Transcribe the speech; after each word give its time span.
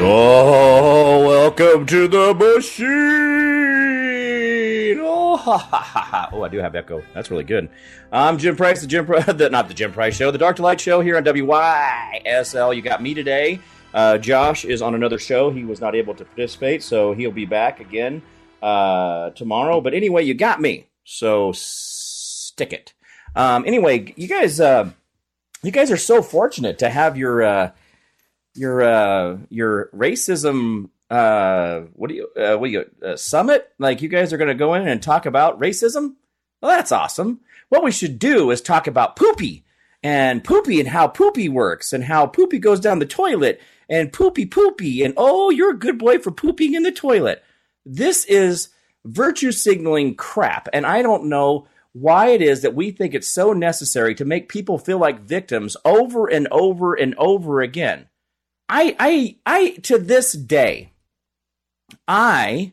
Oh, 0.00 1.26
welcome 1.26 1.84
to 1.86 2.06
the 2.06 2.32
machine. 2.32 2.86
Oh, 5.00 5.36
ha, 5.36 5.58
ha, 5.58 5.80
ha, 5.80 6.00
ha. 6.00 6.30
oh, 6.32 6.42
I 6.44 6.48
do 6.48 6.58
have 6.58 6.76
echo. 6.76 7.02
That's 7.14 7.32
really 7.32 7.42
good. 7.42 7.68
I'm 8.12 8.38
Jim 8.38 8.54
Price, 8.54 8.80
the 8.80 8.86
Jim, 8.86 9.06
Pri- 9.06 9.22
the, 9.32 9.50
not 9.50 9.66
the 9.66 9.74
Jim 9.74 9.92
Price 9.92 10.16
Show, 10.16 10.30
the 10.30 10.38
Dark 10.38 10.54
to 10.56 10.62
Light 10.62 10.80
Show 10.80 11.00
here 11.00 11.16
on 11.16 11.24
WYSL. 11.24 12.76
You 12.76 12.80
got 12.80 13.02
me 13.02 13.12
today. 13.12 13.58
Uh, 13.92 14.18
Josh 14.18 14.64
is 14.64 14.82
on 14.82 14.94
another 14.94 15.18
show. 15.18 15.50
He 15.50 15.64
was 15.64 15.80
not 15.80 15.96
able 15.96 16.14
to 16.14 16.24
participate, 16.24 16.84
so 16.84 17.12
he'll 17.12 17.32
be 17.32 17.46
back 17.46 17.80
again 17.80 18.22
uh, 18.62 19.30
tomorrow. 19.30 19.80
But 19.80 19.94
anyway, 19.94 20.22
you 20.22 20.34
got 20.34 20.60
me, 20.60 20.86
so 21.02 21.50
stick 21.52 22.72
it. 22.72 22.92
Um, 23.34 23.64
anyway, 23.66 24.14
you 24.16 24.28
guys, 24.28 24.60
uh, 24.60 24.90
you 25.64 25.72
guys 25.72 25.90
are 25.90 25.96
so 25.96 26.22
fortunate 26.22 26.78
to 26.78 26.88
have 26.88 27.16
your. 27.16 27.72
Your 28.58 28.82
uh 28.82 29.38
your 29.48 29.90
racism 29.94 30.90
uh 31.10 31.80
what 31.94 32.08
do 32.08 32.16
you 32.16 32.28
uh, 32.36 32.56
what 32.56 32.66
do 32.66 32.72
you 32.72 32.84
uh, 33.04 33.16
summit? 33.16 33.72
Like 33.78 34.02
you 34.02 34.08
guys 34.08 34.32
are 34.32 34.36
going 34.36 34.48
to 34.48 34.54
go 34.54 34.74
in 34.74 34.86
and 34.86 35.02
talk 35.02 35.26
about 35.26 35.60
racism? 35.60 36.16
Well 36.60 36.72
that's 36.72 36.92
awesome. 36.92 37.40
What 37.68 37.84
we 37.84 37.92
should 37.92 38.18
do 38.18 38.50
is 38.50 38.60
talk 38.60 38.86
about 38.86 39.16
poopy 39.16 39.64
and 40.02 40.44
poopy 40.44 40.80
and 40.80 40.88
how 40.88 41.08
poopy 41.08 41.48
works 41.48 41.92
and 41.92 42.04
how 42.04 42.26
poopy 42.26 42.58
goes 42.58 42.80
down 42.80 42.98
the 42.98 43.06
toilet 43.06 43.60
and 43.88 44.12
poopy 44.12 44.44
poopy 44.46 45.02
and 45.02 45.14
oh 45.16 45.50
you're 45.50 45.70
a 45.70 45.78
good 45.78 45.98
boy 45.98 46.18
for 46.18 46.30
pooping 46.30 46.74
in 46.74 46.82
the 46.82 46.92
toilet. 46.92 47.42
This 47.86 48.24
is 48.26 48.68
virtue 49.04 49.52
signaling 49.52 50.14
crap 50.14 50.68
and 50.72 50.84
i 50.84 51.00
don't 51.02 51.24
know 51.24 51.66
why 51.92 52.28
it 52.28 52.42
is 52.42 52.62
that 52.62 52.74
we 52.74 52.90
think 52.90 53.14
it's 53.14 53.28
so 53.28 53.52
necessary 53.52 54.14
to 54.14 54.24
make 54.24 54.48
people 54.48 54.78
feel 54.78 54.98
like 54.98 55.20
victims 55.20 55.76
over 55.84 56.26
and 56.26 56.46
over 56.50 56.94
and 56.94 57.14
over 57.16 57.60
again 57.60 58.06
I, 58.68 58.96
I, 58.98 59.36
I, 59.46 59.70
to 59.82 59.98
this 59.98 60.32
day, 60.32 60.92
I 62.06 62.72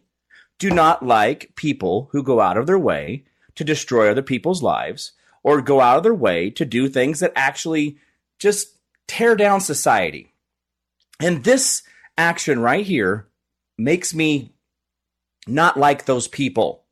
do 0.60 0.70
not 0.70 1.06
like 1.06 1.56
people 1.56 2.10
who 2.12 2.24
go 2.24 2.42
out 2.42 2.58
of 2.58 2.68
their 2.68 2.80
way 2.80 3.24
to 3.56 3.64
destroy 3.64 4.10
other 4.10 4.22
people's 4.22 4.62
lives 4.62 5.14
or 5.44 5.62
go 5.62 5.80
out 5.80 5.98
of 5.98 6.04
their 6.04 6.14
way 6.14 6.50
to 6.50 6.66
do 6.66 6.90
things 6.90 7.20
that 7.20 7.32
actually 7.36 7.98
just 8.40 8.78
tear 9.08 9.36
down 9.36 9.62
society. 9.62 10.34
And 11.20 11.44
this 11.44 11.84
action 12.18 12.60
right 12.60 12.86
here 12.86 13.28
makes 13.78 14.14
me 14.14 14.52
not 15.48 15.78
like 15.78 16.06
those 16.06 16.28
people. 16.28 16.84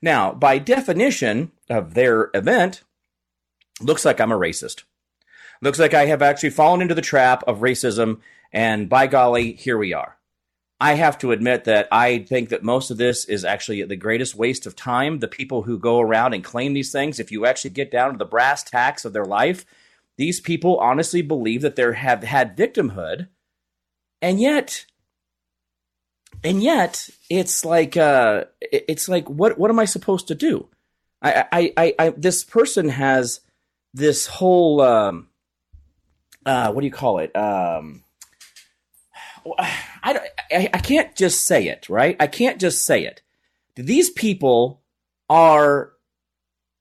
Now, 0.00 0.32
by 0.32 0.58
definition 0.58 1.50
of 1.68 1.94
their 1.94 2.30
event, 2.34 2.82
looks 3.80 4.04
like 4.04 4.20
I'm 4.20 4.32
a 4.32 4.38
racist. 4.38 4.84
Looks 5.62 5.78
like 5.78 5.94
I 5.94 6.06
have 6.06 6.22
actually 6.22 6.50
fallen 6.50 6.82
into 6.82 6.94
the 6.94 7.00
trap 7.00 7.42
of 7.46 7.60
racism 7.60 8.20
and 8.54 8.88
by 8.88 9.06
golly, 9.08 9.52
here 9.52 9.76
we 9.76 9.92
are. 9.92 10.16
I 10.80 10.94
have 10.94 11.18
to 11.18 11.32
admit 11.32 11.64
that 11.64 11.88
I 11.92 12.18
think 12.18 12.48
that 12.48 12.62
most 12.62 12.90
of 12.90 12.96
this 12.96 13.24
is 13.24 13.44
actually 13.44 13.82
the 13.82 13.96
greatest 13.96 14.34
waste 14.34 14.66
of 14.66 14.76
time. 14.76 15.18
The 15.18 15.28
people 15.28 15.62
who 15.62 15.78
go 15.78 16.00
around 16.00 16.34
and 16.34 16.44
claim 16.44 16.72
these 16.72 16.92
things, 16.92 17.18
if 17.18 17.32
you 17.32 17.46
actually 17.46 17.70
get 17.70 17.90
down 17.90 18.12
to 18.12 18.18
the 18.18 18.24
brass 18.24 18.62
tacks 18.62 19.04
of 19.04 19.12
their 19.12 19.24
life, 19.24 19.66
these 20.16 20.40
people 20.40 20.78
honestly 20.78 21.22
believe 21.22 21.62
that 21.62 21.74
they 21.74 21.92
have 21.94 22.22
had 22.22 22.56
victimhood, 22.56 23.28
and 24.22 24.40
yet, 24.40 24.86
and 26.44 26.62
yet, 26.62 27.10
it's 27.28 27.64
like, 27.64 27.96
uh, 27.96 28.44
it's 28.60 29.08
like, 29.08 29.28
what, 29.28 29.58
what 29.58 29.70
am 29.70 29.80
I 29.80 29.86
supposed 29.86 30.28
to 30.28 30.34
do? 30.36 30.68
I, 31.20 31.44
I, 31.50 31.72
I, 31.76 31.94
I 31.98 32.08
this 32.10 32.44
person 32.44 32.90
has 32.90 33.40
this 33.92 34.26
whole, 34.26 34.80
um, 34.80 35.28
uh, 36.46 36.70
what 36.72 36.82
do 36.82 36.86
you 36.86 36.92
call 36.92 37.18
it? 37.18 37.34
Um, 37.34 38.03
I, 39.58 40.20
I, 40.50 40.70
I 40.74 40.78
can't 40.78 41.14
just 41.16 41.44
say 41.44 41.68
it, 41.68 41.88
right? 41.88 42.16
I 42.20 42.26
can't 42.26 42.60
just 42.60 42.84
say 42.84 43.04
it. 43.04 43.22
These 43.76 44.10
people 44.10 44.82
are 45.28 45.92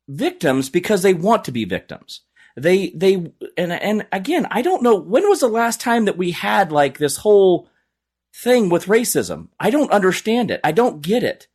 victims 0.07 0.69
because 0.69 1.01
they 1.01 1.13
want 1.13 1.45
to 1.45 1.51
be 1.51 1.65
victims. 1.65 2.21
They, 2.55 2.89
they, 2.89 3.31
and, 3.57 3.71
and 3.71 4.05
again, 4.11 4.47
I 4.51 4.61
don't 4.61 4.83
know, 4.83 4.95
when 4.95 5.27
was 5.27 5.39
the 5.39 5.47
last 5.47 5.79
time 5.79 6.05
that 6.05 6.17
we 6.17 6.31
had 6.31 6.71
like 6.71 6.97
this 6.97 7.17
whole 7.17 7.67
thing 8.35 8.69
with 8.69 8.85
racism? 8.85 9.47
I 9.59 9.69
don't 9.69 9.91
understand 9.91 10.51
it. 10.51 10.61
I 10.63 10.71
don't 10.71 11.01
get 11.01 11.23
it. 11.23 11.47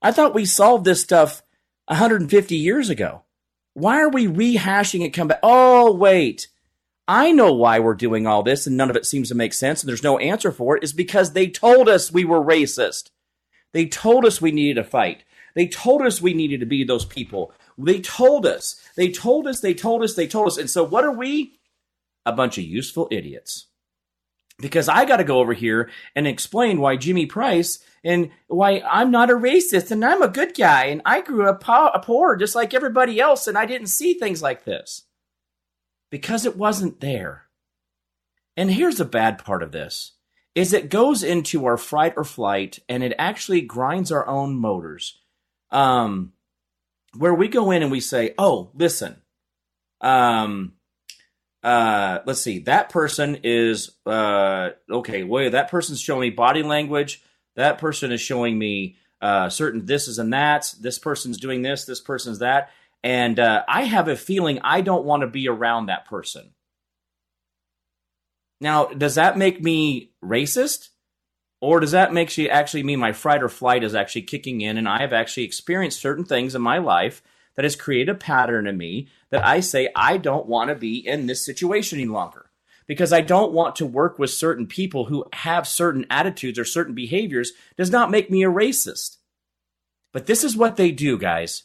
I 0.00 0.12
thought 0.12 0.34
we 0.34 0.46
solved 0.46 0.84
this 0.84 1.02
stuff 1.02 1.42
150 1.88 2.56
years 2.56 2.88
ago. 2.88 3.22
Why 3.74 4.00
are 4.00 4.08
we 4.08 4.26
rehashing 4.26 5.04
it? 5.04 5.10
Come 5.10 5.28
back. 5.28 5.40
Oh, 5.42 5.92
wait. 5.92 6.48
I 7.08 7.30
know 7.32 7.52
why 7.52 7.78
we're 7.78 7.94
doing 7.94 8.26
all 8.26 8.42
this 8.42 8.66
and 8.66 8.76
none 8.76 8.90
of 8.90 8.96
it 8.96 9.06
seems 9.06 9.28
to 9.28 9.34
make 9.34 9.54
sense 9.54 9.82
and 9.82 9.88
there's 9.88 10.02
no 10.02 10.18
answer 10.18 10.50
for 10.50 10.76
it 10.76 10.82
is 10.82 10.92
because 10.92 11.32
they 11.32 11.48
told 11.48 11.88
us 11.88 12.12
we 12.12 12.24
were 12.24 12.40
racist. 12.40 13.10
They 13.72 13.86
told 13.86 14.24
us 14.24 14.40
we 14.40 14.52
needed 14.52 14.82
to 14.82 14.88
fight. 14.88 15.24
They 15.54 15.68
told 15.68 16.02
us 16.02 16.20
we 16.20 16.34
needed 16.34 16.60
to 16.60 16.66
be 16.66 16.84
those 16.84 17.04
people. 17.04 17.52
They 17.78 18.00
told 18.00 18.44
us. 18.44 18.80
They 18.96 19.10
told 19.10 19.46
us, 19.46 19.60
they 19.60 19.74
told 19.74 20.02
us, 20.02 20.14
they 20.14 20.26
told 20.26 20.48
us. 20.48 20.58
And 20.58 20.68
so 20.68 20.84
what 20.84 21.04
are 21.04 21.12
we? 21.12 21.58
A 22.24 22.32
bunch 22.32 22.58
of 22.58 22.64
useful 22.64 23.08
idiots. 23.10 23.66
Because 24.58 24.88
I 24.88 25.04
got 25.04 25.18
to 25.18 25.24
go 25.24 25.38
over 25.38 25.52
here 25.52 25.90
and 26.14 26.26
explain 26.26 26.80
why 26.80 26.96
Jimmy 26.96 27.26
Price 27.26 27.78
and 28.02 28.30
why 28.48 28.82
I'm 28.88 29.10
not 29.10 29.30
a 29.30 29.34
racist 29.34 29.90
and 29.90 30.04
I'm 30.04 30.22
a 30.22 30.28
good 30.28 30.56
guy 30.56 30.86
and 30.86 31.02
I 31.04 31.20
grew 31.20 31.48
up 31.48 31.62
poor 32.04 32.36
just 32.36 32.54
like 32.54 32.72
everybody 32.72 33.20
else 33.20 33.46
and 33.46 33.58
I 33.58 33.66
didn't 33.66 33.88
see 33.88 34.14
things 34.14 34.42
like 34.42 34.64
this 34.64 35.05
because 36.10 36.44
it 36.46 36.56
wasn't 36.56 37.00
there. 37.00 37.46
And 38.56 38.70
here's 38.70 38.96
the 38.96 39.04
bad 39.04 39.44
part 39.44 39.62
of 39.62 39.72
this 39.72 40.12
is 40.54 40.72
it 40.72 40.88
goes 40.88 41.22
into 41.22 41.66
our 41.66 41.76
fright 41.76 42.14
or 42.16 42.24
flight 42.24 42.78
and 42.88 43.02
it 43.02 43.14
actually 43.18 43.60
grinds 43.60 44.10
our 44.10 44.26
own 44.26 44.56
motors. 44.56 45.18
Um, 45.70 46.32
where 47.14 47.34
we 47.34 47.48
go 47.48 47.70
in 47.70 47.82
and 47.82 47.90
we 47.90 48.00
say, 48.00 48.34
"Oh, 48.38 48.70
listen. 48.74 49.20
Um 50.00 50.74
uh 51.62 52.20
let's 52.26 52.40
see. 52.40 52.60
That 52.60 52.90
person 52.90 53.40
is 53.42 53.96
uh 54.06 54.70
okay, 54.90 55.24
wait, 55.24 55.50
that 55.52 55.70
person's 55.70 56.00
showing 56.00 56.20
me 56.22 56.30
body 56.30 56.62
language. 56.62 57.22
That 57.56 57.78
person 57.78 58.12
is 58.12 58.20
showing 58.20 58.58
me 58.58 58.96
uh 59.20 59.48
certain 59.48 59.86
this 59.86 60.08
is 60.08 60.18
and 60.18 60.32
that. 60.32 60.74
This 60.80 60.98
person's 60.98 61.38
doing 61.38 61.62
this, 61.62 61.84
this 61.84 62.00
person's 62.00 62.38
that." 62.38 62.70
And 63.02 63.38
uh, 63.38 63.62
I 63.68 63.82
have 63.82 64.08
a 64.08 64.16
feeling 64.16 64.58
I 64.62 64.80
don't 64.80 65.04
want 65.04 65.20
to 65.20 65.28
be 65.28 65.48
around 65.48 65.86
that 65.86 66.06
person. 66.06 66.52
Now, 68.60 68.86
does 68.86 69.16
that 69.16 69.38
make 69.38 69.62
me 69.62 70.12
racist? 70.24 70.88
Or 71.60 71.80
does 71.80 71.92
that 71.92 72.12
make 72.12 72.36
you 72.36 72.48
actually 72.48 72.82
mean 72.82 72.98
my 72.98 73.12
fright 73.12 73.42
or 73.42 73.48
flight 73.48 73.82
is 73.82 73.94
actually 73.94 74.22
kicking 74.22 74.60
in 74.60 74.76
and 74.76 74.88
I 74.88 75.00
have 75.00 75.12
actually 75.12 75.44
experienced 75.44 76.00
certain 76.00 76.24
things 76.24 76.54
in 76.54 76.62
my 76.62 76.78
life 76.78 77.22
that 77.54 77.64
has 77.64 77.76
created 77.76 78.10
a 78.10 78.18
pattern 78.18 78.66
in 78.66 78.76
me 78.76 79.08
that 79.30 79.44
I 79.44 79.60
say 79.60 79.88
I 79.96 80.18
don't 80.18 80.46
want 80.46 80.68
to 80.68 80.74
be 80.74 80.98
in 81.06 81.26
this 81.26 81.44
situation 81.44 81.98
any 81.98 82.08
longer? 82.08 82.50
Because 82.86 83.12
I 83.12 83.20
don't 83.20 83.52
want 83.52 83.74
to 83.76 83.86
work 83.86 84.18
with 84.18 84.30
certain 84.30 84.66
people 84.66 85.06
who 85.06 85.24
have 85.32 85.66
certain 85.66 86.06
attitudes 86.10 86.58
or 86.58 86.64
certain 86.64 86.94
behaviors 86.94 87.52
does 87.76 87.90
not 87.90 88.10
make 88.10 88.30
me 88.30 88.44
a 88.44 88.50
racist. 88.50 89.16
But 90.12 90.26
this 90.26 90.44
is 90.44 90.56
what 90.56 90.76
they 90.76 90.92
do, 90.92 91.18
guys. 91.18 91.64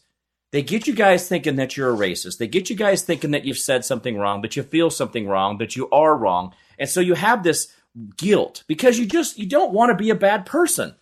They 0.52 0.62
get 0.62 0.86
you 0.86 0.94
guys 0.94 1.28
thinking 1.28 1.56
that 1.56 1.78
you're 1.78 1.94
a 1.94 1.98
racist. 1.98 2.38
They 2.38 2.48
get 2.48 2.70
you 2.70 2.76
guys 2.76 3.04
thinking 3.04 3.32
that 3.32 3.46
you've 3.46 3.58
said 3.58 3.86
something 3.86 4.18
wrong, 4.18 4.42
that 4.42 4.58
you 4.58 4.64
feel 4.64 4.90
something 4.90 5.28
wrong, 5.28 5.58
that 5.60 5.76
you 5.76 5.90
are 5.92 6.16
wrong. 6.16 6.54
And 6.78 6.90
so 6.90 7.00
you 7.00 7.14
have 7.14 7.44
this 7.44 7.74
guilt 8.18 8.64
because 8.68 9.00
you 9.00 9.06
just 9.06 9.38
you 9.38 9.46
don't 9.46 9.74
want 9.74 9.92
to 9.92 9.96
be 9.96 10.10
a 10.10 10.16
bad 10.16 10.46
person. 10.46 10.96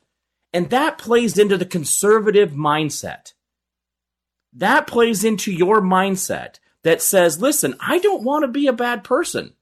And 0.53 0.69
that 0.69 0.97
plays 0.97 1.37
into 1.37 1.57
the 1.57 1.65
conservative 1.65 2.51
mindset. 2.51 3.33
That 4.53 4.87
plays 4.87 5.23
into 5.23 5.51
your 5.51 5.81
mindset 5.81 6.59
that 6.83 7.01
says, 7.01 7.41
"Listen, 7.41 7.75
I 7.79 7.99
don't 7.99 8.23
want 8.23 8.43
to 8.43 8.47
be 8.47 8.67
a 8.67 8.73
bad 8.73 9.03
person. 9.03 9.53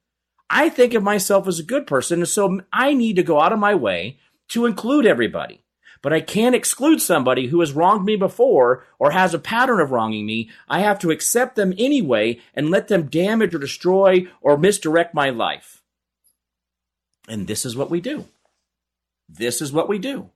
I 0.50 0.70
think 0.70 0.94
of 0.94 1.04
myself 1.04 1.48
as 1.48 1.60
a 1.60 1.64
good 1.64 1.88
person, 1.88 2.20
and 2.20 2.28
so 2.28 2.62
I 2.72 2.94
need 2.94 3.18
to 3.18 3.24
go 3.24 3.42
out 3.42 3.52
of 3.52 3.60
my 3.60 3.76
way 3.76 4.20
to 4.50 4.66
include 4.66 5.06
everybody." 5.06 5.62
But 6.02 6.14
I 6.14 6.22
can't 6.22 6.56
exclude 6.56 7.02
somebody 7.02 7.48
who 7.48 7.60
has 7.60 7.74
wronged 7.74 8.06
me 8.06 8.16
before 8.16 8.84
or 9.00 9.12
has 9.12 9.34
a 9.34 9.40
pattern 9.40 9.80
of 9.80 9.92
wronging 9.92 10.26
me. 10.26 10.50
I 10.68 10.80
have 10.80 11.00
to 11.00 11.12
accept 11.12 11.56
them 11.56 11.74
anyway 11.78 12.40
and 12.54 12.70
let 12.70 12.88
them 12.88 13.08
damage 13.08 13.54
or 13.56 13.60
destroy 13.60 14.28
or 14.42 14.58
misdirect 14.58 15.14
my 15.14 15.30
life. 15.30 15.82
And 17.28 17.48
this 17.48 17.66
is 17.66 17.76
what 17.76 17.90
we 17.90 18.00
do. 18.02 18.26
This 19.28 19.62
is 19.62 19.74
what 19.74 19.90
we 19.90 20.00
do. 20.00 20.30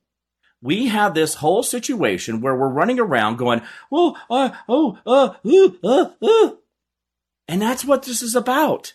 we 0.61 0.87
have 0.87 1.13
this 1.13 1.35
whole 1.35 1.63
situation 1.63 2.39
where 2.39 2.55
we're 2.55 2.69
running 2.69 2.99
around 2.99 3.37
going, 3.37 3.61
well, 3.89 4.17
uh, 4.29 4.51
oh, 4.69 4.99
uh, 5.05 5.33
ooh, 5.45 5.77
uh, 5.83 6.11
uh. 6.21 6.51
And 7.47 7.61
that's 7.61 7.83
what 7.83 8.03
this 8.03 8.21
is 8.21 8.35
about. 8.35 8.93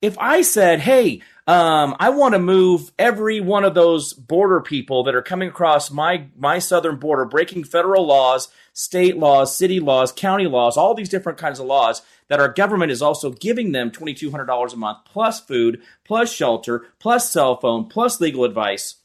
If 0.00 0.18
I 0.18 0.42
said, 0.42 0.80
hey, 0.80 1.22
um, 1.46 1.96
I 2.00 2.10
want 2.10 2.34
to 2.34 2.38
move 2.38 2.92
every 2.98 3.40
one 3.40 3.64
of 3.64 3.74
those 3.74 4.12
border 4.12 4.60
people 4.60 5.04
that 5.04 5.14
are 5.14 5.22
coming 5.22 5.48
across 5.48 5.90
my, 5.90 6.26
my 6.36 6.58
southern 6.58 6.96
border, 6.96 7.24
breaking 7.24 7.64
federal 7.64 8.06
laws, 8.06 8.48
state 8.72 9.16
laws, 9.16 9.56
city 9.56 9.80
laws, 9.80 10.12
county 10.12 10.46
laws, 10.46 10.76
all 10.76 10.94
these 10.94 11.08
different 11.08 11.38
kinds 11.38 11.60
of 11.60 11.66
laws 11.66 12.02
that 12.28 12.40
our 12.40 12.48
government 12.48 12.90
is 12.90 13.02
also 13.02 13.30
giving 13.30 13.72
them 13.72 13.90
$2,200 13.90 14.72
a 14.72 14.76
month, 14.76 14.98
plus 15.04 15.40
food, 15.40 15.82
plus 16.04 16.32
shelter, 16.32 16.86
plus 16.98 17.30
cell 17.30 17.56
phone, 17.56 17.86
plus 17.86 18.20
legal 18.20 18.44
advice 18.44 18.96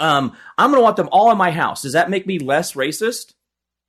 um, 0.00 0.34
I'm 0.56 0.70
going 0.70 0.80
to 0.80 0.82
want 0.82 0.96
them 0.96 1.10
all 1.12 1.30
in 1.30 1.38
my 1.38 1.50
house. 1.50 1.82
Does 1.82 1.92
that 1.92 2.10
make 2.10 2.26
me 2.26 2.38
less 2.38 2.72
racist? 2.72 3.34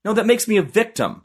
No, 0.03 0.13
that 0.13 0.25
makes 0.25 0.47
me 0.47 0.57
a 0.57 0.61
victim. 0.61 1.23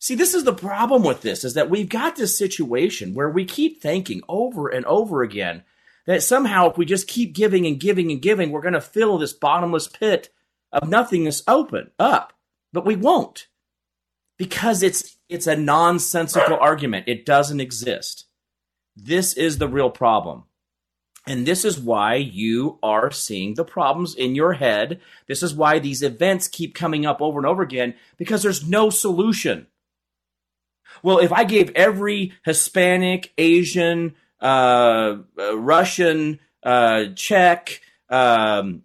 See, 0.00 0.14
this 0.14 0.32
is 0.32 0.44
the 0.44 0.54
problem 0.54 1.04
with 1.04 1.20
this 1.20 1.44
is 1.44 1.54
that 1.54 1.68
we've 1.68 1.88
got 1.88 2.16
this 2.16 2.36
situation 2.36 3.12
where 3.12 3.28
we 3.28 3.44
keep 3.44 3.82
thinking 3.82 4.22
over 4.28 4.66
and 4.66 4.86
over 4.86 5.22
again 5.22 5.62
that 6.06 6.22
somehow 6.22 6.70
if 6.70 6.78
we 6.78 6.86
just 6.86 7.06
keep 7.06 7.34
giving 7.34 7.66
and 7.66 7.78
giving 7.78 8.10
and 8.10 8.22
giving, 8.22 8.50
we're 8.50 8.62
going 8.62 8.72
to 8.72 8.80
fill 8.80 9.18
this 9.18 9.34
bottomless 9.34 9.88
pit 9.88 10.30
of 10.72 10.88
nothingness 10.88 11.42
open 11.46 11.90
up. 11.98 12.32
But 12.72 12.86
we 12.86 12.96
won't. 12.96 13.48
Because 14.38 14.82
it's 14.82 15.18
it's 15.28 15.46
a 15.46 15.54
nonsensical 15.54 16.56
argument. 16.58 17.04
It 17.06 17.26
doesn't 17.26 17.60
exist. 17.60 18.24
This 18.96 19.34
is 19.34 19.58
the 19.58 19.68
real 19.68 19.90
problem. 19.90 20.44
And 21.26 21.44
this 21.44 21.62
is 21.62 21.78
why 21.78 22.14
you 22.14 22.78
are 22.82 23.10
seeing 23.10 23.54
the 23.54 23.64
problems 23.64 24.14
in 24.14 24.34
your 24.34 24.54
head. 24.54 24.98
This 25.26 25.42
is 25.42 25.54
why 25.54 25.78
these 25.78 26.02
events 26.02 26.48
keep 26.48 26.74
coming 26.74 27.04
up 27.04 27.20
over 27.20 27.38
and 27.38 27.46
over 27.46 27.62
again 27.62 27.94
because 28.16 28.42
there's 28.42 28.66
no 28.66 28.88
solution. 28.88 29.66
Well, 31.02 31.18
if 31.18 31.32
I 31.32 31.44
gave 31.44 31.70
every 31.70 32.32
Hispanic, 32.44 33.32
Asian, 33.38 34.14
uh, 34.40 35.16
uh, 35.38 35.58
Russian, 35.58 36.40
uh, 36.62 37.06
Czech, 37.14 37.80
um, 38.08 38.82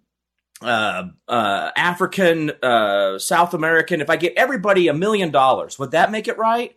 uh, 0.62 1.04
uh, 1.28 1.70
African, 1.76 2.52
uh, 2.62 3.18
South 3.18 3.54
American, 3.54 4.00
if 4.00 4.10
I 4.10 4.16
get 4.16 4.34
everybody 4.36 4.88
a 4.88 4.94
million 4.94 5.30
dollars, 5.30 5.78
would 5.78 5.90
that 5.90 6.10
make 6.10 6.28
it 6.28 6.38
right? 6.38 6.76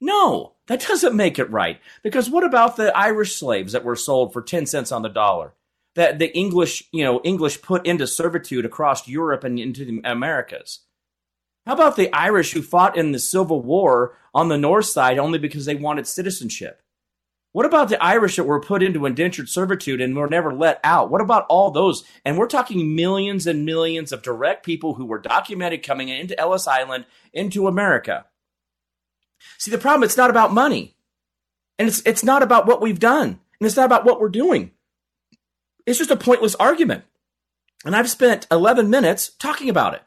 No, 0.00 0.54
that 0.66 0.80
doesn't 0.86 1.14
make 1.14 1.38
it 1.38 1.50
right. 1.50 1.78
Because 2.02 2.30
what 2.30 2.44
about 2.44 2.76
the 2.76 2.96
Irish 2.96 3.36
slaves 3.36 3.72
that 3.72 3.84
were 3.84 3.96
sold 3.96 4.32
for 4.32 4.40
10 4.40 4.66
cents 4.66 4.92
on 4.92 5.02
the 5.02 5.08
dollar? 5.08 5.52
That 5.96 6.18
the 6.18 6.34
English, 6.36 6.84
you 6.92 7.04
know, 7.04 7.20
English 7.24 7.60
put 7.62 7.86
into 7.86 8.06
servitude 8.06 8.64
across 8.64 9.08
Europe 9.08 9.44
and 9.44 9.58
into 9.58 9.84
the 9.84 10.00
Americas. 10.04 10.80
How 11.70 11.74
about 11.74 11.94
the 11.94 12.12
Irish 12.12 12.50
who 12.50 12.62
fought 12.62 12.96
in 12.96 13.12
the 13.12 13.20
Civil 13.20 13.62
War 13.62 14.18
on 14.34 14.48
the 14.48 14.58
north 14.58 14.86
side 14.86 15.20
only 15.20 15.38
because 15.38 15.66
they 15.66 15.76
wanted 15.76 16.08
citizenship? 16.08 16.82
What 17.52 17.64
about 17.64 17.88
the 17.88 18.02
Irish 18.02 18.34
that 18.34 18.42
were 18.42 18.60
put 18.60 18.82
into 18.82 19.06
indentured 19.06 19.48
servitude 19.48 20.00
and 20.00 20.16
were 20.16 20.26
never 20.26 20.52
let 20.52 20.80
out? 20.82 21.12
What 21.12 21.20
about 21.20 21.46
all 21.48 21.70
those? 21.70 22.02
And 22.24 22.36
we're 22.36 22.48
talking 22.48 22.96
millions 22.96 23.46
and 23.46 23.64
millions 23.64 24.10
of 24.10 24.20
direct 24.20 24.66
people 24.66 24.94
who 24.94 25.06
were 25.06 25.20
documented 25.20 25.84
coming 25.84 26.08
into 26.08 26.36
Ellis 26.40 26.66
Island, 26.66 27.06
into 27.32 27.68
America. 27.68 28.26
See, 29.58 29.70
the 29.70 29.78
problem, 29.78 30.02
it's 30.02 30.16
not 30.16 30.30
about 30.30 30.52
money. 30.52 30.96
And 31.78 31.86
it's, 31.86 32.02
it's 32.04 32.24
not 32.24 32.42
about 32.42 32.66
what 32.66 32.82
we've 32.82 32.98
done. 32.98 33.28
And 33.28 33.66
it's 33.68 33.76
not 33.76 33.86
about 33.86 34.04
what 34.04 34.20
we're 34.20 34.28
doing. 34.28 34.72
It's 35.86 36.00
just 36.00 36.10
a 36.10 36.16
pointless 36.16 36.56
argument. 36.56 37.04
And 37.84 37.94
I've 37.94 38.10
spent 38.10 38.48
11 38.50 38.90
minutes 38.90 39.30
talking 39.38 39.70
about 39.70 39.94
it. 39.94 40.02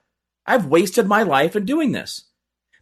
I've 0.45 0.65
wasted 0.65 1.07
my 1.07 1.23
life 1.23 1.55
in 1.55 1.65
doing 1.65 1.91
this. 1.91 2.25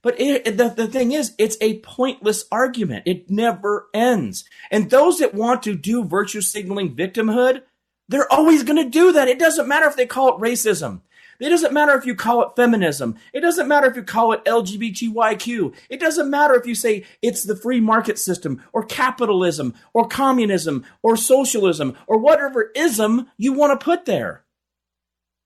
But 0.02 0.20
it, 0.20 0.58
the, 0.58 0.70
the 0.70 0.88
thing 0.88 1.12
is, 1.12 1.34
it's 1.38 1.58
a 1.62 1.80
pointless 1.80 2.46
argument. 2.52 3.04
It 3.06 3.30
never 3.30 3.88
ends. 3.94 4.46
And 4.72 4.90
those 4.90 5.20
that 5.20 5.36
want 5.36 5.62
to 5.64 5.76
do 5.76 6.04
virtue 6.04 6.42
signaling 6.42 6.96
victimhood, 6.96 7.62
they're 8.10 8.32
always 8.32 8.64
going 8.64 8.84
to 8.84 8.90
do 8.90 9.12
that. 9.12 9.28
It 9.28 9.40
doesn't 9.40 9.68
matter 9.68 9.86
if 9.86 9.96
they 9.96 10.08
call 10.08 10.36
it 10.36 10.42
racism. 10.42 11.02
It 11.40 11.50
doesn't 11.50 11.74
matter 11.74 11.98
if 11.98 12.06
you 12.06 12.14
call 12.14 12.44
it 12.44 12.56
feminism. 12.56 13.18
It 13.34 13.40
doesn't 13.40 13.68
matter 13.68 13.88
if 13.88 13.96
you 13.96 14.04
call 14.04 14.32
it 14.32 14.46
LGBTYQ. 14.46 15.74
It 15.90 16.00
doesn't 16.00 16.30
matter 16.30 16.54
if 16.54 16.68
you 16.68 16.76
say 16.76 17.04
it's 17.24 17.44
the 17.44 17.56
free 17.56 17.80
market 17.80 18.20
system 18.20 18.62
or 18.74 18.86
capitalism 18.86 19.74
or 19.94 20.08
communism 20.08 20.86
or 21.02 21.18
socialism 21.18 21.98
or 22.06 22.20
whatever 22.20 22.72
ism 22.76 23.28
you 23.38 23.54
want 23.54 23.80
to 23.80 23.84
put 23.84 24.06
there. 24.06 24.44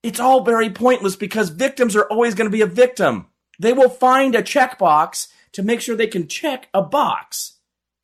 It's 0.06 0.20
all 0.20 0.44
very 0.44 0.70
pointless 0.70 1.16
because 1.16 1.48
victims 1.48 1.96
are 1.96 2.04
always 2.04 2.36
going 2.36 2.48
to 2.48 2.56
be 2.56 2.62
a 2.62 2.66
victim. 2.66 3.26
They 3.58 3.72
will 3.72 3.88
find 3.88 4.36
a 4.36 4.42
checkbox 4.42 5.26
to 5.50 5.64
make 5.64 5.80
sure 5.80 5.96
they 5.96 6.06
can 6.06 6.28
check 6.28 6.68
a 6.72 6.80
box. 6.80 7.54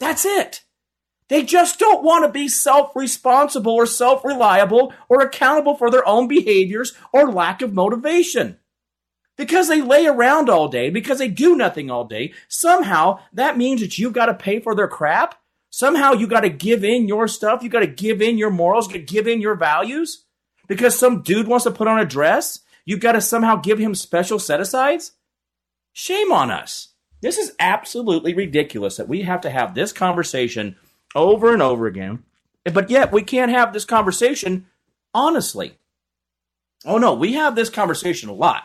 That's 0.01 0.25
it. 0.25 0.65
They 1.29 1.45
just 1.45 1.79
don't 1.79 2.03
want 2.03 2.25
to 2.25 2.33
be 2.33 2.49
self 2.49 2.97
responsible 2.97 3.75
or 3.75 3.87
self 3.87 4.25
reliable 4.25 4.93
or 5.09 5.21
accountable 5.21 5.77
for 5.77 5.93
their 5.93 6.05
own 6.05 6.27
behaviors 6.27 6.93
or 7.13 7.31
lack 7.31 7.63
of 7.63 7.73
motivation. 7.73 8.59
Because 9.37 9.69
they 9.69 9.81
lay 9.81 10.05
around 10.05 10.51
all 10.51 10.67
day, 10.67 10.91
because 10.91 11.21
they 11.21 11.29
do 11.29 11.55
nothing 11.55 11.89
all 11.89 12.05
day, 12.05 12.35
somehow 12.49 13.21
that 13.33 13.57
means 13.57 13.81
that 13.81 13.97
you've 13.97 14.13
got 14.13 14.27
to 14.27 14.35
pay 14.35 14.59
for 14.59 14.75
their 14.75 14.89
crap. 14.89 15.37
Somehow 15.71 16.15
you 16.15 16.27
got 16.27 16.41
to 16.41 16.51
give 16.51 16.83
in 16.83 17.07
your 17.07 17.29
stuff. 17.29 17.63
You 17.63 17.69
got 17.69 17.81
to 17.81 17.87
give 17.87 18.21
in 18.21 18.39
your 18.39 18.51
morals, 18.51 18.93
you 18.93 18.99
give 18.99 19.29
in 19.29 19.41
your 19.41 19.55
values. 19.55 20.25
Because 20.73 20.99
some 20.99 21.21
dude 21.21 21.49
wants 21.49 21.65
to 21.65 21.71
put 21.71 21.87
on 21.87 22.01
a 22.01 22.07
dress, 22.07 22.61
you've 22.87 23.01
got 23.01 23.13
to 23.13 23.21
somehow 23.21 23.57
give 23.57 23.79
him 23.79 23.95
special 23.95 24.39
set 24.39 24.59
asides. 24.59 25.13
Shame 25.93 26.33
on 26.33 26.51
us. 26.51 26.95
This 27.21 27.37
is 27.37 27.53
absolutely 27.61 28.33
ridiculous 28.33 28.97
that 28.97 29.07
we 29.07 29.21
have 29.21 29.43
to 29.43 29.51
have 29.51 29.75
this 29.75 29.93
conversation 29.93 30.77
over 31.15 31.53
and 31.53 31.61
over 31.61 31.87
again. 31.87 32.23
But 32.65 32.89
yet 32.89 33.13
we 33.13 33.23
can't 33.23 33.51
have 33.51 33.75
this 33.75 33.85
conversation 33.85 34.65
honestly. 35.13 35.77
Oh 36.87 36.97
no, 36.97 37.13
we 37.13 37.35
have 37.35 37.55
this 37.55 37.69
conversation 37.69 38.31
a 38.31 38.33
lot, 38.33 38.63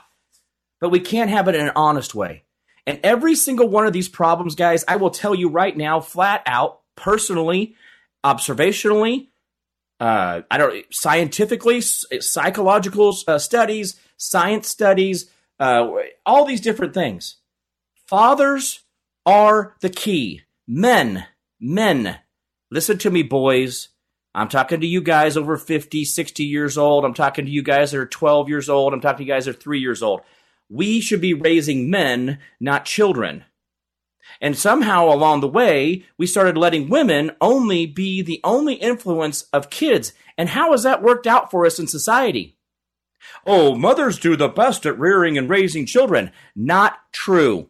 but 0.79 0.91
we 0.91 1.01
can't 1.01 1.29
have 1.29 1.49
it 1.49 1.55
in 1.55 1.67
an 1.67 1.73
honest 1.75 2.15
way. 2.15 2.43
And 2.85 3.01
every 3.03 3.35
single 3.35 3.67
one 3.67 3.85
of 3.85 3.91
these 3.91 4.07
problems, 4.07 4.55
guys, 4.55 4.85
I 4.87 4.95
will 4.95 5.09
tell 5.09 5.35
you 5.35 5.49
right 5.49 5.75
now, 5.75 5.99
flat 5.99 6.41
out, 6.45 6.79
personally, 6.95 7.75
observationally, 8.23 9.27
uh, 9.99 10.41
I 10.49 10.57
don't 10.57 10.85
scientifically, 10.91 11.81
psychological 11.81 13.15
uh, 13.27 13.39
studies, 13.39 13.99
science 14.17 14.67
studies, 14.67 15.29
uh, 15.59 15.89
all 16.25 16.45
these 16.45 16.61
different 16.61 16.93
things. 16.93 17.37
Fathers 18.07 18.81
are 19.25 19.75
the 19.81 19.89
key. 19.89 20.41
Men, 20.67 21.25
men 21.59 22.19
Listen 22.69 22.97
to 22.97 23.09
me, 23.09 23.23
boys. 23.23 23.89
I'm 24.35 24.49
talking 24.49 24.81
to 24.81 24.87
you 24.87 25.01
guys 25.01 25.37
over 25.37 25.55
50, 25.57 26.03
60 26.03 26.43
years 26.43 26.77
old. 26.77 27.05
I'm 27.05 27.13
talking 27.13 27.45
to 27.45 27.51
you 27.51 27.63
guys 27.63 27.91
that 27.91 27.99
are 27.99 28.05
12 28.05 28.49
years 28.49 28.69
old. 28.69 28.93
I'm 28.93 28.99
talking 28.99 29.19
to 29.19 29.23
you 29.23 29.33
guys 29.33 29.45
that 29.45 29.55
are 29.55 29.59
three 29.59 29.79
years 29.79 30.03
old. 30.03 30.21
We 30.69 30.99
should 30.99 31.21
be 31.21 31.33
raising 31.33 31.89
men, 31.89 32.39
not 32.59 32.83
children. 32.83 33.45
And 34.39 34.57
somehow 34.57 35.07
along 35.07 35.41
the 35.41 35.47
way, 35.47 36.05
we 36.17 36.27
started 36.27 36.57
letting 36.57 36.89
women 36.89 37.31
only 37.41 37.85
be 37.85 38.21
the 38.21 38.39
only 38.43 38.75
influence 38.75 39.43
of 39.53 39.69
kids. 39.69 40.13
And 40.37 40.49
how 40.49 40.71
has 40.71 40.83
that 40.83 41.01
worked 41.01 41.27
out 41.27 41.49
for 41.49 41.65
us 41.65 41.79
in 41.79 41.87
society? 41.87 42.57
Oh, 43.45 43.75
mothers 43.75 44.19
do 44.19 44.35
the 44.35 44.47
best 44.47 44.85
at 44.85 44.99
rearing 44.99 45.37
and 45.37 45.49
raising 45.49 45.85
children. 45.85 46.31
Not 46.55 46.99
true. 47.11 47.69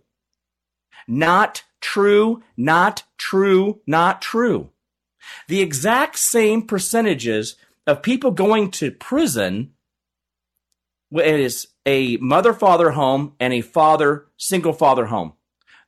Not 1.07 1.63
true, 1.79 2.43
not 2.57 3.03
true, 3.17 3.81
not 3.87 4.21
true. 4.21 4.71
The 5.47 5.61
exact 5.61 6.17
same 6.17 6.63
percentages 6.63 7.55
of 7.85 8.03
people 8.03 8.31
going 8.31 8.71
to 8.71 8.91
prison 8.91 9.73
is 11.11 11.67
a 11.85 12.17
mother 12.17 12.53
father 12.53 12.91
home 12.91 13.33
and 13.39 13.53
a 13.53 13.61
father 13.61 14.27
single 14.35 14.73
father 14.73 15.05
home. 15.05 15.33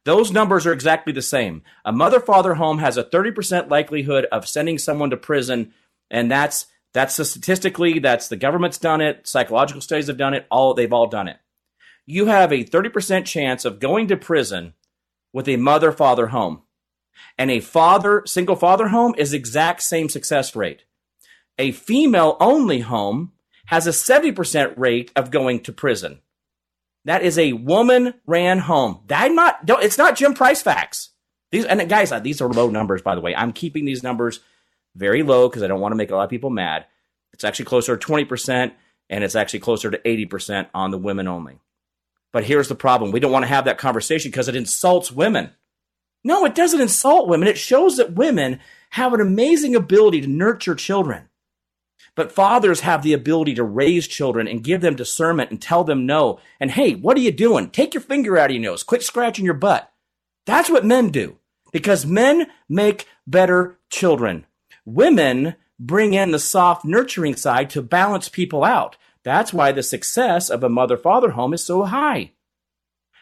Those 0.09 0.31
numbers 0.31 0.65
are 0.65 0.73
exactly 0.73 1.13
the 1.13 1.21
same. 1.21 1.61
A 1.85 1.91
mother 1.91 2.19
father 2.19 2.55
home 2.55 2.79
has 2.79 2.97
a 2.97 3.03
30% 3.03 3.69
likelihood 3.69 4.25
of 4.31 4.47
sending 4.47 4.79
someone 4.79 5.11
to 5.11 5.17
prison 5.17 5.71
and 6.09 6.31
that's 6.31 6.65
that's 6.95 7.13
statistically 7.13 7.99
that's 7.99 8.27
the 8.27 8.35
government's 8.35 8.79
done 8.79 9.01
it, 9.01 9.27
psychological 9.27 9.81
studies 9.81 10.07
have 10.07 10.17
done 10.17 10.33
it, 10.33 10.47
all 10.49 10.73
they've 10.73 10.91
all 10.91 11.05
done 11.05 11.27
it. 11.27 11.37
You 12.07 12.25
have 12.25 12.51
a 12.51 12.63
30% 12.63 13.25
chance 13.25 13.65
of 13.65 13.79
going 13.79 14.07
to 14.07 14.17
prison 14.17 14.73
with 15.31 15.47
a 15.47 15.57
mother 15.57 15.91
father 15.91 16.29
home. 16.29 16.63
And 17.37 17.51
a 17.51 17.59
father, 17.59 18.23
single 18.25 18.55
father 18.55 18.87
home 18.87 19.13
is 19.15 19.31
exact 19.31 19.83
same 19.83 20.09
success 20.09 20.55
rate. 20.55 20.85
A 21.59 21.71
female 21.71 22.35
only 22.39 22.79
home 22.79 23.33
has 23.67 23.85
a 23.85 23.91
70% 23.91 24.73
rate 24.75 25.11
of 25.15 25.29
going 25.29 25.59
to 25.59 25.71
prison. 25.71 26.21
That 27.05 27.23
is 27.23 27.39
a 27.39 27.53
woman 27.53 28.13
ran 28.25 28.59
home. 28.59 29.01
I'm 29.09 29.35
not, 29.35 29.59
it's 29.67 29.97
not 29.97 30.17
Jim 30.17 30.33
Price 30.33 30.61
facts. 30.61 31.09
These, 31.51 31.65
and 31.65 31.89
guys, 31.89 32.11
uh, 32.11 32.19
these 32.19 32.41
are 32.41 32.49
low 32.49 32.69
numbers, 32.69 33.01
by 33.01 33.15
the 33.15 33.21
way. 33.21 33.35
I'm 33.35 33.53
keeping 33.53 33.85
these 33.85 34.03
numbers 34.03 34.41
very 34.95 35.23
low 35.23 35.49
because 35.49 35.63
I 35.63 35.67
don't 35.67 35.79
want 35.79 35.93
to 35.93 35.97
make 35.97 36.11
a 36.11 36.15
lot 36.15 36.25
of 36.25 36.29
people 36.29 36.49
mad. 36.49 36.85
It's 37.33 37.43
actually 37.43 37.65
closer 37.65 37.95
to 37.97 38.07
20%. 38.07 38.73
and 39.09 39.23
it's 39.23 39.35
actually 39.35 39.59
closer 39.59 39.89
to 39.89 39.97
80% 39.97 40.67
on 40.73 40.91
the 40.91 40.97
women 40.97 41.27
only. 41.27 41.59
But 42.31 42.43
here's 42.43 42.67
the 42.67 42.75
problem 42.75 43.11
we 43.11 43.19
don't 43.19 43.31
want 43.31 43.43
to 43.43 43.49
have 43.49 43.65
that 43.65 43.77
conversation 43.79 44.29
because 44.29 44.47
it 44.47 44.55
insults 44.55 45.11
women. 45.11 45.51
No, 46.23 46.45
it 46.45 46.53
doesn't 46.53 46.81
insult 46.81 47.27
women. 47.27 47.47
It 47.47 47.57
shows 47.57 47.97
that 47.97 48.13
women 48.13 48.59
have 48.91 49.13
an 49.13 49.21
amazing 49.21 49.75
ability 49.75 50.21
to 50.21 50.27
nurture 50.27 50.75
children. 50.75 51.28
But 52.19 52.33
fathers 52.33 52.81
have 52.81 53.01
the 53.01 53.13
ability 53.13 53.55
to 53.55 53.63
raise 53.63 54.05
children 54.05 54.45
and 54.45 54.61
give 54.61 54.81
them 54.81 54.97
discernment 54.97 55.51
and 55.51 55.61
tell 55.61 55.85
them 55.85 56.05
no. 56.05 56.41
And 56.59 56.69
hey, 56.69 56.95
what 56.95 57.15
are 57.15 57.21
you 57.21 57.31
doing? 57.31 57.69
Take 57.69 57.93
your 57.93 58.01
finger 58.01 58.38
out 58.38 58.49
of 58.49 58.55
your 58.57 58.61
nose. 58.61 58.83
Quit 58.83 59.03
scratching 59.03 59.45
your 59.45 59.53
butt. 59.53 59.89
That's 60.45 60.69
what 60.69 60.83
men 60.83 61.11
do 61.11 61.38
because 61.71 62.05
men 62.05 62.47
make 62.67 63.07
better 63.25 63.79
children. 63.89 64.45
Women 64.83 65.55
bring 65.79 66.13
in 66.13 66.31
the 66.31 66.39
soft, 66.39 66.83
nurturing 66.83 67.38
side 67.38 67.69
to 67.69 67.81
balance 67.81 68.27
people 68.27 68.65
out. 68.65 68.97
That's 69.23 69.53
why 69.53 69.71
the 69.71 69.81
success 69.81 70.49
of 70.49 70.61
a 70.61 70.67
mother 70.67 70.97
father 70.97 71.29
home 71.29 71.53
is 71.53 71.63
so 71.63 71.83
high. 71.83 72.33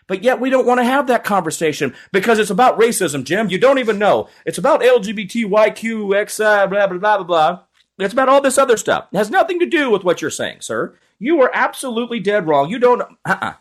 But 0.07 0.23
yet 0.23 0.39
we 0.39 0.49
don't 0.49 0.65
want 0.65 0.79
to 0.79 0.85
have 0.85 1.05
that 1.05 1.23
conversation 1.23 1.93
because 2.11 2.39
it's 2.39 2.49
about 2.49 2.79
racism, 2.79 3.25
Jim. 3.25 3.51
You 3.51 3.59
don't 3.59 3.77
even 3.77 3.99
know. 3.99 4.27
It's 4.43 4.57
about 4.57 4.81
LGBTYQX, 4.81 6.37
blah, 6.37 6.65
blah, 6.65 6.87
blah, 6.87 6.97
blah, 6.97 7.23
blah. 7.23 7.59
It's 7.99 8.13
about 8.13 8.29
all 8.29 8.41
this 8.41 8.57
other 8.57 8.77
stuff. 8.77 9.07
It 9.11 9.17
has 9.17 9.31
nothing 9.31 9.59
to 9.59 9.65
do 9.65 9.89
with 9.89 10.03
what 10.03 10.21
you're 10.21 10.29
saying, 10.29 10.61
sir. 10.61 10.95
You 11.17 11.41
are 11.41 11.51
absolutely 11.53 12.19
dead 12.19 12.47
wrong. 12.47 12.69
You 12.69 12.79
don't. 12.79 13.01
Uh-uh. 13.25 13.53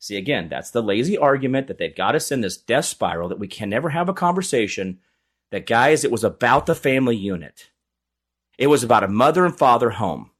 See, 0.00 0.16
again, 0.16 0.48
that's 0.48 0.70
the 0.70 0.82
lazy 0.82 1.16
argument 1.16 1.68
that 1.68 1.78
they've 1.78 1.94
got 1.94 2.14
us 2.14 2.32
in 2.32 2.40
this 2.40 2.56
death 2.56 2.86
spiral 2.86 3.28
that 3.28 3.38
we 3.38 3.46
can 3.46 3.68
never 3.68 3.90
have 3.90 4.08
a 4.08 4.14
conversation. 4.14 4.98
That, 5.50 5.66
guys, 5.66 6.04
it 6.04 6.10
was 6.10 6.24
about 6.24 6.66
the 6.66 6.74
family 6.74 7.16
unit. 7.16 7.70
It 8.56 8.68
was 8.68 8.82
about 8.82 9.04
a 9.04 9.08
mother 9.08 9.44
and 9.44 9.56
father 9.56 9.90
home. 9.90 10.30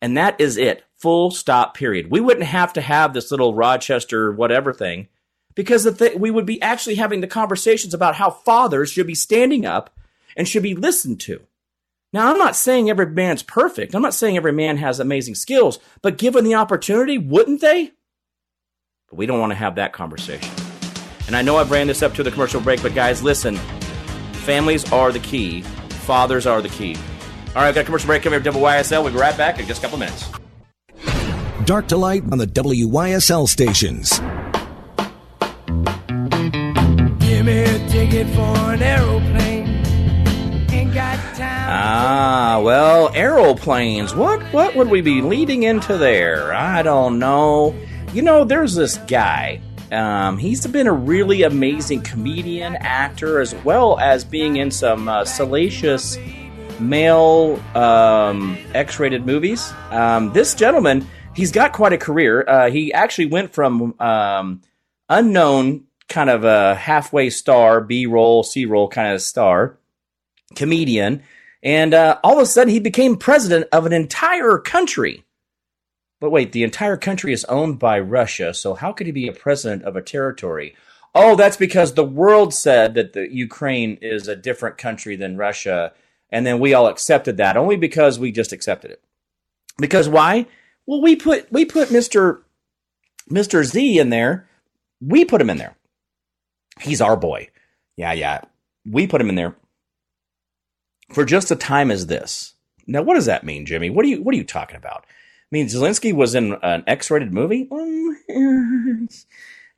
And 0.00 0.16
that 0.16 0.40
is 0.40 0.56
it. 0.56 0.84
Full 0.96 1.30
stop, 1.30 1.74
period. 1.74 2.10
We 2.10 2.20
wouldn't 2.20 2.46
have 2.46 2.72
to 2.74 2.80
have 2.80 3.12
this 3.12 3.30
little 3.30 3.54
Rochester 3.54 4.32
whatever 4.32 4.72
thing 4.72 5.08
because 5.54 5.90
th- 5.98 6.16
we 6.16 6.30
would 6.30 6.46
be 6.46 6.60
actually 6.62 6.94
having 6.94 7.20
the 7.20 7.26
conversations 7.26 7.92
about 7.92 8.14
how 8.14 8.30
fathers 8.30 8.90
should 8.90 9.06
be 9.06 9.14
standing 9.14 9.66
up 9.66 9.90
and 10.36 10.48
should 10.48 10.62
be 10.62 10.74
listened 10.74 11.20
to. 11.20 11.40
Now, 12.16 12.30
I'm 12.30 12.38
not 12.38 12.56
saying 12.56 12.88
every 12.88 13.04
man's 13.04 13.42
perfect. 13.42 13.94
I'm 13.94 14.00
not 14.00 14.14
saying 14.14 14.38
every 14.38 14.50
man 14.50 14.78
has 14.78 14.98
amazing 14.98 15.34
skills, 15.34 15.78
but 16.00 16.16
given 16.16 16.44
the 16.44 16.54
opportunity, 16.54 17.18
wouldn't 17.18 17.60
they? 17.60 17.92
But 19.10 19.18
we 19.18 19.26
don't 19.26 19.38
want 19.38 19.50
to 19.50 19.54
have 19.54 19.74
that 19.74 19.92
conversation. 19.92 20.50
And 21.26 21.36
I 21.36 21.42
know 21.42 21.58
I've 21.58 21.70
ran 21.70 21.88
this 21.88 22.02
up 22.02 22.14
to 22.14 22.22
the 22.22 22.30
commercial 22.30 22.62
break, 22.62 22.82
but 22.82 22.94
guys, 22.94 23.22
listen 23.22 23.56
families 24.46 24.90
are 24.92 25.12
the 25.12 25.18
key, 25.18 25.60
fathers 25.60 26.46
are 26.46 26.62
the 26.62 26.70
key. 26.70 26.96
All 27.48 27.56
right, 27.56 27.68
I've 27.68 27.74
got 27.74 27.82
a 27.82 27.84
commercial 27.84 28.06
break 28.06 28.22
coming 28.22 28.42
here 28.42 28.50
WYSL. 28.50 29.04
We'll 29.04 29.12
be 29.12 29.18
right 29.18 29.36
back 29.36 29.58
in 29.58 29.66
just 29.66 29.80
a 29.80 29.82
couple 29.82 29.98
minutes. 29.98 30.26
Dark 31.66 31.86
to 31.88 31.98
light 31.98 32.22
on 32.32 32.38
the 32.38 32.46
WYSL 32.46 33.46
stations. 33.46 34.20
Give 37.20 37.44
me 37.44 37.64
a 37.64 37.88
ticket 37.90 38.26
for 38.28 38.56
an 38.72 38.82
aeroplane. 38.82 39.35
Ah, 41.88 42.60
well, 42.64 43.12
aeroplanes. 43.14 44.12
What 44.12 44.42
what 44.52 44.74
would 44.74 44.90
we 44.90 45.02
be 45.02 45.22
leading 45.22 45.62
into 45.62 45.96
there? 45.96 46.52
I 46.52 46.82
don't 46.82 47.20
know. 47.20 47.76
You 48.12 48.22
know, 48.22 48.42
there's 48.42 48.74
this 48.74 48.96
guy. 49.06 49.60
Um, 49.92 50.36
he's 50.36 50.66
been 50.66 50.88
a 50.88 50.92
really 50.92 51.44
amazing 51.44 52.00
comedian, 52.00 52.74
actor, 52.74 53.40
as 53.40 53.54
well 53.62 54.00
as 54.00 54.24
being 54.24 54.56
in 54.56 54.72
some 54.72 55.08
uh, 55.08 55.24
salacious 55.24 56.18
male 56.80 57.62
um, 57.76 58.58
X-rated 58.74 59.24
movies. 59.24 59.72
Um, 59.92 60.32
this 60.32 60.54
gentleman, 60.54 61.06
he's 61.36 61.52
got 61.52 61.72
quite 61.72 61.92
a 61.92 61.98
career. 61.98 62.44
Uh, 62.48 62.68
he 62.68 62.92
actually 62.92 63.26
went 63.26 63.54
from 63.54 63.94
um, 64.00 64.60
unknown, 65.08 65.84
kind 66.08 66.30
of 66.30 66.42
a 66.42 66.74
halfway 66.74 67.30
star, 67.30 67.80
B-roll, 67.80 68.42
C-roll 68.42 68.88
kind 68.88 69.14
of 69.14 69.22
star, 69.22 69.78
comedian, 70.56 71.22
and 71.62 71.94
uh, 71.94 72.18
all 72.22 72.36
of 72.36 72.42
a 72.42 72.46
sudden 72.46 72.72
he 72.72 72.80
became 72.80 73.16
president 73.16 73.66
of 73.72 73.86
an 73.86 73.92
entire 73.92 74.58
country. 74.58 75.24
But 76.20 76.30
wait, 76.30 76.52
the 76.52 76.62
entire 76.62 76.96
country 76.96 77.32
is 77.32 77.44
owned 77.44 77.78
by 77.78 77.98
Russia, 78.00 78.54
so 78.54 78.74
how 78.74 78.92
could 78.92 79.06
he 79.06 79.12
be 79.12 79.28
a 79.28 79.32
president 79.32 79.82
of 79.82 79.96
a 79.96 80.02
territory? 80.02 80.74
Oh, 81.14 81.36
that's 81.36 81.56
because 81.56 81.94
the 81.94 82.04
world 82.04 82.54
said 82.54 82.94
that 82.94 83.12
the 83.12 83.32
Ukraine 83.32 83.98
is 84.00 84.28
a 84.28 84.36
different 84.36 84.78
country 84.78 85.16
than 85.16 85.36
Russia, 85.36 85.92
and 86.30 86.46
then 86.46 86.58
we 86.58 86.74
all 86.74 86.88
accepted 86.88 87.36
that 87.38 87.56
only 87.56 87.76
because 87.76 88.18
we 88.18 88.32
just 88.32 88.52
accepted 88.52 88.90
it. 88.90 89.02
Because 89.78 90.08
why? 90.08 90.46
Well, 90.86 91.02
we 91.02 91.16
put 91.16 91.50
we 91.52 91.64
put 91.64 91.88
Mr. 91.88 92.42
Mr. 93.30 93.64
Z 93.64 93.98
in 93.98 94.10
there. 94.10 94.46
We 95.00 95.24
put 95.24 95.40
him 95.40 95.50
in 95.50 95.58
there. 95.58 95.76
He's 96.80 97.00
our 97.00 97.16
boy. 97.16 97.48
Yeah, 97.96 98.12
yeah. 98.12 98.42
We 98.84 99.06
put 99.06 99.20
him 99.20 99.28
in 99.28 99.34
there 99.34 99.56
for 101.10 101.24
just 101.24 101.50
a 101.50 101.56
time 101.56 101.90
as 101.90 102.06
this. 102.06 102.54
Now, 102.86 103.02
what 103.02 103.14
does 103.14 103.26
that 103.26 103.44
mean, 103.44 103.66
Jimmy? 103.66 103.90
What 103.90 104.04
are 104.04 104.08
you 104.08 104.22
what 104.22 104.34
are 104.34 104.38
you 104.38 104.44
talking 104.44 104.76
about? 104.76 105.04
I 105.08 105.48
mean, 105.50 105.66
Zelensky 105.66 106.12
was 106.12 106.34
in 106.34 106.54
an 106.62 106.84
X-rated 106.86 107.32
movie. 107.32 107.68
Um, 107.70 108.18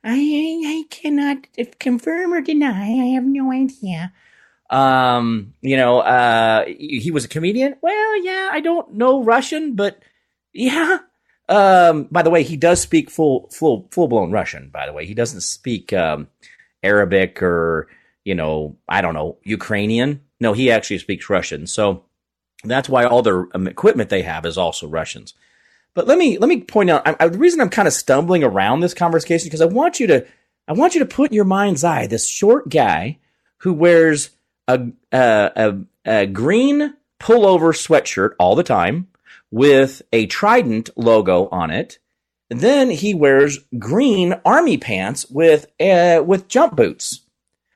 I, 0.03 0.61
I 0.65 0.83
cannot 0.89 1.47
confirm 1.79 2.33
or 2.33 2.41
deny. 2.41 2.87
I 2.87 3.13
have 3.13 3.25
no 3.25 3.51
idea. 3.51 4.11
Um, 4.69 5.53
you 5.61 5.77
know, 5.77 5.99
uh, 5.99 6.65
he 6.65 7.11
was 7.11 7.25
a 7.25 7.29
comedian. 7.29 7.75
Well, 7.81 8.23
yeah, 8.23 8.49
I 8.51 8.61
don't 8.61 8.93
know 8.93 9.23
Russian, 9.23 9.75
but 9.75 10.01
yeah. 10.53 10.99
Um, 11.47 12.03
by 12.11 12.21
the 12.21 12.29
way, 12.29 12.43
he 12.43 12.57
does 12.57 12.79
speak 12.81 13.09
full, 13.09 13.49
full, 13.49 13.87
full 13.91 14.07
blown 14.07 14.31
Russian. 14.31 14.69
By 14.69 14.85
the 14.85 14.93
way, 14.93 15.05
he 15.05 15.13
doesn't 15.13 15.41
speak 15.41 15.93
um, 15.93 16.27
Arabic 16.83 17.41
or 17.43 17.89
you 18.23 18.35
know, 18.35 18.77
I 18.87 19.01
don't 19.01 19.15
know, 19.15 19.37
Ukrainian. 19.43 20.21
No, 20.39 20.53
he 20.53 20.71
actually 20.71 20.99
speaks 20.99 21.29
Russian. 21.29 21.67
So 21.67 22.03
that's 22.63 22.89
why 22.89 23.05
all 23.05 23.21
their 23.21 23.47
um, 23.53 23.67
equipment 23.67 24.09
they 24.09 24.21
have 24.23 24.45
is 24.45 24.57
also 24.57 24.87
Russians. 24.87 25.33
But 25.93 26.07
let 26.07 26.17
me 26.17 26.37
let 26.37 26.49
me 26.49 26.61
point 26.61 26.89
out 26.89 27.07
I, 27.07 27.15
I, 27.19 27.27
the 27.27 27.37
reason 27.37 27.61
I'm 27.61 27.69
kind 27.69 27.87
of 27.87 27.93
stumbling 27.93 28.43
around 28.43 28.79
this 28.79 28.93
conversation 28.93 29.47
because 29.47 29.61
I 29.61 29.65
want 29.65 29.99
you 29.99 30.07
to 30.07 30.25
I 30.67 30.73
want 30.73 30.93
you 30.93 30.99
to 30.99 31.05
put 31.05 31.31
in 31.31 31.35
your 31.35 31.45
mind's 31.45 31.83
eye 31.83 32.07
this 32.07 32.27
short 32.27 32.69
guy 32.69 33.17
who 33.57 33.73
wears 33.73 34.29
a 34.67 34.87
a, 35.11 35.51
a, 35.55 35.77
a 36.05 36.25
green 36.27 36.93
pullover 37.19 37.73
sweatshirt 37.73 38.35
all 38.39 38.55
the 38.55 38.63
time 38.63 39.07
with 39.51 40.01
a 40.13 40.25
Trident 40.27 40.89
logo 40.95 41.47
on 41.49 41.71
it. 41.71 41.99
And 42.51 42.61
then 42.61 42.89
he 42.89 43.13
wears 43.13 43.59
green 43.77 44.39
army 44.43 44.77
pants 44.77 45.29
with 45.29 45.67
uh, 45.79 46.23
with 46.25 46.47
jump 46.47 46.75
boots. 46.75 47.21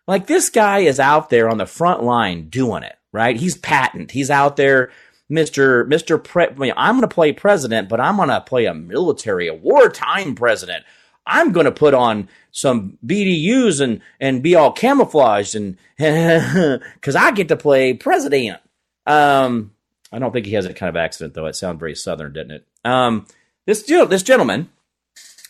Like 0.07 0.27
this 0.27 0.49
guy 0.49 0.79
is 0.79 0.99
out 0.99 1.29
there 1.29 1.49
on 1.49 1.57
the 1.57 1.65
front 1.65 2.03
line 2.03 2.49
doing 2.49 2.83
it, 2.83 2.95
right? 3.11 3.35
He's 3.35 3.57
Patton. 3.57 4.07
He's 4.09 4.29
out 4.29 4.57
there, 4.57 4.91
Mister 5.29 5.85
Mister. 5.85 6.17
Pre- 6.17 6.47
I'm 6.75 6.95
going 6.95 7.01
to 7.01 7.07
play 7.07 7.31
president, 7.31 7.89
but 7.89 8.01
I'm 8.01 8.17
going 8.17 8.29
to 8.29 8.41
play 8.41 8.65
a 8.65 8.73
military, 8.73 9.47
a 9.47 9.53
wartime 9.53 10.35
president. 10.35 10.83
I'm 11.25 11.53
going 11.53 11.65
to 11.65 11.71
put 11.71 11.93
on 11.93 12.27
some 12.51 12.97
BDUs 13.05 13.79
and 13.79 14.01
and 14.19 14.43
be 14.43 14.55
all 14.55 14.71
camouflaged 14.71 15.55
and 15.55 15.77
because 15.97 17.15
I 17.15 17.31
get 17.31 17.47
to 17.47 17.55
play 17.55 17.93
president. 17.93 18.59
Um, 19.05 19.71
I 20.11 20.19
don't 20.19 20.31
think 20.31 20.45
he 20.45 20.53
has 20.53 20.65
that 20.65 20.75
kind 20.75 20.89
of 20.89 20.95
accent 20.97 21.33
though. 21.33 21.45
It 21.45 21.55
sounds 21.55 21.79
very 21.79 21.95
southern, 21.95 22.33
didn't 22.33 22.51
it? 22.51 22.67
Um, 22.83 23.25
this 23.65 23.83
this 23.83 24.23
gentleman. 24.23 24.69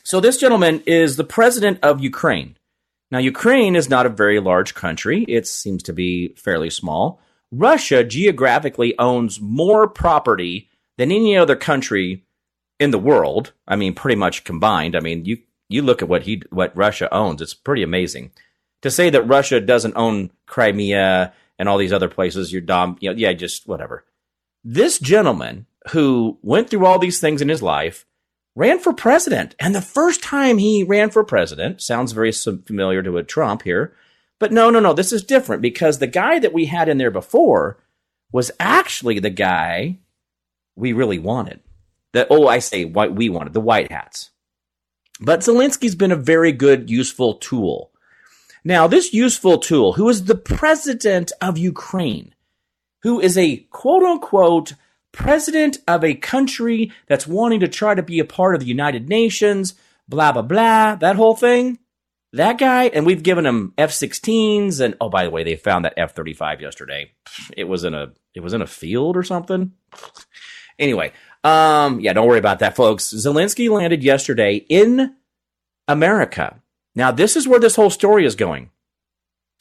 So 0.03 0.19
this 0.19 0.37
gentleman 0.37 0.83
is 0.85 1.15
the 1.15 1.23
president 1.23 1.79
of 1.81 2.01
Ukraine. 2.01 2.57
Now, 3.13 3.19
Ukraine 3.19 3.75
is 3.75 3.91
not 3.91 4.07
a 4.07 4.09
very 4.09 4.39
large 4.39 4.73
country. 4.73 5.23
It 5.27 5.45
seems 5.45 5.83
to 5.83 5.93
be 5.93 6.29
fairly 6.29 6.71
small. 6.71 7.21
Russia 7.51 8.03
geographically 8.03 8.97
owns 8.97 9.39
more 9.39 9.87
property 9.87 10.67
than 10.97 11.11
any 11.11 11.37
other 11.37 11.55
country 11.55 12.25
in 12.79 12.89
the 12.89 12.97
world. 12.97 13.53
I 13.67 13.75
mean, 13.75 13.93
pretty 13.93 14.15
much 14.15 14.45
combined. 14.45 14.95
I 14.95 14.99
mean, 14.99 15.25
you 15.25 15.37
you 15.69 15.83
look 15.83 16.01
at 16.01 16.09
what 16.09 16.23
he 16.23 16.41
what 16.49 16.75
Russia 16.75 17.07
owns. 17.13 17.39
It's 17.39 17.53
pretty 17.53 17.83
amazing. 17.83 18.31
To 18.81 18.89
say 18.89 19.11
that 19.11 19.27
Russia 19.27 19.61
doesn't 19.61 19.95
own 19.95 20.31
Crimea 20.47 21.33
and 21.59 21.69
all 21.69 21.77
these 21.77 21.93
other 21.93 22.09
places, 22.09 22.51
you're 22.51 22.63
dumb. 22.63 22.97
You 22.99 23.11
know, 23.11 23.15
yeah, 23.15 23.33
just 23.33 23.67
whatever. 23.67 24.05
This 24.63 24.97
gentleman 24.97 25.67
who 25.91 26.39
went 26.41 26.67
through 26.67 26.87
all 26.87 26.97
these 26.97 27.19
things 27.19 27.43
in 27.43 27.49
his 27.49 27.61
life 27.61 28.07
ran 28.55 28.79
for 28.79 28.93
president. 28.93 29.55
And 29.59 29.73
the 29.73 29.81
first 29.81 30.21
time 30.21 30.57
he 30.57 30.83
ran 30.83 31.09
for 31.09 31.23
president 31.23 31.81
sounds 31.81 32.11
very 32.11 32.31
familiar 32.31 33.01
to 33.03 33.17
a 33.17 33.23
Trump 33.23 33.63
here. 33.63 33.95
But 34.39 34.51
no, 34.51 34.69
no, 34.69 34.79
no, 34.79 34.93
this 34.93 35.11
is 35.11 35.23
different 35.23 35.61
because 35.61 35.99
the 35.99 36.07
guy 36.07 36.39
that 36.39 36.53
we 36.53 36.65
had 36.65 36.89
in 36.89 36.97
there 36.97 37.11
before 37.11 37.77
was 38.31 38.51
actually 38.59 39.19
the 39.19 39.29
guy 39.29 39.99
we 40.75 40.93
really 40.93 41.19
wanted. 41.19 41.61
That 42.13 42.27
oh, 42.29 42.47
I 42.47 42.59
say 42.59 42.85
what 42.85 43.15
we 43.15 43.29
wanted, 43.29 43.53
the 43.53 43.61
white 43.61 43.91
hats. 43.91 44.31
But 45.19 45.39
Zelensky's 45.39 45.95
been 45.95 46.11
a 46.11 46.17
very 46.17 46.51
good, 46.51 46.89
useful 46.89 47.35
tool. 47.35 47.91
Now, 48.63 48.87
this 48.87 49.13
useful 49.13 49.57
tool, 49.57 49.93
who 49.93 50.07
is 50.09 50.25
the 50.25 50.35
president 50.35 51.31
of 51.41 51.57
Ukraine, 51.57 52.33
who 53.01 53.19
is 53.19 53.37
a 53.37 53.57
quote 53.71 54.03
unquote 54.03 54.73
president 55.13 55.77
of 55.87 56.03
a 56.03 56.15
country 56.15 56.91
that's 57.07 57.25
wanting 57.25 57.61
to 57.61 57.69
try 57.69 57.95
to 57.95 58.03
be 58.03 58.19
a 58.19 58.25
part 58.25 58.55
of 58.55 58.59
the 58.59 58.67
United 58.67 59.07
Nations, 59.07 59.75
blah, 60.09 60.33
blah, 60.33 60.41
blah, 60.41 60.95
that 60.95 61.15
whole 61.15 61.35
thing. 61.35 61.79
That 62.33 62.57
guy, 62.57 62.85
and 62.85 63.05
we've 63.05 63.21
given 63.21 63.45
him 63.45 63.73
F-16s, 63.77 64.81
and 64.81 64.95
oh, 64.99 65.07
by 65.07 65.23
the 65.23 65.29
way, 65.29 65.43
they 65.43 65.55
found 65.55 65.85
that 65.85 65.93
F-35 65.95 66.61
yesterday. 66.61 67.11
It 67.55 67.65
was 67.65 67.83
in 67.83 67.93
a 67.93 68.11
it 68.33 68.39
was 68.41 68.53
in 68.53 68.63
a 68.63 68.67
field 68.67 69.15
or 69.15 69.21
something. 69.21 69.73
Anyway, 70.79 71.13
um, 71.43 71.99
yeah, 71.99 72.13
don't 72.13 72.27
worry 72.27 72.39
about 72.39 72.57
that, 72.59 72.75
folks. 72.75 73.13
Zelensky 73.13 73.69
landed 73.69 74.03
yesterday 74.03 74.65
in 74.67 75.15
America. 75.87 76.59
Now, 76.95 77.11
this 77.11 77.35
is 77.35 77.47
where 77.47 77.59
this 77.59 77.75
whole 77.75 77.91
story 77.91 78.25
is 78.25 78.35
going. 78.35 78.71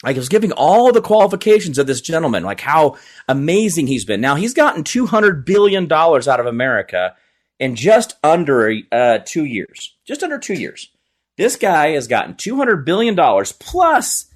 Like, 0.03 0.17
I 0.17 0.19
was 0.19 0.29
giving 0.29 0.53
all 0.53 0.93
the 0.93 1.01
qualifications 1.01 1.79
of 1.79 1.87
this 1.87 2.01
gentleman, 2.01 2.43
like 2.43 2.61
how 2.61 2.97
amazing 3.29 3.87
he's 3.87 4.05
been. 4.05 4.21
Now, 4.21 4.35
he's 4.35 4.55
gotten 4.55 4.83
$200 4.83 5.45
billion 5.45 5.91
out 5.93 6.41
of 6.41 6.47
America 6.47 7.15
in 7.61 7.77
just 7.77 8.17
under 8.25 8.75
uh, 8.91 9.19
two 9.25 9.45
years. 9.45 9.97
Just 10.05 10.23
under 10.23 10.39
two 10.39 10.55
years. 10.55 10.91
This 11.39 11.57
guy 11.57 11.91
has 11.91 12.09
gotten 12.09 12.35
$200 12.35 12.85
billion 12.85 13.17
plus 13.59 14.27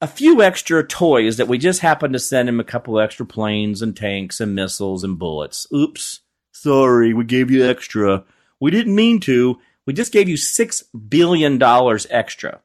a 0.00 0.06
few 0.06 0.42
extra 0.42 0.86
toys 0.86 1.36
that 1.36 1.48
we 1.48 1.58
just 1.58 1.80
happened 1.80 2.12
to 2.12 2.18
send 2.18 2.48
him 2.48 2.60
a 2.60 2.64
couple 2.64 2.98
extra 3.00 3.26
planes 3.26 3.82
and 3.82 3.96
tanks 3.96 4.40
and 4.40 4.54
missiles 4.54 5.04
and 5.04 5.18
bullets. 5.18 5.66
Oops. 5.74 6.20
Sorry, 6.52 7.12
we 7.12 7.24
gave 7.24 7.50
you 7.50 7.64
extra. 7.64 8.24
We 8.60 8.70
didn't 8.70 8.94
mean 8.94 9.20
to. 9.20 9.58
We 9.86 9.92
just 9.92 10.12
gave 10.12 10.28
you 10.28 10.36
$6 10.36 10.82
billion 11.08 11.62
extra. 12.10 12.60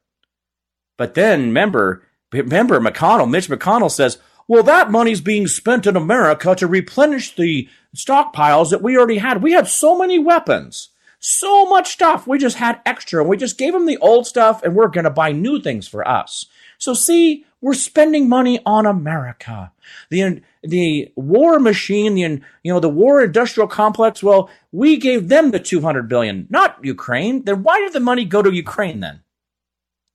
But 0.98 1.14
then 1.14 1.42
remember, 1.48 2.06
remember 2.34 2.80
McConnell, 2.80 3.30
Mitch 3.30 3.50
McConnell 3.50 3.92
says, 3.92 4.18
well, 4.48 4.64
that 4.64 4.92
money's 4.92 5.22
being 5.22 5.48
spent 5.48 5.88
in 5.88 5.96
America 5.96 6.54
to 6.56 6.68
replenish 6.68 7.36
the 7.36 7.70
stockpiles 7.96 8.72
that 8.72 8.82
we 8.82 8.98
already 8.98 9.20
had. 9.20 9.42
We 9.42 9.54
had 9.54 9.68
so 9.68 9.98
many 9.98 10.20
weapons 10.20 10.90
so 11.26 11.66
much 11.66 11.94
stuff. 11.94 12.28
We 12.28 12.38
just 12.38 12.58
had 12.58 12.82
extra 12.86 13.22
and 13.22 13.30
we 13.30 13.38
just 13.38 13.58
gave 13.58 13.72
them 13.72 13.86
the 13.86 13.98
old 14.00 14.28
stuff 14.28 14.62
and 14.62 14.76
we're 14.76 14.90
going 14.90 15.06
to 15.06 15.10
buy 15.10 15.32
new 15.32 15.62
things 15.62 15.88
for 15.88 16.06
us. 16.06 16.48
So 16.78 16.94
see, 16.94 17.46
we're 17.62 17.76
spending 17.76 18.28
money 18.28 18.60
on 18.66 18.86
America. 18.86 19.72
The, 20.10 20.42
the 20.64 21.14
war 21.16 21.60
machine, 21.60 22.16
the, 22.16 22.22
you 22.22 22.74
know, 22.74 22.82
the 22.82 22.90
war 22.90 23.24
industrial 23.24 23.70
complex. 23.70 24.22
Well, 24.22 24.50
we 24.74 24.98
gave 24.98 25.30
them 25.30 25.52
the 25.52 25.62
200 25.62 26.10
billion, 26.10 26.46
not 26.50 26.84
Ukraine. 26.84 27.46
Then 27.46 27.64
why 27.64 27.80
did 27.80 27.94
the 27.94 28.02
money 28.02 28.26
go 28.26 28.42
to 28.42 28.54
Ukraine 28.54 29.00
then? 29.00 29.22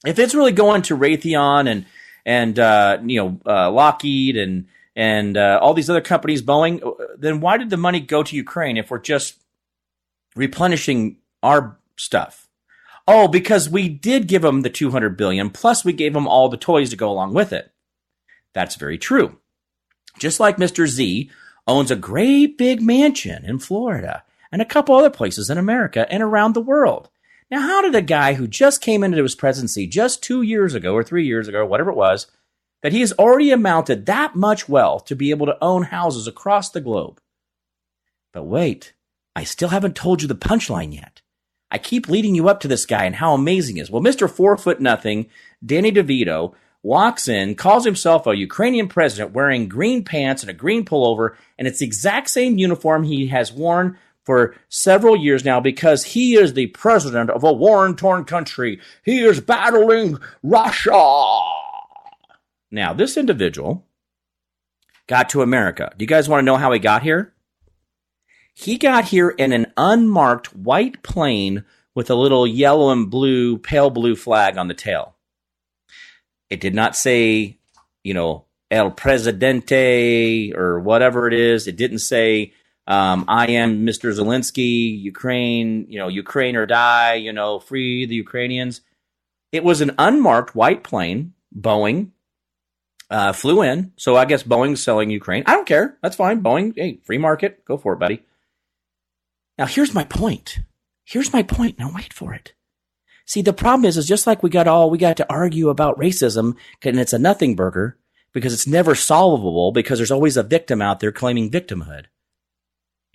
If 0.05 0.19
it's 0.19 0.35
really 0.35 0.53
going 0.53 0.83
to 0.83 0.97
Raytheon 0.97 1.71
and, 1.71 1.87
and, 2.25 2.59
uh, 2.59 2.99
you 3.05 3.23
know, 3.23 3.41
uh, 3.47 3.71
Lockheed 3.71 4.37
and, 4.37 4.67
and, 4.95 5.37
uh, 5.37 5.59
all 5.63 5.75
these 5.75 5.91
other 5.91 6.01
companies, 6.01 6.43
Boeing, 6.43 6.81
then 7.19 7.41
why 7.41 7.57
did 7.57 7.71
the 7.71 7.77
money 7.77 8.01
go 8.01 8.23
to 8.23 8.37
Ukraine 8.37 8.77
if 8.77 8.91
we're 8.91 8.99
just 8.99 9.39
replenishing 10.39 11.19
our 11.43 11.79
stuff. 11.97 12.49
Oh, 13.07 13.29
because 13.29 13.69
we 13.69 13.89
did 13.89 14.29
give 14.29 14.43
them 14.43 14.63
the 14.63 14.71
200 14.71 15.17
billion 15.17 15.51
plus 15.51 15.85
we 15.85 15.93
gave 15.93 16.13
them 16.13 16.29
all 16.29 16.49
the 16.49 16.57
toys 16.57 16.91
to 16.91 16.97
go 16.97 17.11
along 17.11 17.35
with 17.35 17.53
it. 17.53 17.73
That's 18.53 18.77
very 18.77 18.99
true. 18.99 19.39
Just 20.19 20.41
like 20.41 20.57
Mr. 20.57 20.87
Z 20.87 21.31
owns 21.67 21.91
a 21.91 21.97
great 21.97 22.59
big 22.59 22.83
mansion 22.83 23.45
in 23.45 23.59
Florida 23.59 24.25
and 24.51 24.63
a 24.63 24.67
couple 24.67 24.95
other 24.95 25.11
places 25.11 25.51
in 25.51 25.59
America 25.59 26.07
and 26.11 26.23
around 26.23 26.55
the 26.55 26.61
world. 26.61 27.09
Now, 27.51 27.61
how 27.61 27.83
did 27.83 27.95
a 27.95 28.03
guy 28.03 28.35
who 28.35 28.47
just 28.47 28.83
came 28.83 29.03
into 29.03 29.23
his 29.23 29.35
presidency 29.35 29.87
just 29.87 30.23
two 30.23 30.43
years 30.43 30.75
ago 30.75 30.95
or 30.95 31.03
three 31.03 31.27
years 31.27 31.49
ago, 31.49 31.65
whatever 31.65 31.91
it 31.91 31.97
was, 31.97 32.27
that 32.83 32.93
he 32.93 33.01
has 33.01 33.13
already 33.13 33.51
amounted 33.51 34.07
that 34.07 34.35
much 34.37 34.69
wealth 34.69 35.07
to 35.07 35.17
be 35.17 35.31
able 35.31 35.47
to 35.47 35.57
own 35.63 35.85
houses 35.85 36.27
across 36.27 36.71
the 36.71 36.81
globe? 36.81 37.21
But 38.33 38.45
wait, 38.45 38.93
I 39.35 39.45
still 39.45 39.71
haven't 39.71 39.97
told 39.97 40.21
you 40.21 40.29
the 40.29 40.35
punchline 40.35 40.95
yet. 40.95 41.23
I 41.71 41.79
keep 41.79 42.09
leading 42.09 42.35
you 42.35 42.49
up 42.49 42.61
to 42.61 42.69
this 42.69 42.87
guy 42.87 43.05
and 43.05 43.15
how 43.15 43.35
amazing 43.35 43.77
he 43.77 43.83
is. 43.83 43.91
Well, 43.91 44.03
Mr. 44.03 44.31
Four 44.31 44.57
Foot 44.57 44.81
Nothing, 44.81 45.29
Danny 45.65 45.93
DeVito, 45.93 46.55
walks 46.83 47.29
in, 47.29 47.55
calls 47.55 47.85
himself 47.85 48.27
a 48.27 48.37
Ukrainian 48.37 48.89
president 48.89 49.33
wearing 49.33 49.69
green 49.69 50.05
pants 50.05 50.43
and 50.43 50.51
a 50.51 50.55
green 50.55 50.85
pullover, 50.85 51.35
and 51.59 51.67
it's 51.67 51.81
the 51.81 51.87
exact 51.87 52.31
same 52.31 52.59
uniform 52.59 53.05
he 53.05 53.27
has 53.29 53.53
worn 53.53 53.99
for 54.29 54.55
several 54.69 55.17
years 55.17 55.43
now 55.43 55.59
because 55.59 56.05
he 56.05 56.37
is 56.37 56.53
the 56.53 56.67
president 56.67 57.31
of 57.31 57.43
a 57.43 57.51
war 57.51 57.91
torn 57.95 58.27
country. 58.27 58.79
He 59.03 59.21
is 59.21 59.41
battling 59.41 60.19
Russia. 60.43 61.41
Now, 62.71 62.93
this 62.93 63.17
individual 63.17 63.87
got 65.07 65.31
to 65.31 65.41
America. 65.41 65.95
Do 65.97 66.03
you 66.03 66.07
guys 66.07 66.29
want 66.29 66.41
to 66.41 66.45
know 66.45 66.59
how 66.59 66.71
he 66.73 66.79
got 66.79 67.03
here? 67.03 67.33
He 68.53 68.77
got 68.77 69.07
here 69.07 69.31
in 69.31 69.55
an 69.55 69.73
unmarked 69.79 70.55
white 70.55 71.03
plane 71.03 71.65
with 71.95 72.11
a 72.11 72.15
little 72.15 72.47
yellow 72.47 72.91
and 72.91 73.11
blue, 73.11 73.57
pale 73.57 73.89
blue 73.89 74.15
flag 74.15 74.59
on 74.59 74.69
the 74.69 74.75
tail. 74.75 75.15
It 76.51 76.61
did 76.61 76.75
not 76.75 76.95
say, 76.95 77.57
you 78.05 78.13
know, 78.13 78.45
El 78.71 78.91
Presidente 78.91 80.53
or 80.55 80.81
whatever 80.81 81.27
it 81.29 81.33
is. 81.33 81.67
It 81.67 81.77
didn't 81.77 82.01
say, 82.01 82.53
um, 82.89 83.27
I 83.29 83.49
am 83.49 83.87
Mr. 83.87 84.11
Zelensky, 84.19 84.99
Ukraine, 84.99 85.85
you 85.91 85.99
know, 85.99 86.09
Ukraine 86.09 86.57
or 86.57 86.65
die, 86.65 87.15
you 87.15 87.35
know, 87.35 87.61
free 87.61 88.07
the 88.07 88.15
Ukrainians. 88.15 88.81
It 89.53 89.63
was 89.63 89.83
an 89.83 89.95
unmarked 89.99 90.55
white 90.55 90.83
plane, 90.83 91.35
Boeing, 91.55 92.13
uh, 93.11 93.35
flew 93.35 93.61
in. 93.61 93.93
So 93.97 94.17
I 94.17 94.25
guess 94.25 94.43
Boeing's 94.43 94.83
selling 94.83 95.11
Ukraine. 95.11 95.43
I 95.47 95.53
don't 95.53 95.69
care. 95.69 95.99
That's 96.03 96.17
fine. 96.17 96.43
Boeing, 96.43 96.73
hey, 96.77 97.01
free 97.05 97.19
market. 97.19 97.63
Go 97.67 97.77
for 97.77 97.93
it, 97.93 97.99
buddy. 97.99 98.23
Now, 99.59 99.67
here's 99.67 99.93
my 99.93 100.05
point. 100.05 100.61
Here's 101.05 101.33
my 101.33 101.43
point. 101.43 101.79
Now, 101.79 101.91
wait 101.95 102.15
for 102.15 102.33
it. 102.33 102.55
See, 103.27 103.43
the 103.43 103.53
problem 103.53 103.85
is, 103.85 103.99
is 103.99 104.09
just 104.09 104.27
like 104.27 104.43
we 104.43 104.49
got 104.49 104.67
all, 104.67 104.89
we 104.89 104.97
got 104.97 105.19
to 105.19 105.31
argue 105.31 105.69
about 105.69 105.99
racism, 105.99 106.57
and 106.83 106.99
it's 106.99 107.13
a 107.13 107.19
nothing 107.19 107.55
burger 107.55 107.99
because 108.33 108.55
it's 108.55 108.67
never 108.67 108.95
solvable 108.95 109.73
because 109.73 109.99
there's 109.99 110.11
always 110.11 110.39
a 110.39 110.43
victim 110.43 110.81
out 110.81 111.01
there 111.01 111.13
claiming 111.13 111.51
victimhood. 111.51 112.07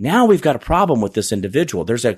Now 0.03 0.25
we've 0.25 0.41
got 0.41 0.57
a 0.57 0.59
problem 0.59 0.99
with 0.99 1.13
this 1.13 1.31
individual. 1.31 1.85
There's 1.85 2.03
a, 2.05 2.17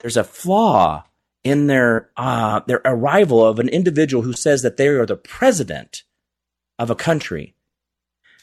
there's 0.00 0.18
a 0.18 0.24
flaw 0.24 1.04
in 1.42 1.66
their, 1.66 2.10
uh, 2.16 2.60
their 2.66 2.82
arrival 2.84 3.44
of 3.44 3.58
an 3.58 3.68
individual 3.70 4.22
who 4.22 4.34
says 4.34 4.60
that 4.62 4.76
they 4.76 4.88
are 4.88 5.06
the 5.06 5.16
president 5.16 6.02
of 6.78 6.90
a 6.90 6.94
country. 6.94 7.54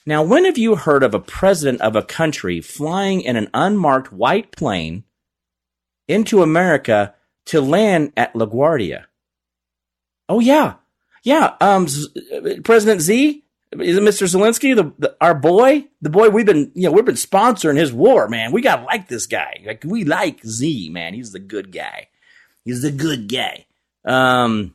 Now, 0.06 0.24
when 0.24 0.46
have 0.46 0.58
you 0.58 0.76
heard 0.76 1.04
of 1.04 1.14
a 1.14 1.20
president 1.20 1.82
of 1.82 1.96
a 1.96 2.02
country 2.02 2.62
flying 2.62 3.22
in 3.22 3.36
an 3.36 3.50
unmarked 3.54 4.12
white 4.12 4.52
plane 4.52 5.04
into 6.08 6.42
America 6.42 7.14
to 7.46 7.62
land 7.62 8.12
at 8.18 8.34
LaGuardia. 8.34 9.06
Oh 10.28 10.40
yeah, 10.40 10.76
yeah. 11.24 11.56
Um, 11.62 11.88
Z- 11.88 12.62
President 12.64 13.02
Z 13.02 13.44
is 13.72 13.98
it 13.98 14.04
Mr. 14.04 14.28
Zelensky, 14.28 14.76
the, 14.76 14.94
the, 14.98 15.16
our 15.22 15.36
boy, 15.36 15.88
the 16.02 16.10
boy 16.10 16.30
we've 16.30 16.46
been 16.46 16.72
you 16.74 16.84
know 16.84 16.92
we've 16.92 17.06
been 17.06 17.16
sponsoring 17.16 17.78
his 17.78 17.94
war, 17.94 18.28
man. 18.28 18.52
We 18.52 18.62
gotta 18.62 18.84
like 18.84 19.08
this 19.08 19.28
guy. 19.28 19.62
Like 19.66 19.84
we 19.86 20.04
like 20.04 20.44
Z, 20.46 20.90
man. 20.90 21.14
He's 21.14 21.32
the 21.32 21.40
good 21.40 21.72
guy. 21.72 22.08
He's 22.66 22.82
the 22.82 22.92
good 22.92 23.32
guy. 23.32 23.66
Um, 24.06 24.74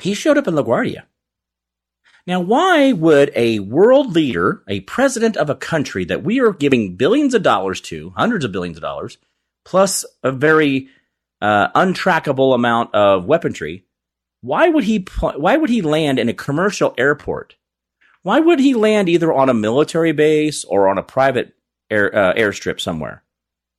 he 0.00 0.14
showed 0.14 0.38
up 0.38 0.48
in 0.48 0.54
LaGuardia. 0.54 1.04
Now, 2.26 2.40
why 2.40 2.92
would 2.92 3.32
a 3.34 3.60
world 3.60 4.14
leader, 4.14 4.62
a 4.68 4.80
president 4.80 5.36
of 5.36 5.50
a 5.50 5.54
country 5.54 6.04
that 6.04 6.22
we 6.22 6.40
are 6.40 6.52
giving 6.52 6.96
billions 6.96 7.34
of 7.34 7.42
dollars 7.42 7.80
to, 7.82 8.10
hundreds 8.10 8.44
of 8.44 8.52
billions 8.52 8.76
of 8.76 8.82
dollars, 8.82 9.18
plus 9.64 10.04
a 10.22 10.30
very 10.30 10.88
uh, 11.40 11.68
untrackable 11.72 12.54
amount 12.54 12.94
of 12.94 13.24
weaponry, 13.24 13.84
why 14.42 14.68
would 14.68 14.84
he 14.84 15.06
why 15.20 15.56
would 15.56 15.70
he 15.70 15.82
land 15.82 16.18
in 16.18 16.28
a 16.28 16.34
commercial 16.34 16.94
airport? 16.96 17.56
Why 18.22 18.40
would 18.40 18.60
he 18.60 18.74
land 18.74 19.08
either 19.08 19.32
on 19.32 19.48
a 19.48 19.54
military 19.54 20.12
base 20.12 20.64
or 20.64 20.88
on 20.88 20.98
a 20.98 21.02
private 21.02 21.54
air 21.90 22.14
uh, 22.14 22.34
airstrip 22.34 22.80
somewhere? 22.80 23.22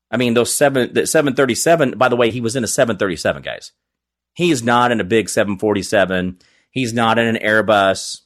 I 0.09 0.17
mean, 0.17 0.33
those 0.33 0.53
seven 0.53 0.93
the 0.93 1.07
seven 1.07 1.35
thirty 1.35 1.55
seven. 1.55 1.97
By 1.97 2.09
the 2.09 2.15
way, 2.15 2.31
he 2.31 2.41
was 2.41 2.55
in 2.55 2.63
a 2.63 2.67
seven 2.67 2.97
thirty 2.97 3.15
seven, 3.15 3.41
guys. 3.41 3.71
He's 4.33 4.63
not 4.63 4.91
in 4.91 4.99
a 4.99 5.05
big 5.05 5.29
seven 5.29 5.57
forty 5.57 5.83
seven. 5.83 6.39
He's 6.71 6.93
not 6.93 7.19
in 7.19 7.27
an 7.27 7.41
Airbus. 7.41 8.21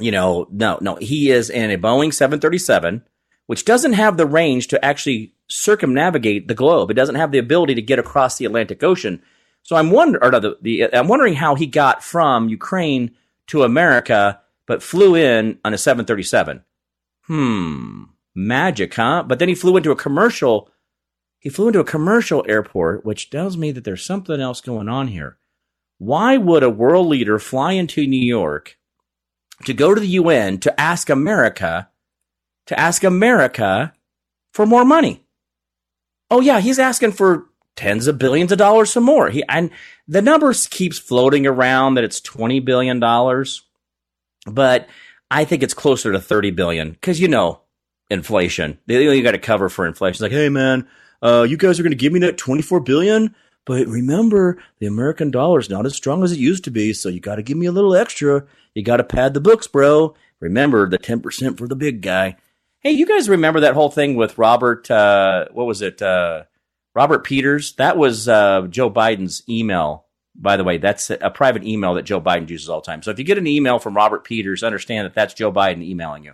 You 0.00 0.10
know, 0.10 0.48
no, 0.50 0.78
no. 0.80 0.96
He 0.96 1.30
is 1.30 1.50
in 1.50 1.70
a 1.70 1.78
Boeing 1.78 2.12
seven 2.12 2.40
thirty 2.40 2.58
seven, 2.58 3.04
which 3.46 3.64
doesn't 3.64 3.92
have 3.92 4.16
the 4.16 4.26
range 4.26 4.68
to 4.68 4.84
actually 4.84 5.34
circumnavigate 5.48 6.48
the 6.48 6.54
globe. 6.54 6.90
It 6.90 6.94
doesn't 6.94 7.14
have 7.16 7.30
the 7.30 7.38
ability 7.38 7.74
to 7.74 7.82
get 7.82 7.98
across 7.98 8.38
the 8.38 8.46
Atlantic 8.46 8.82
Ocean. 8.82 9.22
So 9.62 9.76
I'm 9.76 9.90
wonder, 9.90 10.18
the, 10.18 10.56
the, 10.60 10.94
I'm 10.94 11.08
wondering 11.08 11.34
how 11.34 11.54
he 11.54 11.66
got 11.66 12.02
from 12.02 12.48
Ukraine 12.48 13.14
to 13.48 13.62
America, 13.62 14.40
but 14.66 14.82
flew 14.82 15.14
in 15.14 15.58
on 15.64 15.74
a 15.74 15.78
737. 15.78 16.64
Hmm, 17.26 18.04
magic, 18.34 18.94
huh? 18.94 19.24
But 19.26 19.38
then 19.38 19.48
he 19.48 19.54
flew 19.54 19.76
into 19.76 19.90
a 19.90 19.96
commercial. 19.96 20.70
He 21.38 21.48
flew 21.50 21.68
into 21.68 21.80
a 21.80 21.84
commercial 21.84 22.44
airport, 22.48 23.04
which 23.04 23.30
tells 23.30 23.56
me 23.56 23.70
that 23.72 23.84
there's 23.84 24.04
something 24.04 24.40
else 24.40 24.60
going 24.60 24.88
on 24.88 25.08
here. 25.08 25.38
Why 25.98 26.36
would 26.36 26.62
a 26.62 26.70
world 26.70 27.06
leader 27.06 27.38
fly 27.38 27.72
into 27.72 28.06
New 28.06 28.24
York 28.24 28.78
to 29.64 29.72
go 29.72 29.94
to 29.94 30.00
the 30.00 30.06
UN 30.08 30.58
to 30.58 30.80
ask 30.80 31.08
America, 31.08 31.88
to 32.66 32.78
ask 32.78 33.04
America 33.04 33.92
for 34.52 34.66
more 34.66 34.84
money. 34.84 35.24
Oh 36.30 36.40
yeah, 36.40 36.60
he's 36.60 36.78
asking 36.78 37.12
for 37.12 37.46
tens 37.76 38.06
of 38.06 38.18
billions 38.18 38.52
of 38.52 38.58
dollars 38.58 38.92
some 38.92 39.04
more. 39.04 39.30
He 39.30 39.44
and 39.48 39.70
the 40.08 40.22
numbers 40.22 40.66
keeps 40.66 40.98
floating 40.98 41.46
around 41.46 41.94
that 41.94 42.04
it's 42.04 42.20
20 42.20 42.60
billion 42.60 43.00
dollars, 43.00 43.62
but 44.46 44.88
I 45.30 45.44
think 45.44 45.62
it's 45.62 45.74
closer 45.74 46.12
to 46.12 46.20
30 46.20 46.50
billion 46.50 46.96
cuz 47.02 47.20
you 47.20 47.28
know, 47.28 47.60
inflation. 48.10 48.78
You 48.86 49.22
got 49.22 49.32
to 49.32 49.38
cover 49.38 49.68
for 49.68 49.86
inflation. 49.86 50.12
It's 50.14 50.20
like, 50.20 50.32
"Hey 50.32 50.48
man, 50.48 50.86
uh, 51.22 51.46
you 51.48 51.56
guys 51.56 51.80
are 51.80 51.82
going 51.82 51.90
to 51.92 51.96
give 51.96 52.12
me 52.12 52.20
that 52.20 52.36
24 52.36 52.80
billion, 52.80 53.34
but 53.64 53.86
remember, 53.86 54.58
the 54.78 54.86
American 54.86 55.30
dollar 55.30 55.58
is 55.58 55.70
not 55.70 55.86
as 55.86 55.94
strong 55.94 56.22
as 56.22 56.32
it 56.32 56.38
used 56.38 56.64
to 56.64 56.70
be, 56.70 56.92
so 56.92 57.08
you 57.08 57.18
got 57.18 57.36
to 57.36 57.42
give 57.42 57.56
me 57.56 57.66
a 57.66 57.72
little 57.72 57.96
extra. 57.96 58.44
You 58.74 58.82
got 58.82 58.98
to 58.98 59.04
pad 59.04 59.32
the 59.32 59.40
books, 59.40 59.66
bro. 59.66 60.14
Remember 60.40 60.88
the 60.88 60.98
10% 60.98 61.56
for 61.56 61.66
the 61.66 61.76
big 61.76 62.02
guy. 62.02 62.36
Hey, 62.80 62.90
you 62.90 63.06
guys 63.06 63.30
remember 63.30 63.60
that 63.60 63.72
whole 63.72 63.90
thing 63.90 64.16
with 64.16 64.36
Robert, 64.36 64.90
uh, 64.90 65.46
what 65.52 65.66
was 65.66 65.80
it? 65.80 66.02
Uh, 66.02 66.44
Robert 66.94 67.24
Peters? 67.24 67.72
That 67.76 67.96
was 67.96 68.28
uh, 68.28 68.66
Joe 68.68 68.90
Biden's 68.90 69.42
email. 69.48 70.03
By 70.34 70.56
the 70.56 70.64
way, 70.64 70.78
that's 70.78 71.10
a 71.10 71.30
private 71.30 71.64
email 71.64 71.94
that 71.94 72.02
Joe 72.02 72.20
Biden 72.20 72.48
uses 72.48 72.68
all 72.68 72.80
the 72.80 72.86
time. 72.86 73.02
So 73.02 73.10
if 73.10 73.18
you 73.18 73.24
get 73.24 73.38
an 73.38 73.46
email 73.46 73.78
from 73.78 73.94
Robert 73.94 74.24
Peters, 74.24 74.62
understand 74.62 75.06
that 75.06 75.14
that's 75.14 75.34
Joe 75.34 75.52
Biden 75.52 75.82
emailing 75.82 76.24
you. 76.24 76.32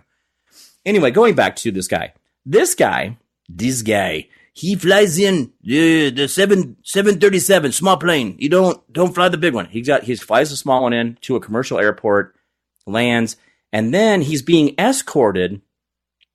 Anyway, 0.85 1.11
going 1.11 1.35
back 1.35 1.55
to 1.57 1.71
this 1.71 1.87
guy. 1.87 2.13
This 2.43 2.73
guy, 2.73 3.17
this 3.47 3.83
guy, 3.83 4.27
he 4.53 4.75
flies 4.75 5.17
in 5.19 5.53
the 5.61 6.09
the 6.09 6.27
seven 6.27 6.77
seven 6.83 7.19
thirty 7.19 7.39
seven 7.39 7.71
small 7.71 7.97
plane. 7.97 8.35
You 8.39 8.49
don't 8.49 8.91
don't 8.91 9.13
fly 9.13 9.29
the 9.29 9.37
big 9.37 9.53
one. 9.53 9.67
He 9.67 9.81
got 9.81 10.03
he 10.03 10.15
flies 10.15 10.49
the 10.49 10.57
small 10.57 10.83
one 10.83 10.93
in 10.93 11.17
to 11.21 11.35
a 11.35 11.39
commercial 11.39 11.79
airport, 11.79 12.35
lands, 12.85 13.37
and 13.71 13.93
then 13.93 14.21
he's 14.21 14.41
being 14.41 14.73
escorted 14.77 15.61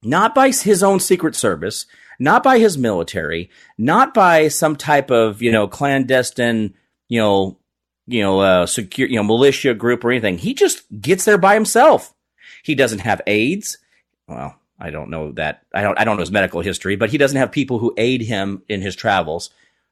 not 0.03 0.35
by 0.35 0.51
his 0.51 0.83
own 0.83 1.01
secret 1.01 1.35
service, 1.35 1.87
not 2.19 2.43
by 2.43 2.59
his 2.59 2.79
military, 2.79 3.51
not 3.77 4.15
by 4.15 4.49
some 4.49 4.77
type 4.77 5.11
of 5.11 5.43
you 5.43 5.53
know 5.53 5.67
clandestine 5.67 6.75
you 7.09 7.21
know 7.21 7.59
you 8.07 8.23
know 8.23 8.41
uh, 8.41 8.67
secure 8.67 9.09
you 9.09 9.17
know 9.17 9.23
militia 9.23 9.75
group 9.75 10.05
or 10.05 10.11
anything. 10.11 10.39
He 10.39 10.55
just 10.55 10.85
gets 11.01 11.25
there 11.25 11.39
by 11.39 11.55
himself. 11.55 12.15
He 12.63 12.75
doesn't 12.75 13.01
have 13.01 13.21
aides. 13.27 13.79
Well, 14.27 14.59
I 14.79 14.91
don't 14.91 15.11
know 15.11 15.33
that. 15.33 15.63
I 15.75 15.83
don't. 15.83 15.99
I 15.99 16.05
don't 16.05 16.17
know 16.17 16.21
his 16.21 16.31
medical 16.31 16.61
history, 16.61 16.97
but 16.97 17.11
he 17.11 17.19
doesn't 17.19 17.39
have 17.39 17.53
people 17.53 17.79
who 17.79 17.95
aid 17.97 18.23
him 18.23 18.63
in 18.69 18.83
his 18.83 18.97
travels. 18.97 19.51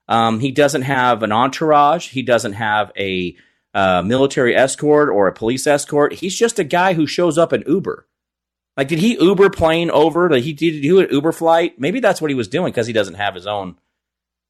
Um, 0.09 0.41
he 0.41 0.51
doesn't 0.51 0.83
have 0.83 1.23
an 1.23 1.33
entourage. 1.33 2.11
He 2.11 2.23
doesn't 2.23 2.53
have 2.55 2.93
a 2.99 3.37
uh, 3.73 4.03
military 4.03 4.55
escort 4.55 5.09
or 5.09 5.27
a 5.27 5.33
police 5.33 5.67
escort. 5.67 6.15
He's 6.15 6.37
just 6.37 6.59
a 6.59 6.65
guy 6.65 6.95
who 6.95 7.07
shows 7.07 7.39
up 7.39 7.53
in 7.53 7.65
Uber. 7.67 8.07
Like, 8.77 8.89
did 8.89 8.99
he 8.99 9.17
Uber 9.21 9.51
plane 9.51 9.91
over? 9.91 10.29
Did 10.29 10.45
he 10.45 10.53
did 10.53 10.75
he 10.75 10.81
do 10.81 11.01
an 11.01 11.09
Uber 11.11 11.33
flight? 11.33 11.79
Maybe 11.79 12.01
that's 12.01 12.21
what 12.21 12.31
he 12.31 12.35
was 12.35 12.49
doing 12.49 12.73
because 12.73 12.87
he 12.87 12.93
doesn't 12.93 13.15
have 13.15 13.35
his 13.35 13.47
own. 13.47 13.77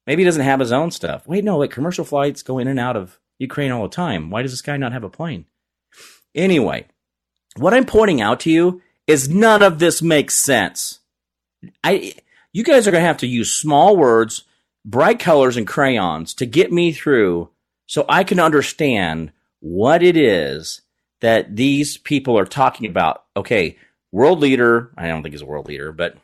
Maybe 0.07 0.21
he 0.21 0.25
doesn't 0.25 0.43
have 0.43 0.59
his 0.59 0.71
own 0.71 0.91
stuff. 0.91 1.27
Wait, 1.27 1.43
no, 1.43 1.57
like 1.57 1.71
commercial 1.71 2.05
flights 2.05 2.43
go 2.43 2.59
in 2.59 2.67
and 2.67 2.79
out 2.79 2.95
of 2.95 3.19
Ukraine 3.39 3.71
all 3.71 3.83
the 3.83 3.89
time. 3.89 4.29
Why 4.29 4.41
does 4.41 4.51
this 4.51 4.61
guy 4.61 4.77
not 4.77 4.93
have 4.93 5.03
a 5.03 5.09
plane? 5.09 5.45
Anyway, 6.33 6.85
what 7.57 7.73
I'm 7.73 7.85
pointing 7.85 8.21
out 8.21 8.41
to 8.41 8.51
you 8.51 8.81
is 9.07 9.29
none 9.29 9.63
of 9.63 9.79
this 9.79 10.01
makes 10.01 10.35
sense. 10.35 10.99
I, 11.83 12.13
you 12.53 12.63
guys 12.63 12.87
are 12.87 12.91
going 12.91 13.01
to 13.01 13.07
have 13.07 13.17
to 13.17 13.27
use 13.27 13.51
small 13.51 13.97
words, 13.97 14.43
bright 14.83 15.19
colors, 15.19 15.57
and 15.57 15.65
crayons 15.65 16.33
to 16.35 16.45
get 16.45 16.71
me 16.71 16.91
through 16.91 17.49
so 17.87 18.05
I 18.09 18.23
can 18.23 18.39
understand 18.39 19.31
what 19.59 20.03
it 20.03 20.17
is 20.17 20.81
that 21.21 21.55
these 21.55 21.97
people 21.97 22.37
are 22.37 22.45
talking 22.45 22.89
about. 22.89 23.23
Okay, 23.35 23.77
world 24.11 24.39
leader, 24.39 24.91
I 24.97 25.07
don't 25.07 25.23
think 25.23 25.33
he's 25.33 25.41
a 25.41 25.45
world 25.45 25.67
leader, 25.67 25.91
but 25.91 26.17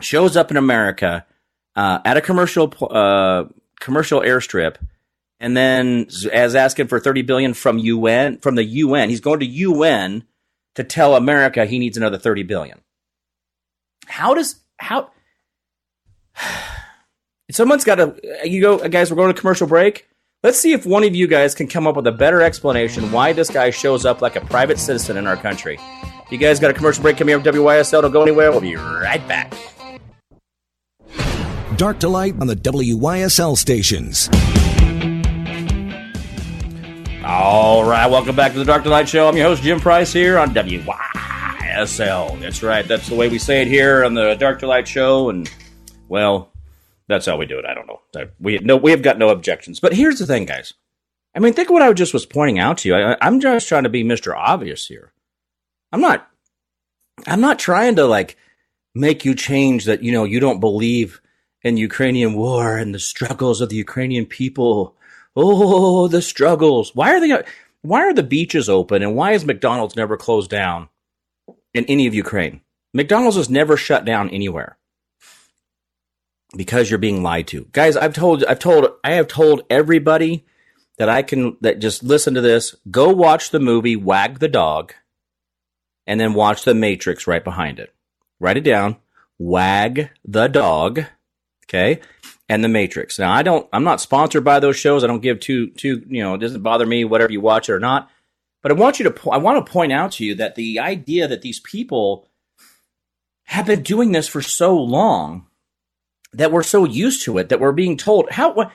shows 0.00 0.36
up 0.36 0.50
in 0.50 0.56
America 0.56 1.24
uh, 1.76 2.00
at 2.04 2.16
a 2.16 2.20
commercial 2.20 2.72
uh, 2.90 3.44
commercial 3.80 4.20
airstrip 4.20 4.76
and 5.40 5.56
then 5.56 6.06
as 6.32 6.54
asking 6.54 6.86
for 6.86 7.00
30 7.00 7.22
billion 7.22 7.54
from 7.54 7.78
UN 7.78 8.38
from 8.38 8.54
the 8.54 8.64
UN. 8.64 9.10
He's 9.10 9.20
going 9.20 9.40
to 9.40 9.46
UN 9.46 10.24
to 10.74 10.84
tell 10.84 11.14
America 11.16 11.66
he 11.66 11.78
needs 11.78 11.96
another 11.96 12.18
30 12.18 12.44
billion. 12.44 12.80
How 14.06 14.34
does 14.34 14.56
how 14.78 15.10
someone's 17.50 17.84
got 17.84 17.96
to 17.96 18.14
you 18.44 18.60
go 18.60 18.88
guys 18.88 19.10
we're 19.10 19.16
going 19.16 19.34
to 19.34 19.38
commercial 19.38 19.66
break. 19.66 20.08
Let's 20.42 20.58
see 20.58 20.74
if 20.74 20.84
one 20.84 21.04
of 21.04 21.14
you 21.14 21.26
guys 21.26 21.54
can 21.54 21.68
come 21.68 21.86
up 21.86 21.96
with 21.96 22.06
a 22.06 22.12
better 22.12 22.42
explanation 22.42 23.10
why 23.12 23.32
this 23.32 23.48
guy 23.48 23.70
shows 23.70 24.04
up 24.04 24.20
like 24.20 24.36
a 24.36 24.42
private 24.42 24.78
citizen 24.78 25.16
in 25.16 25.26
our 25.26 25.36
country. 25.36 25.78
You 26.30 26.38
guys 26.38 26.60
got 26.60 26.70
a 26.70 26.74
commercial 26.74 27.02
break 27.02 27.16
coming 27.16 27.34
up 27.34 27.42
WYSL. 27.42 28.02
Don't 28.02 28.12
go 28.12 28.22
anywhere. 28.22 28.50
We'll 28.50 28.60
be 28.60 28.76
right 28.76 29.26
back. 29.26 29.54
Dark 31.76 31.98
to 32.00 32.08
light 32.08 32.34
on 32.40 32.46
the 32.46 32.54
WYSL 32.54 33.56
stations. 33.56 34.28
All 37.24 37.84
right, 37.84 38.06
welcome 38.06 38.36
back 38.36 38.52
to 38.52 38.58
the 38.58 38.64
Dark 38.64 38.84
to 38.84 38.90
Light 38.90 39.08
Show. 39.08 39.28
I'm 39.28 39.36
your 39.36 39.46
host, 39.46 39.62
Jim 39.62 39.80
Price, 39.80 40.12
here 40.12 40.38
on 40.38 40.54
WYSL. 40.54 42.38
That's 42.40 42.62
right, 42.62 42.86
that's 42.86 43.08
the 43.08 43.16
way 43.16 43.28
we 43.28 43.38
say 43.38 43.62
it 43.62 43.68
here 43.68 44.04
on 44.04 44.14
the 44.14 44.34
Dark 44.34 44.60
to 44.60 44.66
Light 44.66 44.86
Show, 44.86 45.30
and, 45.30 45.50
well, 46.08 46.52
that's 47.08 47.26
how 47.26 47.36
we 47.36 47.46
do 47.46 47.58
it. 47.58 47.64
I 47.64 47.74
don't 47.74 47.86
know. 47.86 48.02
We, 48.38 48.58
no, 48.58 48.76
we 48.76 48.92
have 48.92 49.02
got 49.02 49.18
no 49.18 49.30
objections. 49.30 49.80
But 49.80 49.94
here's 49.94 50.18
the 50.18 50.26
thing, 50.26 50.44
guys. 50.44 50.74
I 51.34 51.40
mean, 51.40 51.54
think 51.54 51.70
of 51.70 51.72
what 51.72 51.82
I 51.82 51.92
just 51.92 52.14
was 52.14 52.26
pointing 52.26 52.60
out 52.60 52.78
to 52.78 52.88
you. 52.88 52.94
I, 52.94 53.16
I'm 53.20 53.40
just 53.40 53.66
trying 53.68 53.82
to 53.82 53.88
be 53.88 54.04
Mr. 54.04 54.36
Obvious 54.36 54.86
here. 54.86 55.12
I'm 55.90 56.00
not, 56.00 56.30
I'm 57.26 57.40
not 57.40 57.58
trying 57.58 57.96
to, 57.96 58.06
like, 58.06 58.36
make 58.94 59.24
you 59.24 59.34
change 59.34 59.86
that, 59.86 60.02
you 60.02 60.12
know, 60.12 60.24
you 60.24 60.38
don't 60.38 60.60
believe 60.60 61.20
in 61.64 61.76
Ukrainian 61.76 62.34
war 62.34 62.76
and 62.76 62.94
the 62.94 63.00
struggles 63.00 63.60
of 63.60 63.70
the 63.70 63.76
Ukrainian 63.76 64.26
people 64.26 64.94
Oh, 65.36 66.06
the 66.08 66.22
struggles. 66.22 66.94
Why 66.94 67.14
are 67.14 67.20
they? 67.20 67.42
Why 67.82 68.02
are 68.02 68.14
the 68.14 68.22
beaches 68.22 68.68
open 68.68 69.02
and 69.02 69.16
why 69.16 69.32
is 69.32 69.44
McDonald's 69.44 69.96
never 69.96 70.16
closed 70.16 70.50
down 70.50 70.88
in 71.72 71.84
any 71.86 72.06
of 72.06 72.14
Ukraine? 72.14 72.60
McDonald's 72.92 73.36
is 73.36 73.50
never 73.50 73.76
shut 73.76 74.04
down 74.04 74.30
anywhere 74.30 74.78
because 76.56 76.88
you're 76.88 76.98
being 76.98 77.22
lied 77.22 77.48
to, 77.48 77.66
guys. 77.72 77.96
I've 77.96 78.14
told, 78.14 78.44
I've 78.44 78.60
told, 78.60 78.86
I 79.02 79.12
have 79.12 79.26
told 79.26 79.62
everybody 79.68 80.46
that 80.98 81.08
I 81.08 81.22
can 81.22 81.56
that 81.60 81.80
just 81.80 82.04
listen 82.04 82.34
to 82.34 82.40
this. 82.40 82.76
Go 82.90 83.10
watch 83.10 83.50
the 83.50 83.58
movie 83.58 83.96
Wag 83.96 84.38
the 84.38 84.48
Dog, 84.48 84.94
and 86.06 86.20
then 86.20 86.34
watch 86.34 86.64
The 86.64 86.74
Matrix 86.74 87.26
right 87.26 87.42
behind 87.42 87.80
it. 87.80 87.92
Write 88.38 88.56
it 88.56 88.64
down. 88.64 88.96
Wag 89.36 90.10
the 90.24 90.46
Dog. 90.46 91.04
Okay 91.64 92.00
and 92.48 92.62
The 92.62 92.68
Matrix. 92.68 93.18
Now, 93.18 93.32
I 93.32 93.42
don't, 93.42 93.68
I'm 93.72 93.84
not 93.84 94.00
sponsored 94.00 94.44
by 94.44 94.60
those 94.60 94.76
shows. 94.76 95.02
I 95.02 95.06
don't 95.06 95.22
give 95.22 95.40
too, 95.40 95.70
too, 95.70 96.04
you 96.08 96.22
know, 96.22 96.34
it 96.34 96.38
doesn't 96.38 96.62
bother 96.62 96.86
me 96.86 97.04
whatever 97.04 97.32
you 97.32 97.40
watch 97.40 97.68
it 97.68 97.72
or 97.72 97.80
not. 97.80 98.10
But 98.62 98.72
I 98.72 98.74
want 98.74 98.98
you 98.98 99.10
to, 99.10 99.30
I 99.30 99.38
want 99.38 99.64
to 99.64 99.72
point 99.72 99.92
out 99.92 100.12
to 100.12 100.24
you 100.24 100.34
that 100.36 100.54
the 100.54 100.78
idea 100.78 101.28
that 101.28 101.42
these 101.42 101.60
people 101.60 102.28
have 103.44 103.66
been 103.66 103.82
doing 103.82 104.12
this 104.12 104.28
for 104.28 104.40
so 104.40 104.76
long 104.76 105.46
that 106.32 106.50
we're 106.50 106.62
so 106.62 106.84
used 106.84 107.24
to 107.24 107.38
it 107.38 107.50
that 107.50 107.60
we're 107.60 107.72
being 107.72 107.96
told 107.96 108.30
how, 108.30 108.52
what, 108.52 108.72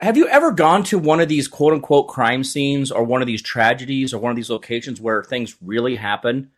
have 0.00 0.16
you 0.16 0.26
ever 0.28 0.50
gone 0.50 0.82
to 0.84 0.98
one 0.98 1.20
of 1.20 1.28
these 1.28 1.48
quote 1.48 1.72
unquote 1.72 2.08
crime 2.08 2.42
scenes 2.42 2.90
or 2.90 3.04
one 3.04 3.22
of 3.22 3.26
these 3.26 3.42
tragedies 3.42 4.12
or 4.12 4.18
one 4.18 4.30
of 4.30 4.36
these 4.36 4.50
locations 4.50 5.00
where 5.00 5.22
things 5.22 5.56
really 5.60 5.96
happen? 5.96 6.50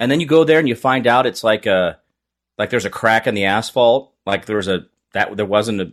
And 0.00 0.10
then 0.10 0.20
you 0.20 0.26
go 0.26 0.44
there 0.44 0.58
and 0.58 0.68
you 0.68 0.74
find 0.74 1.06
out 1.06 1.26
it's 1.26 1.42
like 1.42 1.66
a, 1.66 1.98
like 2.56 2.70
there's 2.70 2.84
a 2.84 2.90
crack 2.90 3.26
in 3.26 3.34
the 3.34 3.46
asphalt, 3.46 4.14
like 4.28 4.44
there 4.44 4.56
was 4.56 4.68
a 4.68 4.86
that 5.14 5.36
there 5.36 5.46
wasn't 5.46 5.80
a 5.80 5.92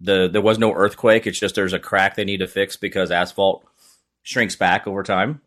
the 0.00 0.28
there 0.32 0.42
was 0.42 0.58
no 0.58 0.72
earthquake. 0.72 1.26
It's 1.26 1.38
just 1.38 1.54
there's 1.54 1.74
a 1.74 1.78
crack 1.78 2.16
they 2.16 2.24
need 2.24 2.38
to 2.38 2.46
fix 2.46 2.76
because 2.76 3.10
asphalt 3.10 3.64
shrinks 4.22 4.56
back 4.56 4.86
over 4.86 5.02
time. 5.02 5.42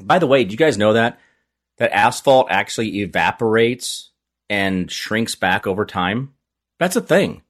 By 0.00 0.20
the 0.20 0.26
way, 0.26 0.44
do 0.44 0.52
you 0.52 0.56
guys 0.56 0.78
know 0.78 0.92
that 0.92 1.18
that 1.78 1.92
asphalt 1.92 2.46
actually 2.48 3.00
evaporates 3.00 4.10
and 4.48 4.90
shrinks 4.90 5.34
back 5.34 5.66
over 5.66 5.84
time? 5.84 6.32
That's 6.78 6.96
a 6.96 7.00
thing. 7.00 7.42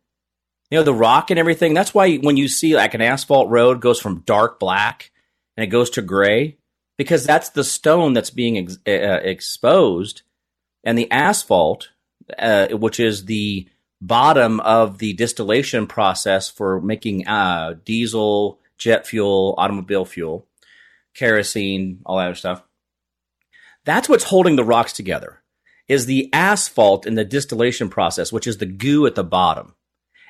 You 0.71 0.79
know, 0.79 0.85
the 0.85 0.95
rock 0.95 1.31
and 1.31 1.39
everything. 1.39 1.75
That's 1.75 1.95
why 1.95 2.17
when 2.17 2.39
you 2.39 2.49
see 2.49 2.75
like 2.75 2.95
an 2.95 3.03
asphalt 3.03 3.51
road 3.51 3.81
goes 3.81 4.01
from 4.01 4.21
dark 4.21 4.59
black 4.59 5.11
and 5.57 5.65
it 5.65 5.69
goes 5.69 5.91
to 5.91 6.03
gray 6.03 6.57
because 6.97 7.25
that's 7.25 7.51
the 7.51 7.65
stone 7.65 8.15
that's 8.15 8.31
being 8.31 8.57
ex- 8.57 8.79
uh, 8.87 9.21
exposed 9.23 10.23
and 10.83 10.97
the 10.97 11.11
asphalt, 11.11 11.91
uh, 12.39 12.69
which 12.69 13.01
is 13.01 13.27
the 13.27 13.69
bottom 14.01 14.61
of 14.61 14.99
the 14.99 15.13
distillation 15.15 15.87
process 15.87 16.49
for 16.49 16.81
making 16.81 17.27
uh, 17.27 17.75
diesel, 17.85 18.61
jet 18.77 19.07
fuel, 19.07 19.55
automobile 19.59 20.05
fuel, 20.05 20.47
kerosene, 21.15 22.01
all 22.07 22.19
that 22.19 22.27
other 22.27 22.35
stuff. 22.35 22.63
That's 23.85 24.09
what's 24.09 24.25
holding 24.25 24.57
the 24.57 24.65
rocks 24.65 24.93
together 24.93 25.43
is 25.89 26.07
the 26.07 26.29
asphalt 26.33 27.07
in 27.07 27.15
the 27.15 27.25
distillation 27.25 27.89
process, 27.89 28.33
which 28.33 28.47
is 28.47 28.59
the 28.59 28.67
goo 28.67 29.07
at 29.07 29.15
the 29.15 29.25
bottom. 29.25 29.75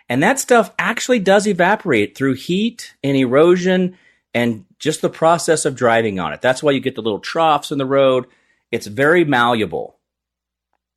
And 0.09 0.23
that 0.23 0.39
stuff 0.39 0.73
actually 0.79 1.19
does 1.19 1.47
evaporate 1.47 2.17
through 2.17 2.35
heat 2.35 2.95
and 3.03 3.17
erosion 3.17 3.99
and 4.33 4.65
just 4.79 5.03
the 5.03 5.11
process 5.11 5.65
of 5.65 5.75
driving 5.75 6.21
on 6.21 6.33
it. 6.33 6.41
That's 6.41 6.63
why 6.63 6.71
you 6.71 6.81
get 6.81 6.95
the 6.95 7.03
little 7.03 7.19
troughs 7.19 7.73
in 7.73 7.79
the 7.79 7.85
road. 7.85 8.27
It's 8.71 8.87
very 8.87 9.25
malleable. 9.25 9.99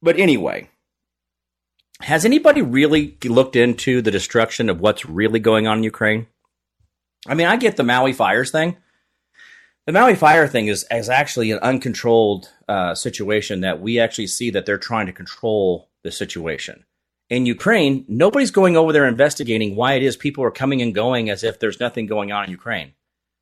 But 0.02 0.18
anyway, 0.18 0.70
has 2.02 2.26
anybody 2.26 2.62
really 2.62 3.18
looked 3.24 3.56
into 3.56 4.02
the 4.02 4.12
destruction 4.12 4.70
of 4.70 4.80
what's 4.80 5.06
really 5.06 5.40
going 5.40 5.68
on 5.68 5.80
in 5.80 5.84
Ukraine? 5.84 6.28
I 7.28 7.36
mean, 7.36 7.48
I 7.48 7.58
get 7.58 7.78
the 7.78 7.84
Maui 7.84 8.14
fires 8.14 8.52
thing. 8.52 8.78
The 9.86 9.94
Maui 9.94 10.16
fire 10.16 10.48
thing 10.48 10.68
is, 10.68 10.86
is 10.92 11.10
actually 11.10 11.52
an 11.52 11.60
uncontrolled 11.60 12.50
uh, 12.68 12.94
situation 12.96 13.62
that 13.62 13.82
we 13.82 14.00
actually 14.00 14.28
see 14.28 14.52
that 14.52 14.66
they're 14.66 14.78
trying 14.78 15.08
to 15.08 15.14
control 15.14 15.90
the 16.04 16.12
situation. 16.12 16.86
In 17.30 17.46
Ukraine, 17.46 18.06
nobody's 18.08 18.52
going 18.52 18.76
over 18.76 18.92
there 18.92 19.08
investigating 19.08 19.76
why 19.76 19.94
it 19.94 20.04
is 20.04 20.18
people 20.18 20.44
are 20.44 20.52
coming 20.52 20.82
and 20.82 20.94
going 20.94 21.30
as 21.30 21.44
if 21.44 21.60
there's 21.60 21.80
nothing 21.80 22.06
going 22.06 22.32
on 22.32 22.44
in 22.44 22.52
Ukraine. 22.52 22.94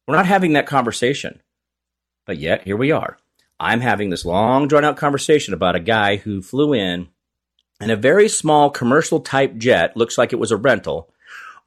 We're 0.08 0.16
not 0.16 0.28
having 0.28 0.54
that 0.54 0.68
conversation. 0.68 1.42
But 2.26 2.38
yet, 2.38 2.64
here 2.64 2.78
we 2.78 2.92
are. 2.92 3.18
I'm 3.60 3.82
having 3.82 4.10
this 4.10 4.24
long, 4.24 4.68
drawn 4.68 4.86
out 4.86 4.98
conversation 4.98 5.54
about 5.54 5.76
a 5.76 5.80
guy 5.80 6.18
who 6.18 6.42
flew 6.42 6.74
in 6.74 7.10
in 7.80 7.90
a 7.90 7.96
very 7.96 8.28
small 8.30 8.70
commercial 8.70 9.20
type 9.20 9.56
jet, 9.58 9.96
looks 9.96 10.18
like 10.18 10.34
it 10.34 10.40
was 10.40 10.52
a 10.52 10.58
rental. 10.58 11.10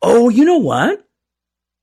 Oh, 0.01 0.29
you 0.29 0.45
know 0.45 0.59
what? 0.59 1.07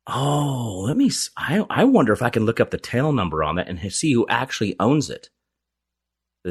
Oh, 0.07 0.83
let 0.87 0.97
me. 0.97 1.11
I 1.37 1.65
I 1.69 1.83
wonder 1.83 2.13
if 2.13 2.21
I 2.21 2.29
can 2.29 2.45
look 2.45 2.59
up 2.59 2.71
the 2.71 2.77
tail 2.77 3.11
number 3.11 3.43
on 3.43 3.55
that 3.55 3.67
and 3.67 3.93
see 3.93 4.13
who 4.13 4.27
actually 4.27 4.75
owns 4.79 5.09
it. 5.09 5.29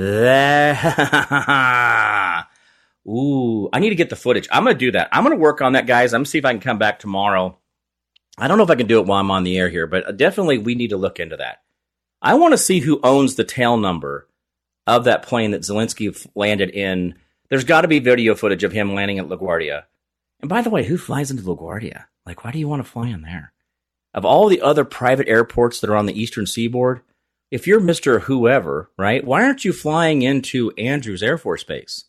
Ooh, 3.08 3.68
I 3.72 3.80
need 3.80 3.88
to 3.88 3.94
get 3.94 4.10
the 4.10 4.16
footage. 4.16 4.48
I'm 4.52 4.64
gonna 4.64 4.76
do 4.76 4.92
that. 4.92 5.08
I'm 5.12 5.22
gonna 5.24 5.36
work 5.36 5.62
on 5.62 5.72
that, 5.72 5.86
guys. 5.86 6.12
I'm 6.12 6.20
gonna 6.20 6.26
see 6.26 6.38
if 6.38 6.44
I 6.44 6.52
can 6.52 6.60
come 6.60 6.78
back 6.78 6.98
tomorrow. 6.98 7.58
I 8.36 8.46
don't 8.46 8.58
know 8.58 8.64
if 8.64 8.70
I 8.70 8.76
can 8.76 8.86
do 8.86 9.00
it 9.00 9.06
while 9.06 9.18
I'm 9.18 9.30
on 9.30 9.44
the 9.44 9.58
air 9.58 9.68
here, 9.68 9.86
but 9.86 10.06
uh, 10.06 10.12
definitely 10.12 10.58
we 10.58 10.74
need 10.74 10.90
to 10.90 10.96
look 10.96 11.18
into 11.18 11.36
that. 11.38 11.62
I 12.20 12.34
want 12.34 12.52
to 12.52 12.58
see 12.58 12.80
who 12.80 13.00
owns 13.02 13.34
the 13.34 13.44
tail 13.44 13.76
number 13.76 14.28
of 14.86 15.04
that 15.04 15.22
plane 15.22 15.50
that 15.52 15.62
Zelensky 15.62 16.26
landed 16.34 16.70
in. 16.70 17.14
There's 17.50 17.64
got 17.64 17.82
to 17.82 17.88
be 17.88 17.98
video 17.98 18.34
footage 18.34 18.64
of 18.64 18.72
him 18.72 18.94
landing 18.94 19.18
at 19.18 19.28
LaGuardia. 19.28 19.84
And 20.40 20.48
by 20.48 20.62
the 20.62 20.70
way, 20.70 20.84
who 20.84 20.98
flies 20.98 21.30
into 21.30 21.42
LaGuardia? 21.42 22.04
Like, 22.26 22.44
why 22.44 22.50
do 22.50 22.58
you 22.58 22.68
want 22.68 22.84
to 22.84 22.90
fly 22.90 23.08
in 23.08 23.22
there? 23.22 23.52
Of 24.14 24.24
all 24.24 24.48
the 24.48 24.60
other 24.60 24.84
private 24.84 25.28
airports 25.28 25.80
that 25.80 25.90
are 25.90 25.96
on 25.96 26.06
the 26.06 26.20
eastern 26.20 26.46
seaboard, 26.46 27.00
if 27.50 27.66
you're 27.66 27.80
Mr. 27.80 28.22
Whoever, 28.22 28.90
right, 28.98 29.24
why 29.24 29.44
aren't 29.44 29.64
you 29.64 29.72
flying 29.72 30.22
into 30.22 30.70
Andrews 30.72 31.22
Air 31.22 31.38
Force 31.38 31.64
Base? 31.64 32.04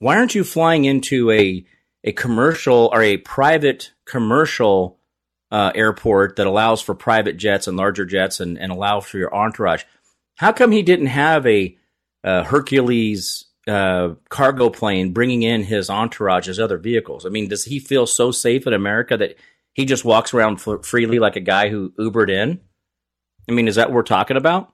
Why 0.00 0.16
aren't 0.16 0.34
you 0.34 0.42
flying 0.42 0.84
into 0.84 1.30
a, 1.30 1.64
a 2.02 2.12
commercial 2.12 2.90
or 2.92 3.02
a 3.02 3.18
private 3.18 3.92
commercial 4.04 4.98
uh, 5.50 5.70
airport 5.74 6.36
that 6.36 6.46
allows 6.46 6.80
for 6.80 6.94
private 6.94 7.36
jets 7.36 7.68
and 7.68 7.76
larger 7.76 8.04
jets 8.04 8.40
and, 8.40 8.58
and 8.58 8.72
allow 8.72 9.00
for 9.00 9.18
your 9.18 9.34
entourage? 9.34 9.84
How 10.36 10.52
come 10.52 10.72
he 10.72 10.82
didn't 10.82 11.06
have 11.06 11.46
a, 11.46 11.76
a 12.24 12.42
Hercules 12.44 13.44
uh, 13.68 14.14
cargo 14.28 14.70
plane 14.70 15.12
bringing 15.12 15.42
in 15.42 15.62
his 15.64 15.90
entourage, 15.90 16.46
his 16.46 16.58
other 16.58 16.78
vehicles. 16.78 17.26
I 17.26 17.28
mean, 17.28 17.48
does 17.48 17.64
he 17.64 17.78
feel 17.78 18.06
so 18.06 18.30
safe 18.30 18.66
in 18.66 18.72
America 18.72 19.16
that 19.16 19.36
he 19.72 19.84
just 19.84 20.04
walks 20.04 20.32
around 20.34 20.60
f- 20.66 20.84
freely 20.84 21.18
like 21.18 21.36
a 21.36 21.40
guy 21.40 21.68
who 21.68 21.90
Ubered 21.98 22.30
in? 22.30 22.60
I 23.48 23.52
mean, 23.52 23.68
is 23.68 23.76
that 23.76 23.88
what 23.88 23.94
we're 23.94 24.02
talking 24.02 24.36
about? 24.36 24.72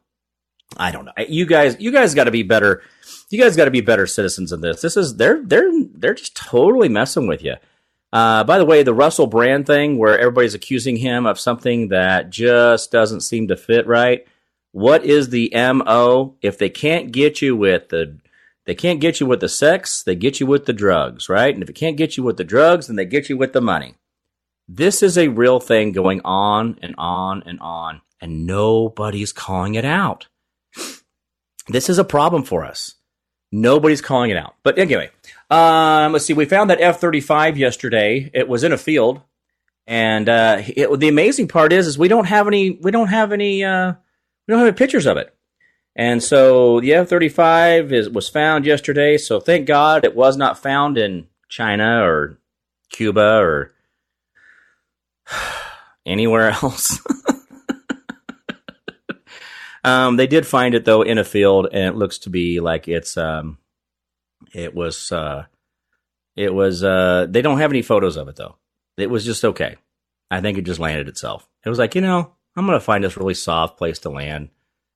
I 0.76 0.90
don't 0.90 1.04
know. 1.04 1.12
You 1.28 1.46
guys, 1.46 1.76
you 1.78 1.92
guys 1.92 2.14
got 2.14 2.24
to 2.24 2.30
be 2.30 2.42
better. 2.42 2.82
You 3.30 3.40
guys 3.40 3.56
got 3.56 3.66
to 3.66 3.70
be 3.70 3.80
better 3.80 4.06
citizens 4.06 4.52
in 4.52 4.60
this. 4.60 4.80
This 4.80 4.96
is 4.96 5.16
they're 5.16 5.42
they're 5.44 5.70
they're 5.92 6.14
just 6.14 6.36
totally 6.36 6.88
messing 6.88 7.26
with 7.26 7.42
you. 7.44 7.54
Uh, 8.12 8.44
by 8.44 8.58
the 8.58 8.64
way, 8.64 8.82
the 8.82 8.94
Russell 8.94 9.26
Brand 9.26 9.66
thing, 9.66 9.98
where 9.98 10.18
everybody's 10.18 10.54
accusing 10.54 10.96
him 10.96 11.26
of 11.26 11.38
something 11.38 11.88
that 11.88 12.30
just 12.30 12.92
doesn't 12.92 13.22
seem 13.22 13.48
to 13.48 13.56
fit 13.56 13.86
right. 13.86 14.26
What 14.70 15.04
is 15.04 15.28
the 15.28 15.52
mo? 15.54 16.36
If 16.40 16.58
they 16.58 16.70
can't 16.70 17.12
get 17.12 17.42
you 17.42 17.56
with 17.56 17.88
the 17.88 18.18
they 18.66 18.74
can't 18.74 19.00
get 19.00 19.20
you 19.20 19.26
with 19.26 19.40
the 19.40 19.48
sex, 19.48 20.02
they 20.02 20.14
get 20.14 20.40
you 20.40 20.46
with 20.46 20.66
the 20.66 20.72
drugs, 20.72 21.28
right? 21.28 21.52
And 21.52 21.62
if 21.62 21.68
it 21.68 21.74
can't 21.74 21.96
get 21.96 22.16
you 22.16 22.22
with 22.22 22.36
the 22.36 22.44
drugs, 22.44 22.86
then 22.86 22.96
they 22.96 23.04
get 23.04 23.28
you 23.28 23.36
with 23.36 23.52
the 23.52 23.60
money. 23.60 23.94
This 24.66 25.02
is 25.02 25.18
a 25.18 25.28
real 25.28 25.60
thing 25.60 25.92
going 25.92 26.22
on 26.24 26.78
and 26.82 26.94
on 26.96 27.42
and 27.44 27.60
on, 27.60 28.00
and 28.20 28.46
nobody's 28.46 29.32
calling 29.32 29.74
it 29.74 29.84
out. 29.84 30.28
This 31.68 31.88
is 31.88 31.98
a 31.98 32.04
problem 32.04 32.42
for 32.42 32.64
us. 32.64 32.94
Nobody's 33.52 34.00
calling 34.00 34.30
it 34.30 34.36
out. 34.36 34.56
But 34.62 34.78
anyway, 34.78 35.10
um, 35.50 36.12
let's 36.12 36.24
see. 36.24 36.32
We 36.32 36.44
found 36.44 36.70
that 36.70 36.80
F 36.80 37.00
35 37.00 37.56
yesterday. 37.56 38.30
It 38.34 38.48
was 38.48 38.64
in 38.64 38.72
a 38.72 38.78
field. 38.78 39.20
And 39.86 40.28
uh, 40.28 40.62
it, 40.66 40.98
the 40.98 41.08
amazing 41.08 41.48
part 41.48 41.72
is, 41.72 41.86
is 41.86 41.98
we 41.98 42.08
don't 42.08 42.24
have 42.24 42.46
any, 42.46 42.70
we 42.70 42.90
don't 42.90 43.08
have 43.08 43.32
any, 43.32 43.62
uh, 43.62 43.92
we 44.46 44.52
don't 44.52 44.60
have 44.60 44.68
any 44.68 44.76
pictures 44.76 45.06
of 45.06 45.18
it. 45.18 45.33
And 45.96 46.22
so 46.22 46.80
the 46.80 46.94
F 46.94 47.08
35 47.08 47.92
is 47.92 48.08
was 48.10 48.28
found 48.28 48.66
yesterday. 48.66 49.16
So 49.16 49.38
thank 49.38 49.66
God 49.66 50.04
it 50.04 50.16
was 50.16 50.36
not 50.36 50.58
found 50.58 50.98
in 50.98 51.28
China 51.48 52.02
or 52.04 52.38
Cuba 52.90 53.38
or 53.38 53.72
anywhere 56.06 56.50
else. 56.50 56.98
um, 59.84 60.16
they 60.16 60.26
did 60.26 60.46
find 60.46 60.74
it 60.74 60.84
though 60.84 61.02
in 61.02 61.18
a 61.18 61.24
field, 61.24 61.68
and 61.72 61.84
it 61.84 61.96
looks 61.96 62.18
to 62.18 62.30
be 62.30 62.58
like 62.58 62.88
it's 62.88 63.16
um, 63.16 63.58
it 64.52 64.74
was 64.74 65.12
uh, 65.12 65.44
it 66.34 66.52
was 66.52 66.82
uh, 66.82 67.26
they 67.28 67.42
don't 67.42 67.58
have 67.58 67.70
any 67.70 67.82
photos 67.82 68.16
of 68.16 68.26
it 68.28 68.36
though. 68.36 68.56
It 68.96 69.10
was 69.10 69.24
just 69.24 69.44
okay. 69.44 69.76
I 70.30 70.40
think 70.40 70.58
it 70.58 70.62
just 70.62 70.80
landed 70.80 71.06
itself. 71.06 71.48
It 71.64 71.68
was 71.68 71.78
like 71.78 71.94
you 71.94 72.00
know 72.00 72.32
I'm 72.56 72.66
gonna 72.66 72.80
find 72.80 73.04
this 73.04 73.16
really 73.16 73.34
soft 73.34 73.78
place 73.78 74.00
to 74.00 74.10
land 74.10 74.48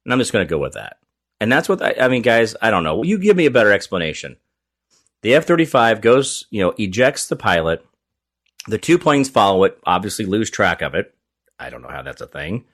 and 0.08 0.12
I'm 0.14 0.20
just 0.20 0.32
going 0.32 0.46
to 0.46 0.50
go 0.50 0.56
with 0.56 0.72
that. 0.72 0.96
And 1.38 1.52
that's 1.52 1.68
what 1.68 1.82
I, 1.82 1.94
I 2.00 2.08
mean, 2.08 2.22
guys. 2.22 2.56
I 2.62 2.70
don't 2.70 2.82
know. 2.82 3.02
You 3.02 3.18
give 3.18 3.36
me 3.36 3.44
a 3.44 3.50
better 3.50 3.70
explanation. 3.70 4.38
The 5.20 5.34
F 5.34 5.44
35 5.44 6.00
goes, 6.00 6.46
you 6.48 6.62
know, 6.62 6.72
ejects 6.78 7.28
the 7.28 7.36
pilot. 7.36 7.84
The 8.68 8.78
two 8.78 8.98
planes 8.98 9.28
follow 9.28 9.64
it, 9.64 9.78
obviously 9.84 10.24
lose 10.24 10.48
track 10.48 10.80
of 10.80 10.94
it. 10.94 11.14
I 11.58 11.68
don't 11.68 11.82
know 11.82 11.90
how 11.90 12.00
that's 12.00 12.22
a 12.22 12.26
thing. 12.26 12.64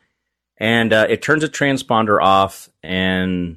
And 0.58 0.92
uh, 0.92 1.08
it 1.10 1.22
turns 1.22 1.42
a 1.42 1.48
transponder 1.48 2.22
off, 2.22 2.68
and 2.84 3.56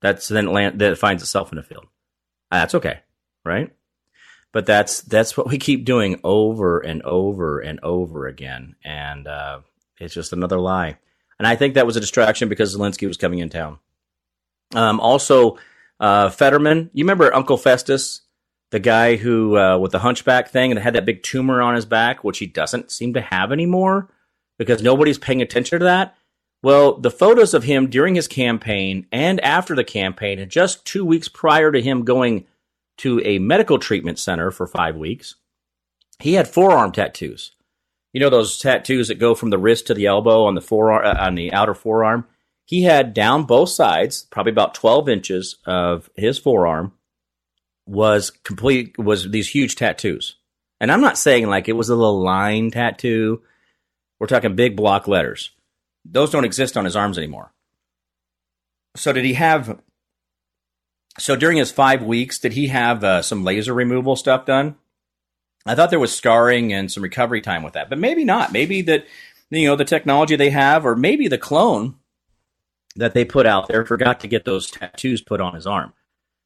that's 0.00 0.26
then 0.26 0.46
land, 0.46 0.80
that 0.80 0.98
finds 0.98 1.22
itself 1.22 1.52
in 1.52 1.58
a 1.58 1.62
field. 1.62 1.86
Uh, 2.50 2.58
that's 2.58 2.74
okay, 2.74 2.98
right? 3.44 3.72
But 4.50 4.66
that's 4.66 5.02
that's 5.02 5.36
what 5.36 5.48
we 5.48 5.58
keep 5.58 5.84
doing 5.84 6.18
over 6.24 6.80
and 6.80 7.02
over 7.02 7.60
and 7.60 7.78
over 7.84 8.26
again, 8.26 8.74
and 8.82 9.28
uh, 9.28 9.60
it's 10.00 10.14
just 10.14 10.32
another 10.32 10.58
lie. 10.58 10.98
And 11.38 11.46
I 11.46 11.56
think 11.56 11.74
that 11.74 11.86
was 11.86 11.96
a 11.96 12.00
distraction 12.00 12.48
because 12.48 12.76
Zelensky 12.76 13.06
was 13.06 13.16
coming 13.16 13.40
in 13.40 13.50
town. 13.50 13.78
Um, 14.74 15.00
also, 15.00 15.58
uh, 16.00 16.30
Fetterman, 16.30 16.90
you 16.92 17.04
remember 17.04 17.34
Uncle 17.34 17.56
Festus, 17.56 18.22
the 18.70 18.80
guy 18.80 19.16
who 19.16 19.56
uh, 19.56 19.78
with 19.78 19.92
the 19.92 20.00
hunchback 20.00 20.48
thing 20.48 20.70
and 20.70 20.80
had 20.80 20.94
that 20.94 21.04
big 21.04 21.22
tumor 21.22 21.62
on 21.62 21.74
his 21.74 21.86
back, 21.86 22.24
which 22.24 22.38
he 22.38 22.46
doesn't 22.46 22.90
seem 22.90 23.14
to 23.14 23.20
have 23.20 23.52
anymore 23.52 24.08
because 24.58 24.82
nobody's 24.82 25.18
paying 25.18 25.42
attention 25.42 25.78
to 25.78 25.84
that. 25.84 26.16
Well, 26.62 26.98
the 26.98 27.10
photos 27.10 27.54
of 27.54 27.64
him 27.64 27.88
during 27.88 28.14
his 28.14 28.26
campaign 28.26 29.06
and 29.12 29.40
after 29.40 29.76
the 29.76 29.84
campaign, 29.84 30.38
and 30.38 30.50
just 30.50 30.84
two 30.84 31.04
weeks 31.04 31.28
prior 31.28 31.70
to 31.70 31.82
him 31.82 32.04
going 32.04 32.46
to 32.98 33.20
a 33.24 33.38
medical 33.38 33.78
treatment 33.78 34.18
center 34.18 34.50
for 34.50 34.66
five 34.66 34.96
weeks, 34.96 35.36
he 36.18 36.34
had 36.34 36.48
forearm 36.48 36.92
tattoos 36.92 37.52
you 38.16 38.20
know 38.20 38.30
those 38.30 38.56
tattoos 38.56 39.08
that 39.08 39.18
go 39.18 39.34
from 39.34 39.50
the 39.50 39.58
wrist 39.58 39.88
to 39.88 39.92
the 39.92 40.06
elbow 40.06 40.44
on 40.44 40.54
the 40.54 40.62
forearm 40.62 41.04
uh, 41.04 41.22
on 41.22 41.34
the 41.34 41.52
outer 41.52 41.74
forearm. 41.74 42.26
He 42.64 42.84
had 42.84 43.12
down 43.12 43.44
both 43.44 43.68
sides, 43.68 44.26
probably 44.30 44.52
about 44.52 44.72
twelve 44.72 45.06
inches 45.06 45.56
of 45.66 46.08
his 46.16 46.38
forearm 46.38 46.94
was 47.84 48.30
complete 48.30 48.96
was 48.96 49.30
these 49.30 49.50
huge 49.50 49.76
tattoos. 49.76 50.36
And 50.80 50.90
I'm 50.90 51.02
not 51.02 51.18
saying 51.18 51.46
like 51.48 51.68
it 51.68 51.74
was 51.74 51.90
a 51.90 51.94
little 51.94 52.22
line 52.22 52.70
tattoo. 52.70 53.42
We're 54.18 54.28
talking 54.28 54.56
big 54.56 54.76
block 54.76 55.06
letters. 55.06 55.50
Those 56.02 56.30
don't 56.30 56.46
exist 56.46 56.78
on 56.78 56.86
his 56.86 56.96
arms 56.96 57.18
anymore. 57.18 57.52
So 58.96 59.12
did 59.12 59.26
he 59.26 59.34
have? 59.34 59.78
So 61.18 61.36
during 61.36 61.58
his 61.58 61.70
five 61.70 62.02
weeks, 62.02 62.38
did 62.38 62.54
he 62.54 62.68
have 62.68 63.04
uh, 63.04 63.20
some 63.20 63.44
laser 63.44 63.74
removal 63.74 64.16
stuff 64.16 64.46
done? 64.46 64.76
I 65.66 65.74
thought 65.74 65.90
there 65.90 65.98
was 66.00 66.14
scarring 66.14 66.72
and 66.72 66.90
some 66.90 67.02
recovery 67.02 67.40
time 67.40 67.62
with 67.62 67.74
that, 67.74 67.90
but 67.90 67.98
maybe 67.98 68.24
not. 68.24 68.52
Maybe 68.52 68.82
that 68.82 69.06
you 69.50 69.66
know 69.66 69.76
the 69.76 69.84
technology 69.84 70.36
they 70.36 70.50
have, 70.50 70.86
or 70.86 70.94
maybe 70.94 71.28
the 71.28 71.38
clone 71.38 71.96
that 72.94 73.14
they 73.14 73.24
put 73.24 73.46
out 73.46 73.68
there 73.68 73.84
forgot 73.84 74.20
to 74.20 74.28
get 74.28 74.44
those 74.44 74.70
tattoos 74.70 75.20
put 75.20 75.40
on 75.40 75.54
his 75.54 75.66
arm. 75.66 75.92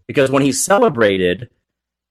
Because 0.06 0.30
when 0.30 0.42
he 0.42 0.52
celebrated 0.52 1.50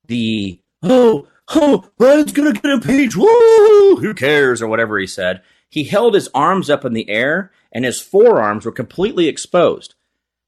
the 0.08 0.60
oh 0.84 1.28
oh 1.50 1.90
Brad's 1.98 2.32
gonna 2.32 2.54
get 2.54 2.66
a 2.66 2.80
page, 2.80 3.16
woo, 3.16 3.98
who 3.98 4.14
cares 4.14 4.62
or 4.62 4.68
whatever 4.68 4.98
he 5.00 5.08
said, 5.08 5.42
he 5.70 5.84
held 5.84 6.14
his 6.14 6.30
arms 6.34 6.70
up 6.70 6.86
in 6.86 6.94
the 6.94 7.10
air 7.10 7.52
and 7.72 7.86
his 7.86 8.00
forearms 8.00 8.66
were 8.66 8.72
completely 8.72 9.28
exposed. 9.28 9.96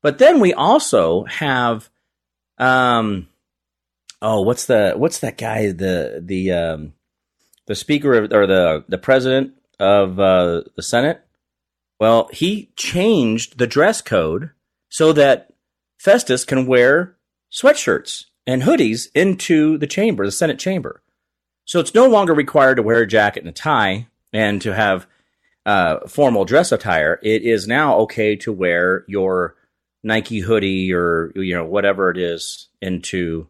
But 0.02 0.19
then 0.19 0.39
we 0.39 0.54
also 0.54 1.26
have 1.26 1.89
um 2.58 3.28
oh, 4.22 4.42
what's 4.42 4.66
the 4.66 4.94
what's 4.96 5.20
that 5.20 5.38
guy 5.38 5.72
the 5.72 6.22
the 6.24 6.52
um, 6.52 6.94
the 7.68 7.76
speaker 7.76 8.14
of, 8.14 8.32
or 8.32 8.48
the 8.48 8.86
the 8.88 8.98
president 8.98 9.54
of 9.80 10.20
uh, 10.20 10.62
the 10.76 10.84
Senate? 10.84 11.22
Well, 12.00 12.30
he 12.32 12.72
changed 12.76 13.58
the 13.58 13.68
dress 13.68 14.02
code 14.02 14.52
so 14.90 15.14
that 15.14 15.54
Festus 16.00 16.44
can 16.44 16.66
wear 16.66 17.16
sweatshirts 17.52 18.26
and 18.48 18.64
hoodies 18.64 19.08
into 19.14 19.78
the 19.78 19.88
chamber, 19.88 20.26
the 20.26 20.32
Senate 20.32 20.58
chamber. 20.58 21.04
So 21.66 21.80
it's 21.80 21.94
no 21.94 22.08
longer 22.08 22.34
required 22.34 22.76
to 22.76 22.84
wear 22.84 23.02
a 23.02 23.08
jacket 23.08 23.42
and 23.42 23.50
a 23.50 23.54
tie 23.54 24.08
and 24.34 24.62
to 24.64 24.74
have 24.74 25.06
uh, 25.66 26.00
formal 26.08 26.44
dress 26.44 26.72
attire. 26.72 27.20
It 27.22 27.44
is 27.44 27.68
now 27.68 27.98
okay 28.00 28.36
to 28.38 28.52
wear 28.52 29.06
your 29.08 29.56
Nike 30.04 30.40
hoodie 30.40 30.92
or 30.92 31.32
you 31.36 31.54
know 31.54 31.66
whatever 31.66 32.10
it 32.10 32.18
is 32.18 32.68
into 32.82 33.48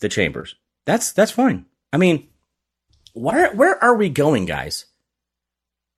the 0.00 0.08
chambers. 0.08 0.56
That's 0.86 1.12
that's 1.12 1.30
fine. 1.30 1.66
I 1.92 1.96
mean, 1.96 2.28
where 3.12 3.54
where 3.54 3.82
are 3.82 3.94
we 3.94 4.08
going, 4.08 4.46
guys? 4.46 4.86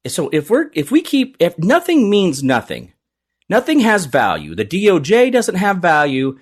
So 0.06 0.28
if 0.32 0.50
we're 0.50 0.70
if 0.74 0.90
we 0.90 1.02
keep 1.02 1.36
if 1.38 1.58
nothing 1.58 2.10
means 2.10 2.42
nothing, 2.42 2.92
nothing 3.48 3.80
has 3.80 4.06
value. 4.06 4.54
The 4.54 4.64
DOJ 4.64 5.32
doesn't 5.32 5.54
have 5.54 5.78
value. 5.78 6.38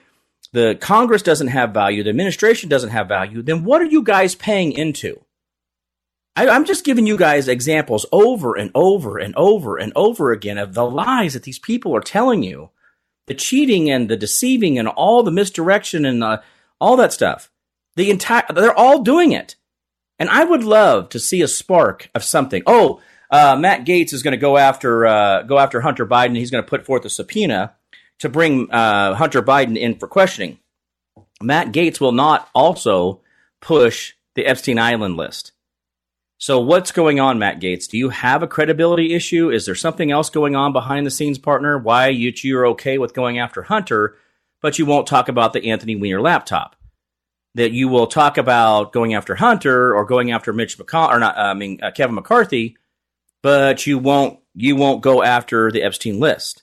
The 0.52 0.76
Congress 0.80 1.22
doesn't 1.22 1.48
have 1.48 1.72
value. 1.72 2.02
The 2.02 2.10
administration 2.10 2.68
doesn't 2.68 2.90
have 2.90 3.08
value. 3.08 3.42
Then 3.42 3.64
what 3.64 3.80
are 3.80 3.86
you 3.86 4.02
guys 4.02 4.34
paying 4.34 4.72
into? 4.72 5.20
I, 6.36 6.48
I'm 6.48 6.64
just 6.64 6.84
giving 6.84 7.06
you 7.06 7.16
guys 7.16 7.48
examples 7.48 8.06
over 8.12 8.56
and 8.56 8.70
over 8.74 9.18
and 9.18 9.34
over 9.36 9.76
and 9.76 9.92
over 9.94 10.32
again 10.32 10.58
of 10.58 10.74
the 10.74 10.88
lies 10.88 11.34
that 11.34 11.42
these 11.42 11.58
people 11.58 11.94
are 11.94 12.00
telling 12.00 12.42
you, 12.42 12.70
the 13.26 13.34
cheating 13.34 13.90
and 13.90 14.08
the 14.08 14.16
deceiving 14.16 14.78
and 14.78 14.88
all 14.88 15.22
the 15.22 15.30
misdirection 15.30 16.04
and 16.04 16.22
the, 16.22 16.42
all 16.80 16.96
that 16.96 17.12
stuff. 17.12 17.50
The 17.96 18.10
entire 18.10 18.44
they're 18.54 18.76
all 18.76 19.02
doing 19.02 19.32
it, 19.32 19.56
and 20.18 20.28
I 20.30 20.44
would 20.44 20.64
love 20.64 21.08
to 21.10 21.18
see 21.18 21.42
a 21.42 21.48
spark 21.48 22.08
of 22.14 22.24
something. 22.24 22.62
Oh, 22.66 23.00
uh, 23.30 23.56
Matt 23.58 23.84
Gaetz 23.84 24.12
is 24.12 24.22
going 24.22 24.32
to 24.32 24.38
go 24.38 24.56
after 24.56 25.06
uh, 25.06 25.42
go 25.42 25.58
after 25.58 25.80
Hunter 25.80 26.06
Biden. 26.06 26.36
He's 26.36 26.50
going 26.50 26.64
to 26.64 26.68
put 26.68 26.86
forth 26.86 27.04
a 27.04 27.10
subpoena 27.10 27.74
to 28.20 28.28
bring 28.28 28.70
uh, 28.70 29.14
Hunter 29.14 29.42
Biden 29.42 29.76
in 29.76 29.98
for 29.98 30.06
questioning. 30.06 30.58
Matt 31.42 31.72
Gaetz 31.72 32.00
will 32.00 32.12
not 32.12 32.48
also 32.54 33.20
push 33.60 34.14
the 34.34 34.46
Epstein 34.46 34.78
Island 34.78 35.16
list. 35.16 35.52
So 36.38 36.58
what's 36.58 36.92
going 36.92 37.20
on, 37.20 37.38
Matt 37.38 37.60
Gaetz? 37.60 37.86
Do 37.86 37.98
you 37.98 38.08
have 38.08 38.42
a 38.42 38.48
credibility 38.48 39.12
issue? 39.12 39.50
Is 39.50 39.66
there 39.66 39.74
something 39.74 40.10
else 40.10 40.30
going 40.30 40.56
on 40.56 40.72
behind 40.72 41.06
the 41.06 41.10
scenes, 41.10 41.38
partner? 41.38 41.76
Why 41.76 42.08
you, 42.08 42.32
you're 42.42 42.66
okay 42.68 42.96
with 42.96 43.12
going 43.12 43.38
after 43.38 43.62
Hunter, 43.62 44.16
but 44.60 44.78
you 44.78 44.86
won't 44.86 45.06
talk 45.06 45.28
about 45.28 45.52
the 45.52 45.70
Anthony 45.70 45.96
Weiner 45.96 46.20
laptop? 46.20 46.76
That 47.54 47.72
you 47.72 47.88
will 47.88 48.06
talk 48.06 48.38
about 48.38 48.92
going 48.92 49.14
after 49.14 49.34
Hunter 49.34 49.94
or 49.94 50.04
going 50.04 50.30
after 50.30 50.52
Mitch 50.52 50.78
McConnell 50.78 51.10
or 51.10 51.18
not? 51.18 51.36
I 51.36 51.54
mean 51.54 51.80
uh, 51.82 51.90
Kevin 51.90 52.14
McCarthy, 52.14 52.76
but 53.42 53.86
you 53.86 53.98
won't 53.98 54.38
you 54.54 54.76
won't 54.76 55.02
go 55.02 55.22
after 55.22 55.70
the 55.70 55.82
Epstein 55.82 56.20
list, 56.20 56.62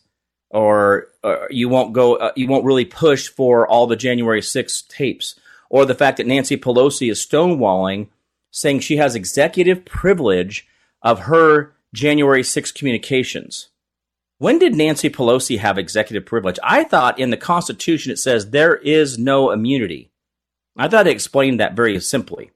or, 0.49 1.07
or 1.23 1.47
you 1.49 1.67
won't 1.69 1.93
go 1.93 2.15
uh, 2.15 2.31
you 2.36 2.47
won't 2.47 2.65
really 2.65 2.86
push 2.86 3.27
for 3.27 3.67
all 3.67 3.88
the 3.88 3.95
January 3.95 4.41
6th 4.41 4.88
tapes, 4.88 5.36
or 5.69 5.86
the 5.86 5.95
fact 5.95 6.17
that 6.17 6.27
Nancy 6.27 6.57
Pelosi 6.57 7.12
is 7.12 7.25
stonewalling 7.25 8.07
saying 8.51 8.79
she 8.79 8.97
has 8.97 9.13
executive 9.13 9.86
privilege 9.86 10.67
of 11.01 11.21
her 11.21 11.73
January 11.93 12.43
6 12.43 12.71
communications. 12.71 13.69
When 14.39 14.60
did 14.60 14.76
Nancy 14.76 15.10
Pelosi 15.10 15.58
have 15.58 15.78
executive 15.78 16.26
privilege? 16.26 16.60
I 16.63 16.84
thought 16.84 17.19
in 17.19 17.32
the 17.32 17.38
Constitution 17.38 18.12
it 18.12 18.19
says 18.19 18.50
there 18.50 18.76
is 18.76 19.17
no 19.17 19.52
immunity. 19.52 20.12
I 20.78 20.88
thought 20.88 21.08
it 21.08 21.12
explained 21.12 21.60
that 21.60 21.76
very 21.76 22.00
simply. 22.00 22.52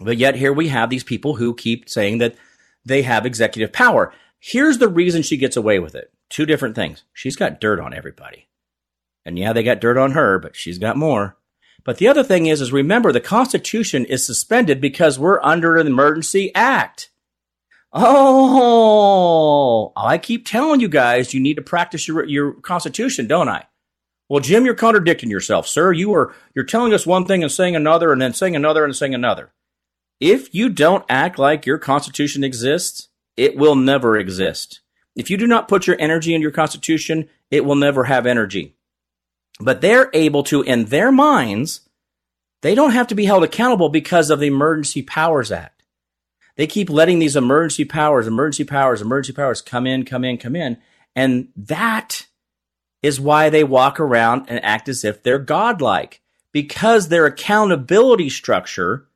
But 0.00 0.16
yet 0.16 0.34
here 0.34 0.52
we 0.52 0.68
have 0.68 0.90
these 0.90 1.04
people 1.04 1.36
who 1.36 1.54
keep 1.54 1.88
saying 1.88 2.18
that 2.18 2.34
they 2.84 3.02
have 3.02 3.24
executive 3.24 3.72
power. 3.72 4.12
Here's 4.40 4.78
the 4.78 4.88
reason 4.88 5.22
she 5.22 5.36
gets 5.36 5.56
away 5.56 5.78
with 5.78 5.94
it. 5.94 6.12
Two 6.28 6.46
different 6.46 6.74
things. 6.74 7.04
She's 7.12 7.36
got 7.36 7.60
dirt 7.60 7.78
on 7.78 7.94
everybody. 7.94 8.48
And 9.24 9.38
yeah, 9.38 9.52
they 9.52 9.62
got 9.62 9.80
dirt 9.80 9.98
on 9.98 10.12
her, 10.12 10.38
but 10.38 10.56
she's 10.56 10.78
got 10.78 10.96
more. 10.96 11.36
But 11.84 11.98
the 11.98 12.08
other 12.08 12.24
thing 12.24 12.46
is, 12.46 12.60
is 12.60 12.72
remember 12.72 13.12
the 13.12 13.20
Constitution 13.20 14.04
is 14.06 14.24
suspended 14.24 14.80
because 14.80 15.18
we're 15.18 15.42
under 15.42 15.76
an 15.76 15.86
emergency 15.86 16.50
act. 16.54 17.10
Oh, 17.92 19.92
oh, 19.92 19.92
I 19.96 20.18
keep 20.18 20.46
telling 20.46 20.80
you 20.80 20.88
guys, 20.88 21.34
you 21.34 21.40
need 21.40 21.56
to 21.56 21.62
practice 21.62 22.06
your, 22.06 22.24
your 22.24 22.52
Constitution, 22.52 23.26
don't 23.26 23.48
I? 23.48 23.66
Well, 24.28 24.40
Jim, 24.40 24.64
you're 24.64 24.74
contradicting 24.74 25.28
yourself, 25.28 25.66
sir. 25.66 25.92
You 25.92 26.14
are, 26.14 26.32
you're 26.54 26.64
telling 26.64 26.94
us 26.94 27.04
one 27.04 27.24
thing 27.24 27.42
and 27.42 27.50
saying 27.50 27.74
another 27.74 28.12
and 28.12 28.22
then 28.22 28.32
saying 28.32 28.54
another 28.54 28.84
and 28.84 28.94
saying 28.94 29.14
another. 29.14 29.52
If 30.20 30.54
you 30.54 30.68
don't 30.68 31.04
act 31.08 31.38
like 31.38 31.66
your 31.66 31.78
Constitution 31.78 32.44
exists, 32.44 33.08
it 33.36 33.56
will 33.56 33.74
never 33.74 34.16
exist. 34.16 34.80
If 35.16 35.30
you 35.30 35.36
do 35.36 35.48
not 35.48 35.66
put 35.66 35.88
your 35.88 35.96
energy 35.98 36.32
in 36.32 36.42
your 36.42 36.52
Constitution, 36.52 37.28
it 37.50 37.64
will 37.64 37.74
never 37.74 38.04
have 38.04 38.24
energy. 38.24 38.76
But 39.58 39.80
they're 39.80 40.10
able 40.14 40.44
to, 40.44 40.62
in 40.62 40.86
their 40.86 41.10
minds, 41.10 41.88
they 42.62 42.76
don't 42.76 42.92
have 42.92 43.08
to 43.08 43.14
be 43.16 43.24
held 43.24 43.42
accountable 43.42 43.88
because 43.88 44.30
of 44.30 44.38
the 44.38 44.46
Emergency 44.46 45.02
Powers 45.02 45.50
Act. 45.50 45.79
They 46.56 46.66
keep 46.66 46.90
letting 46.90 47.18
these 47.18 47.36
emergency 47.36 47.84
powers, 47.84 48.26
emergency 48.26 48.64
powers, 48.64 49.00
emergency 49.00 49.34
powers 49.34 49.62
come 49.62 49.86
in, 49.86 50.04
come 50.04 50.24
in, 50.24 50.36
come 50.36 50.56
in. 50.56 50.78
And 51.16 51.48
that 51.56 52.26
is 53.02 53.20
why 53.20 53.48
they 53.48 53.64
walk 53.64 53.98
around 53.98 54.46
and 54.48 54.62
act 54.64 54.88
as 54.88 55.04
if 55.04 55.22
they're 55.22 55.38
godlike 55.38 56.20
because 56.52 57.08
their 57.08 57.26
accountability 57.26 58.28
structure 58.28 59.06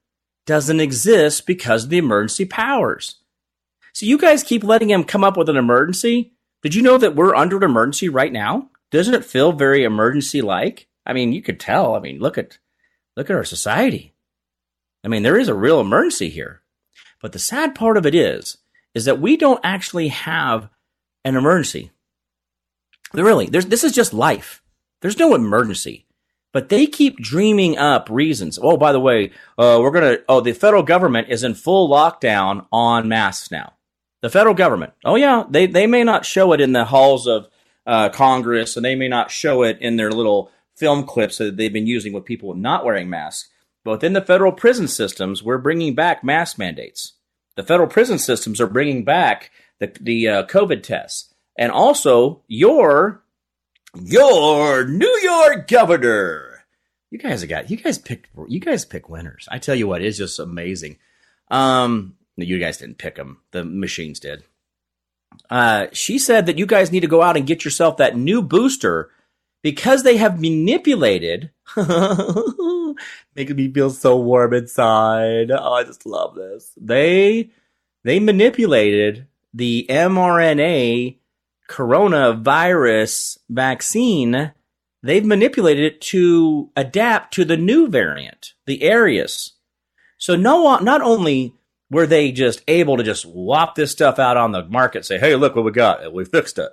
doesn't 0.47 0.81
exist 0.81 1.47
because 1.47 1.85
of 1.85 1.91
the 1.91 1.99
emergency 1.99 2.45
powers. 2.45 3.17
So 3.93 4.07
you 4.07 4.19
guys 4.19 4.43
keep 4.43 4.65
letting 4.65 4.91
him 4.91 5.05
come 5.05 5.25
up 5.25 5.37
with 5.37 5.49
an 5.49 5.57
emergency. 5.57 6.33
Did 6.63 6.75
you 6.75 6.83
know 6.83 6.99
that 6.99 7.15
we're 7.15 7.35
under 7.35 7.57
an 7.57 7.63
emergency 7.63 8.09
right 8.09 8.33
now? 8.33 8.71
Doesn't 8.91 9.15
it 9.15 9.25
feel 9.25 9.53
very 9.53 9.85
emergency 9.85 10.43
like? 10.43 10.89
I 11.07 11.13
mean, 11.13 11.33
you 11.33 11.43
could 11.43 11.61
tell. 11.61 11.95
I 11.95 12.01
mean, 12.01 12.19
look 12.19 12.39
at 12.39 12.59
look 13.17 13.31
at 13.31 13.37
our 13.37 13.45
society. 13.45 14.15
I 15.05 15.09
mean, 15.09 15.23
there 15.23 15.39
is 15.39 15.49
a 15.49 15.55
real 15.55 15.81
emergency 15.81 16.31
here. 16.31 16.63
But 17.25 17.33
the 17.33 17.39
sad 17.39 17.75
part 17.75 17.97
of 17.97 18.05
it 18.05 18.15
is 18.15 18.59
is 18.95 19.07
that 19.07 19.19
we 19.19 19.39
don't 19.39 19.65
actually 19.65 20.09
have 20.09 20.69
an 21.25 21.37
emergency. 21.37 21.91
Really, 23.15 23.47
this 23.47 23.83
is 23.83 23.93
just 23.93 24.13
life. 24.13 24.63
There's 25.01 25.19
no 25.19 25.35
emergency. 25.35 26.05
But 26.53 26.69
they 26.69 26.87
keep 26.87 27.17
dreaming 27.17 27.79
up 27.79 28.11
reasons. 28.11 28.59
Oh, 28.61 28.77
by 28.77 28.93
the 28.93 29.01
way, 29.01 29.33
uh, 29.57 29.79
we're 29.81 29.91
going 29.91 30.19
to, 30.19 30.25
oh, 30.29 30.43
the 30.43 30.53
federal 30.53 30.83
government 30.83 31.31
is 31.31 31.43
in 31.43 31.55
full 31.55 31.89
lockdown 31.89 32.67
on 32.71 33.09
masks 33.09 33.51
now. 33.51 33.73
The 34.21 34.29
federal 34.29 34.55
government. 34.55 34.93
Oh, 35.03 35.17
yeah, 35.17 35.45
they, 35.49 35.67
they 35.67 35.87
may 35.87 36.05
not 36.05 36.27
show 36.27 36.53
it 36.53 36.61
in 36.61 36.73
the 36.73 36.85
halls 36.85 37.27
of 37.27 37.49
uh, 37.87 38.11
Congress, 38.11 38.77
and 38.77 38.85
they 38.85 38.97
may 38.97 39.09
not 39.09 39.31
show 39.31 39.63
it 39.63 39.79
in 39.81 39.97
their 39.97 40.13
little 40.13 40.51
film 40.77 41.07
clips 41.07 41.39
that 41.39 41.57
they've 41.57 41.73
been 41.73 41.87
using 41.87 42.13
with 42.13 42.27
people 42.27 42.53
not 42.55 42.85
wearing 42.85 43.09
masks. 43.09 43.49
But 43.83 43.93
within 43.93 44.13
the 44.13 44.21
federal 44.21 44.53
prison 44.53 44.89
systems, 44.89 45.43
we're 45.43 45.57
bringing 45.57 45.95
back 45.95 46.23
mask 46.23 46.59
mandates. 46.59 47.14
The 47.57 47.63
federal 47.63 47.89
prison 47.89 48.19
systems 48.19 48.61
are 48.61 48.67
bringing 48.67 49.05
back 49.05 49.51
the 49.79 49.93
the 50.01 50.29
uh, 50.29 50.47
COVID 50.47 50.83
tests, 50.83 51.33
and 51.59 51.71
also 51.71 52.43
your 52.49 53.23
your 53.95 54.85
New 54.87 55.21
York 55.23 55.69
governor. 55.69 56.65
You 57.11 57.19
guys 57.19 57.45
got 57.45 57.71
you 57.71 57.77
guys 57.77 57.99
pick 57.99 58.29
you 58.49 58.61
guys 58.61 58.85
pick 58.85 59.09
winners. 59.09 59.49
I 59.51 59.59
tell 59.59 59.75
you 59.75 59.87
what, 59.87 60.03
it's 60.03 60.19
just 60.19 60.39
amazing. 60.39 60.99
Um, 61.51 62.17
you 62.37 62.59
guys 62.59 62.79
didn't 62.79 62.99
pick 62.99 63.17
them; 63.17 63.41
the 63.53 63.65
machines 63.65 64.19
did. 64.19 64.45
Uh, 65.51 65.87
she 65.93 66.19
said 66.19 66.47
that 66.47 66.59
you 66.59 66.67
guys 66.67 66.91
need 66.93 67.01
to 67.01 67.07
go 67.07 67.23
out 67.23 67.37
and 67.37 67.47
get 67.47 67.65
yourself 67.65 67.97
that 67.97 68.17
new 68.17 68.43
booster 68.43 69.11
because 69.65 70.03
they 70.03 70.19
have 70.19 70.41
manipulated. 70.41 71.51
making 73.35 73.57
me 73.57 73.73
feel 73.73 73.91
so 73.91 74.17
warm 74.17 74.53
inside. 74.53 75.51
Oh, 75.51 75.73
I 75.73 75.83
just 75.83 76.07
love 76.07 76.37
this. 76.37 76.73
They 76.77 77.51
they 78.05 78.21
manipulated 78.21 79.27
the 79.55 79.87
mRNA 79.89 81.17
coronavirus 81.69 83.39
vaccine. 83.49 84.53
They've 85.03 85.25
manipulated 85.25 85.85
it 85.85 86.01
to 86.03 86.71
adapt 86.77 87.33
to 87.35 87.45
the 87.45 87.57
new 87.57 87.89
variant, 87.89 88.53
the 88.67 88.83
Arius. 88.83 89.53
So 90.19 90.37
no, 90.37 90.77
not 90.79 91.01
only 91.01 91.55
were 91.91 92.07
they 92.07 92.33
just 92.33 92.63
able 92.69 92.99
to 92.99 93.03
just 93.03 93.25
whop 93.25 93.75
this 93.75 93.93
stuff 93.93 94.19
out 94.19 94.37
on 94.37 94.53
the 94.53 94.65
market, 94.65 95.07
say, 95.07 95.19
hey, 95.19 95.37
look 95.37 95.57
what 95.57 95.65
we 95.65 95.73
got. 95.73 96.13
We 96.13 96.25
fixed 96.27 96.59
it. 96.59 96.71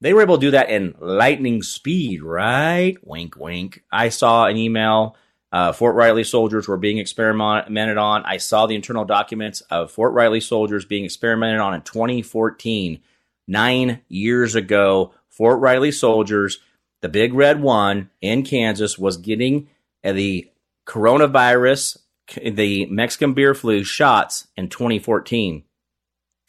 They 0.00 0.12
were 0.12 0.22
able 0.22 0.36
to 0.36 0.46
do 0.46 0.50
that 0.52 0.70
in 0.70 0.94
lightning 1.00 1.62
speed, 1.62 2.22
right? 2.22 2.96
Wink, 3.02 3.36
wink. 3.36 3.82
I 3.90 4.10
saw 4.10 4.46
an 4.46 4.56
email. 4.56 5.16
Uh, 5.50 5.72
Fort 5.72 5.96
Riley 5.96 6.24
soldiers 6.24 6.68
were 6.68 6.76
being 6.76 6.98
experimented 6.98 7.96
on. 7.96 8.22
I 8.24 8.36
saw 8.36 8.66
the 8.66 8.74
internal 8.74 9.04
documents 9.04 9.60
of 9.62 9.90
Fort 9.90 10.12
Riley 10.12 10.40
soldiers 10.40 10.84
being 10.84 11.04
experimented 11.04 11.58
on 11.60 11.74
in 11.74 11.82
2014, 11.82 13.00
nine 13.48 14.00
years 14.08 14.54
ago. 14.54 15.14
Fort 15.30 15.58
Riley 15.58 15.90
soldiers, 15.90 16.58
the 17.00 17.08
big 17.08 17.32
red 17.34 17.60
one 17.60 18.10
in 18.20 18.44
Kansas, 18.44 18.98
was 18.98 19.16
getting 19.16 19.68
the 20.04 20.48
coronavirus 20.86 21.98
the 22.36 22.86
Mexican 22.86 23.34
beer 23.34 23.54
flu 23.54 23.84
shots 23.84 24.48
in 24.56 24.68
2014. 24.68 25.64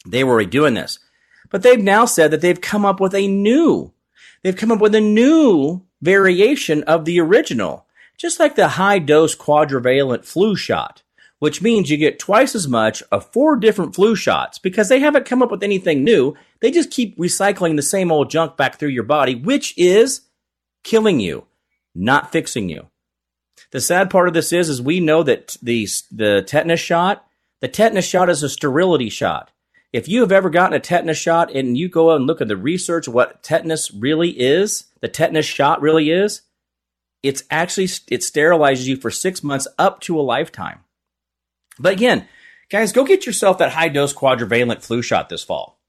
They 0.06 0.24
were 0.24 0.44
doing 0.44 0.74
this. 0.74 0.98
But 1.50 1.62
they've 1.62 1.82
now 1.82 2.04
said 2.06 2.30
that 2.30 2.40
they've 2.40 2.60
come 2.60 2.86
up 2.86 3.00
with 3.00 3.14
a 3.14 3.26
new, 3.26 3.92
they've 4.42 4.56
come 4.56 4.72
up 4.72 4.80
with 4.80 4.94
a 4.94 5.00
new 5.00 5.82
variation 6.00 6.82
of 6.84 7.04
the 7.04 7.20
original 7.20 7.86
just 8.20 8.38
like 8.38 8.54
the 8.54 8.68
high 8.68 8.98
dose 8.98 9.34
quadrivalent 9.34 10.26
flu 10.26 10.54
shot, 10.54 11.02
which 11.38 11.62
means 11.62 11.88
you 11.88 11.96
get 11.96 12.18
twice 12.18 12.54
as 12.54 12.68
much 12.68 13.02
of 13.10 13.32
four 13.32 13.56
different 13.56 13.94
flu 13.94 14.14
shots 14.14 14.58
because 14.58 14.90
they 14.90 15.00
haven't 15.00 15.24
come 15.24 15.42
up 15.42 15.50
with 15.50 15.62
anything 15.62 16.04
new. 16.04 16.36
They 16.60 16.70
just 16.70 16.90
keep 16.90 17.16
recycling 17.16 17.76
the 17.76 17.82
same 17.82 18.12
old 18.12 18.30
junk 18.30 18.58
back 18.58 18.78
through 18.78 18.90
your 18.90 19.04
body, 19.04 19.34
which 19.34 19.72
is 19.78 20.20
killing 20.84 21.18
you, 21.18 21.46
not 21.94 22.30
fixing 22.30 22.68
you. 22.68 22.88
The 23.70 23.80
sad 23.80 24.10
part 24.10 24.28
of 24.28 24.34
this 24.34 24.52
is, 24.52 24.68
is 24.68 24.82
we 24.82 25.00
know 25.00 25.22
that 25.22 25.56
the, 25.62 25.88
the 26.12 26.42
tetanus 26.46 26.80
shot, 26.80 27.24
the 27.60 27.68
tetanus 27.68 28.04
shot 28.04 28.28
is 28.28 28.42
a 28.42 28.50
sterility 28.50 29.08
shot. 29.08 29.50
If 29.92 30.08
you 30.08 30.20
have 30.20 30.30
ever 30.30 30.50
gotten 30.50 30.76
a 30.76 30.80
tetanus 30.80 31.18
shot 31.18 31.54
and 31.54 31.76
you 31.76 31.88
go 31.88 32.12
and 32.12 32.26
look 32.26 32.40
at 32.40 32.48
the 32.48 32.56
research 32.56 33.08
what 33.08 33.42
tetanus 33.42 33.92
really 33.92 34.30
is, 34.30 34.84
the 35.00 35.08
tetanus 35.08 35.46
shot 35.46 35.80
really 35.80 36.10
is, 36.10 36.42
it's 37.22 37.42
actually 37.50 37.88
it 38.08 38.20
sterilizes 38.20 38.86
you 38.86 38.96
for 38.96 39.10
six 39.10 39.42
months 39.42 39.66
up 39.78 40.00
to 40.02 40.18
a 40.18 40.22
lifetime. 40.22 40.80
But 41.78 41.94
again, 41.94 42.28
guys, 42.70 42.92
go 42.92 43.04
get 43.04 43.26
yourself 43.26 43.58
that 43.58 43.72
high 43.72 43.88
dose 43.88 44.14
quadrivalent 44.14 44.82
flu 44.82 45.02
shot 45.02 45.28
this 45.28 45.42
fall. 45.42 45.80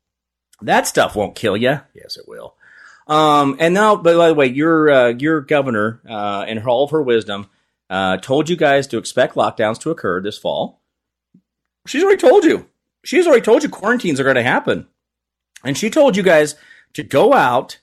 That 0.61 0.87
stuff 0.87 1.15
won't 1.15 1.35
kill 1.35 1.57
you. 1.57 1.79
Yes, 1.93 2.17
it 2.17 2.27
will. 2.27 2.55
Um, 3.07 3.57
and 3.59 3.73
now, 3.73 3.95
by 3.95 4.13
the 4.13 4.33
way, 4.33 4.47
your 4.47 4.89
uh, 4.89 5.07
your 5.09 5.41
governor 5.41 6.01
uh, 6.07 6.45
in 6.47 6.59
all 6.59 6.85
of 6.85 6.91
her 6.91 7.01
wisdom 7.01 7.49
uh, 7.89 8.17
told 8.17 8.49
you 8.49 8.55
guys 8.55 8.87
to 8.87 8.97
expect 8.97 9.35
lockdowns 9.35 9.79
to 9.81 9.91
occur 9.91 10.21
this 10.21 10.37
fall. 10.37 10.81
She's 11.87 12.03
already 12.03 12.21
told 12.21 12.45
you. 12.45 12.67
She's 13.03 13.27
already 13.27 13.41
told 13.41 13.63
you 13.63 13.69
quarantines 13.69 14.19
are 14.19 14.23
going 14.23 14.35
to 14.35 14.43
happen, 14.43 14.87
and 15.63 15.77
she 15.77 15.89
told 15.89 16.15
you 16.15 16.23
guys 16.23 16.55
to 16.93 17.03
go 17.03 17.33
out 17.33 17.79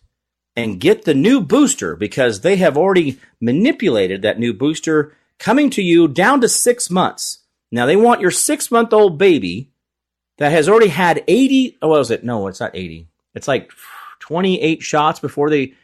and 0.56 0.80
get 0.80 1.04
the 1.04 1.14
new 1.14 1.40
booster 1.40 1.94
because 1.96 2.40
they 2.40 2.56
have 2.56 2.76
already 2.76 3.18
manipulated 3.40 4.22
that 4.22 4.38
new 4.38 4.52
booster 4.52 5.14
coming 5.38 5.70
to 5.70 5.82
you 5.82 6.08
down 6.08 6.40
to 6.40 6.48
six 6.48 6.90
months. 6.90 7.38
Now 7.70 7.86
they 7.86 7.96
want 7.96 8.20
your 8.20 8.30
six 8.30 8.70
month 8.70 8.92
old 8.92 9.18
baby 9.18 9.70
that 10.38 10.52
has 10.52 10.68
already 10.68 10.88
had 10.88 11.22
80. 11.28 11.78
Oh, 11.82 11.88
what 11.88 11.98
was 11.98 12.10
it? 12.10 12.24
No, 12.24 12.46
it's 12.48 12.60
not 12.60 12.74
80. 12.74 13.06
It's 13.34 13.48
like 13.48 13.70
28 14.20 14.82
shots 14.82 15.20
before 15.20 15.50
they, 15.50 15.74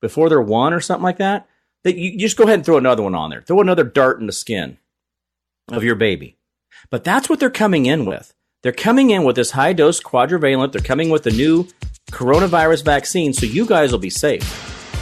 before 0.00 0.28
they're 0.28 0.40
one 0.40 0.72
or 0.72 0.80
something 0.80 1.04
like 1.04 1.18
that. 1.18 1.48
That 1.82 1.96
you, 1.96 2.10
you 2.10 2.18
just 2.18 2.36
go 2.36 2.44
ahead 2.44 2.54
and 2.54 2.64
throw 2.64 2.76
another 2.76 3.02
one 3.02 3.14
on 3.14 3.30
there. 3.30 3.42
Throw 3.42 3.60
another 3.60 3.84
dart 3.84 4.20
in 4.20 4.26
the 4.26 4.32
skin 4.32 4.78
of 5.72 5.82
your 5.82 5.94
baby. 5.94 6.36
But 6.90 7.04
that's 7.04 7.28
what 7.28 7.40
they're 7.40 7.50
coming 7.50 7.86
in 7.86 8.04
with. 8.04 8.34
They're 8.62 8.72
coming 8.72 9.08
in 9.08 9.24
with 9.24 9.36
this 9.36 9.52
high 9.52 9.72
dose 9.72 10.02
quadrivalent. 10.02 10.72
They're 10.72 10.82
coming 10.82 11.08
with 11.08 11.22
the 11.22 11.30
new 11.30 11.66
coronavirus 12.12 12.84
vaccine, 12.84 13.32
so 13.32 13.46
you 13.46 13.64
guys 13.64 13.90
will 13.90 13.98
be 13.98 14.10
safe. 14.10 14.44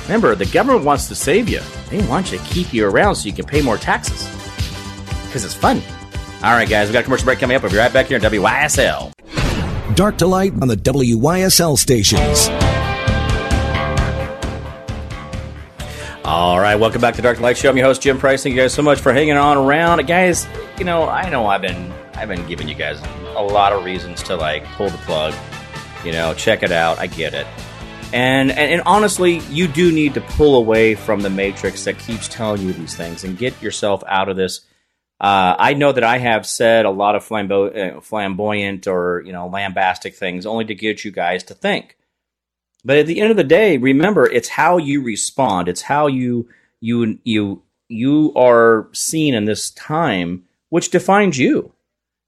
Remember, 0.07 0.37
the 0.37 0.47
government 0.47 0.85
wants 0.85 1.09
to 1.09 1.17
save 1.17 1.49
you. 1.49 1.61
They 1.91 2.01
want 2.07 2.31
you 2.31 2.39
to 2.39 2.45
keep 2.45 2.73
you 2.73 2.87
around 2.87 3.17
so 3.17 3.27
you 3.27 3.33
can 3.33 3.47
pay 3.47 3.61
more 3.61 3.77
taxes. 3.77 4.29
Because 5.27 5.45
it's 5.45 5.55
fun. 5.55 5.83
All 6.45 6.53
right, 6.53 6.69
guys, 6.69 6.89
we 6.89 6.93
got 6.93 7.01
a 7.01 7.03
commercial 7.03 7.25
break 7.25 7.41
coming 7.41 7.57
up. 7.57 7.65
We'll 7.65 7.73
be 7.73 7.79
right 7.79 7.93
back 7.93 8.07
here 8.07 8.17
on 8.17 8.23
WYSL. 8.23 9.13
Dark 9.97 10.19
to 10.19 10.29
light 10.29 10.53
on 10.63 10.69
the 10.69 10.77
WYSL 10.77 11.77
stations. 11.77 12.49
All 16.25 16.61
right, 16.61 16.77
welcome 16.77 17.01
back 17.01 17.17
to 17.17 17.23
Dark 17.23 17.39
to 17.39 17.43
Light 17.43 17.57
Show. 17.57 17.71
I'm 17.71 17.77
your 17.77 17.87
host 17.87 18.03
Jim 18.03 18.19
Price. 18.19 18.45
Thank 18.45 18.55
you 18.55 18.63
guys 18.63 18.73
so 18.73 18.83
much 18.83 19.01
for 19.01 19.13
hanging 19.13 19.37
on 19.37 19.57
around, 19.57 20.07
guys. 20.07 20.47
You 20.79 20.85
know, 20.85 21.09
I 21.09 21.29
know 21.29 21.47
I've 21.47 21.63
been 21.63 21.93
I've 22.19 22.29
been 22.29 22.47
giving 22.47 22.69
you 22.69 22.75
guys 22.75 23.01
a 23.37 23.43
lot 23.43 23.73
of 23.73 23.85
reasons 23.85 24.23
to 24.25 24.37
like 24.37 24.65
pull 24.77 24.91
the 24.91 24.99
plug 24.99 25.35
you 26.05 26.13
know, 26.13 26.35
check 26.35 26.63
it 26.63 26.73
out. 26.73 26.99
I 26.99 27.07
get 27.07 27.35
it. 27.35 27.47
And, 28.13 28.51
and, 28.51 28.73
and 28.73 28.83
honestly, 28.87 29.39
you 29.51 29.69
do 29.69 29.93
need 29.93 30.15
to 30.15 30.21
pull 30.21 30.57
away 30.57 30.95
from 30.95 31.21
the 31.21 31.31
matrix 31.31 31.85
that 31.85 31.99
keeps 31.99 32.29
telling 32.29 32.63
you 32.63 32.73
these 32.73 32.97
things 32.97 33.25
and 33.25 33.37
get 33.37 33.61
yourself 33.61 34.03
out 34.07 34.29
of 34.29 34.37
this. 34.37 34.61
Uh, 35.21 35.57
I 35.59 35.75
know 35.75 35.93
that 35.93 36.05
I 36.05 36.19
have 36.19 36.47
said 36.47 36.87
a 36.87 36.91
lot 36.91 37.17
of 37.17 37.31
uh, 37.33 38.01
flamboyant 38.01 38.87
or 38.87 39.21
you 39.27 39.33
know 39.33 39.49
lambastic 39.49 40.15
things 40.15 40.47
only 40.47 40.65
to 40.67 40.77
get 40.77 41.05
you 41.05 41.11
guys 41.11 41.43
to 41.45 41.55
think. 41.55 41.97
But 42.85 42.99
at 42.99 43.07
the 43.07 43.21
end 43.21 43.33
of 43.33 43.37
the 43.37 43.45
day, 43.45 43.79
remember 43.79 44.31
it's 44.31 44.49
how 44.49 44.79
you 44.79 45.03
respond. 45.03 45.67
It's 45.67 45.83
how 45.83 46.07
you 46.07 46.49
you 46.81 47.19
you 47.25 47.63
you 47.89 48.33
are 48.37 48.89
seen 48.93 49.35
in 49.35 49.45
this 49.45 49.71
time, 49.71 50.45
which 50.69 50.91
defines 50.91 51.37
you. 51.37 51.73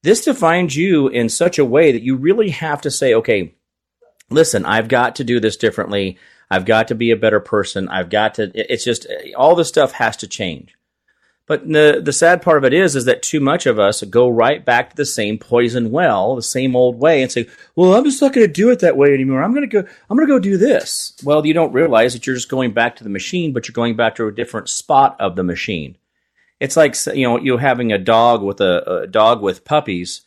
This 0.03 0.25
defines 0.25 0.75
you 0.75 1.07
in 1.07 1.29
such 1.29 1.59
a 1.59 1.65
way 1.65 1.91
that 1.91 2.01
you 2.01 2.15
really 2.15 2.49
have 2.49 2.81
to 2.81 2.91
say, 2.91 3.13
okay, 3.13 3.53
listen, 4.29 4.65
I've 4.65 4.87
got 4.87 5.15
to 5.17 5.23
do 5.23 5.39
this 5.39 5.57
differently. 5.57 6.17
I've 6.49 6.65
got 6.65 6.87
to 6.87 6.95
be 6.95 7.11
a 7.11 7.15
better 7.15 7.39
person. 7.39 7.87
I've 7.87 8.09
got 8.09 8.35
to, 8.35 8.51
it's 8.55 8.83
just 8.83 9.05
all 9.37 9.55
this 9.55 9.69
stuff 9.69 9.93
has 9.93 10.17
to 10.17 10.27
change. 10.27 10.75
But 11.47 11.67
the, 11.67 12.01
the 12.03 12.13
sad 12.13 12.41
part 12.41 12.57
of 12.57 12.63
it 12.63 12.73
is, 12.73 12.95
is 12.95 13.05
that 13.05 13.21
too 13.21 13.39
much 13.39 13.65
of 13.65 13.77
us 13.77 14.03
go 14.03 14.29
right 14.29 14.63
back 14.63 14.91
to 14.91 14.95
the 14.95 15.05
same 15.05 15.37
poison 15.37 15.91
well, 15.91 16.35
the 16.35 16.41
same 16.41 16.75
old 16.75 16.97
way 16.97 17.21
and 17.21 17.31
say, 17.31 17.47
well, 17.75 17.93
I'm 17.93 18.05
just 18.05 18.21
not 18.21 18.33
going 18.33 18.47
to 18.47 18.53
do 18.53 18.69
it 18.69 18.79
that 18.79 18.95
way 18.95 19.13
anymore. 19.13 19.43
I'm 19.43 19.53
going 19.53 19.69
to 19.69 19.81
go, 19.81 19.87
I'm 20.09 20.17
going 20.17 20.27
to 20.27 20.33
go 20.33 20.39
do 20.39 20.57
this. 20.57 21.13
Well, 21.23 21.45
you 21.45 21.53
don't 21.53 21.73
realize 21.73 22.13
that 22.13 22.25
you're 22.25 22.35
just 22.35 22.49
going 22.49 22.71
back 22.71 22.95
to 22.95 23.03
the 23.03 23.09
machine, 23.09 23.53
but 23.53 23.67
you're 23.67 23.73
going 23.73 23.95
back 23.95 24.15
to 24.15 24.27
a 24.27 24.31
different 24.31 24.69
spot 24.69 25.19
of 25.19 25.35
the 25.35 25.43
machine. 25.43 25.97
It's 26.61 26.77
like, 26.77 26.95
you 27.13 27.27
know, 27.27 27.37
you 27.37 27.57
having 27.57 27.91
a 27.91 27.97
dog 27.97 28.41
with 28.41 28.61
a, 28.61 29.01
a 29.01 29.07
dog 29.07 29.41
with 29.41 29.65
puppies 29.65 30.21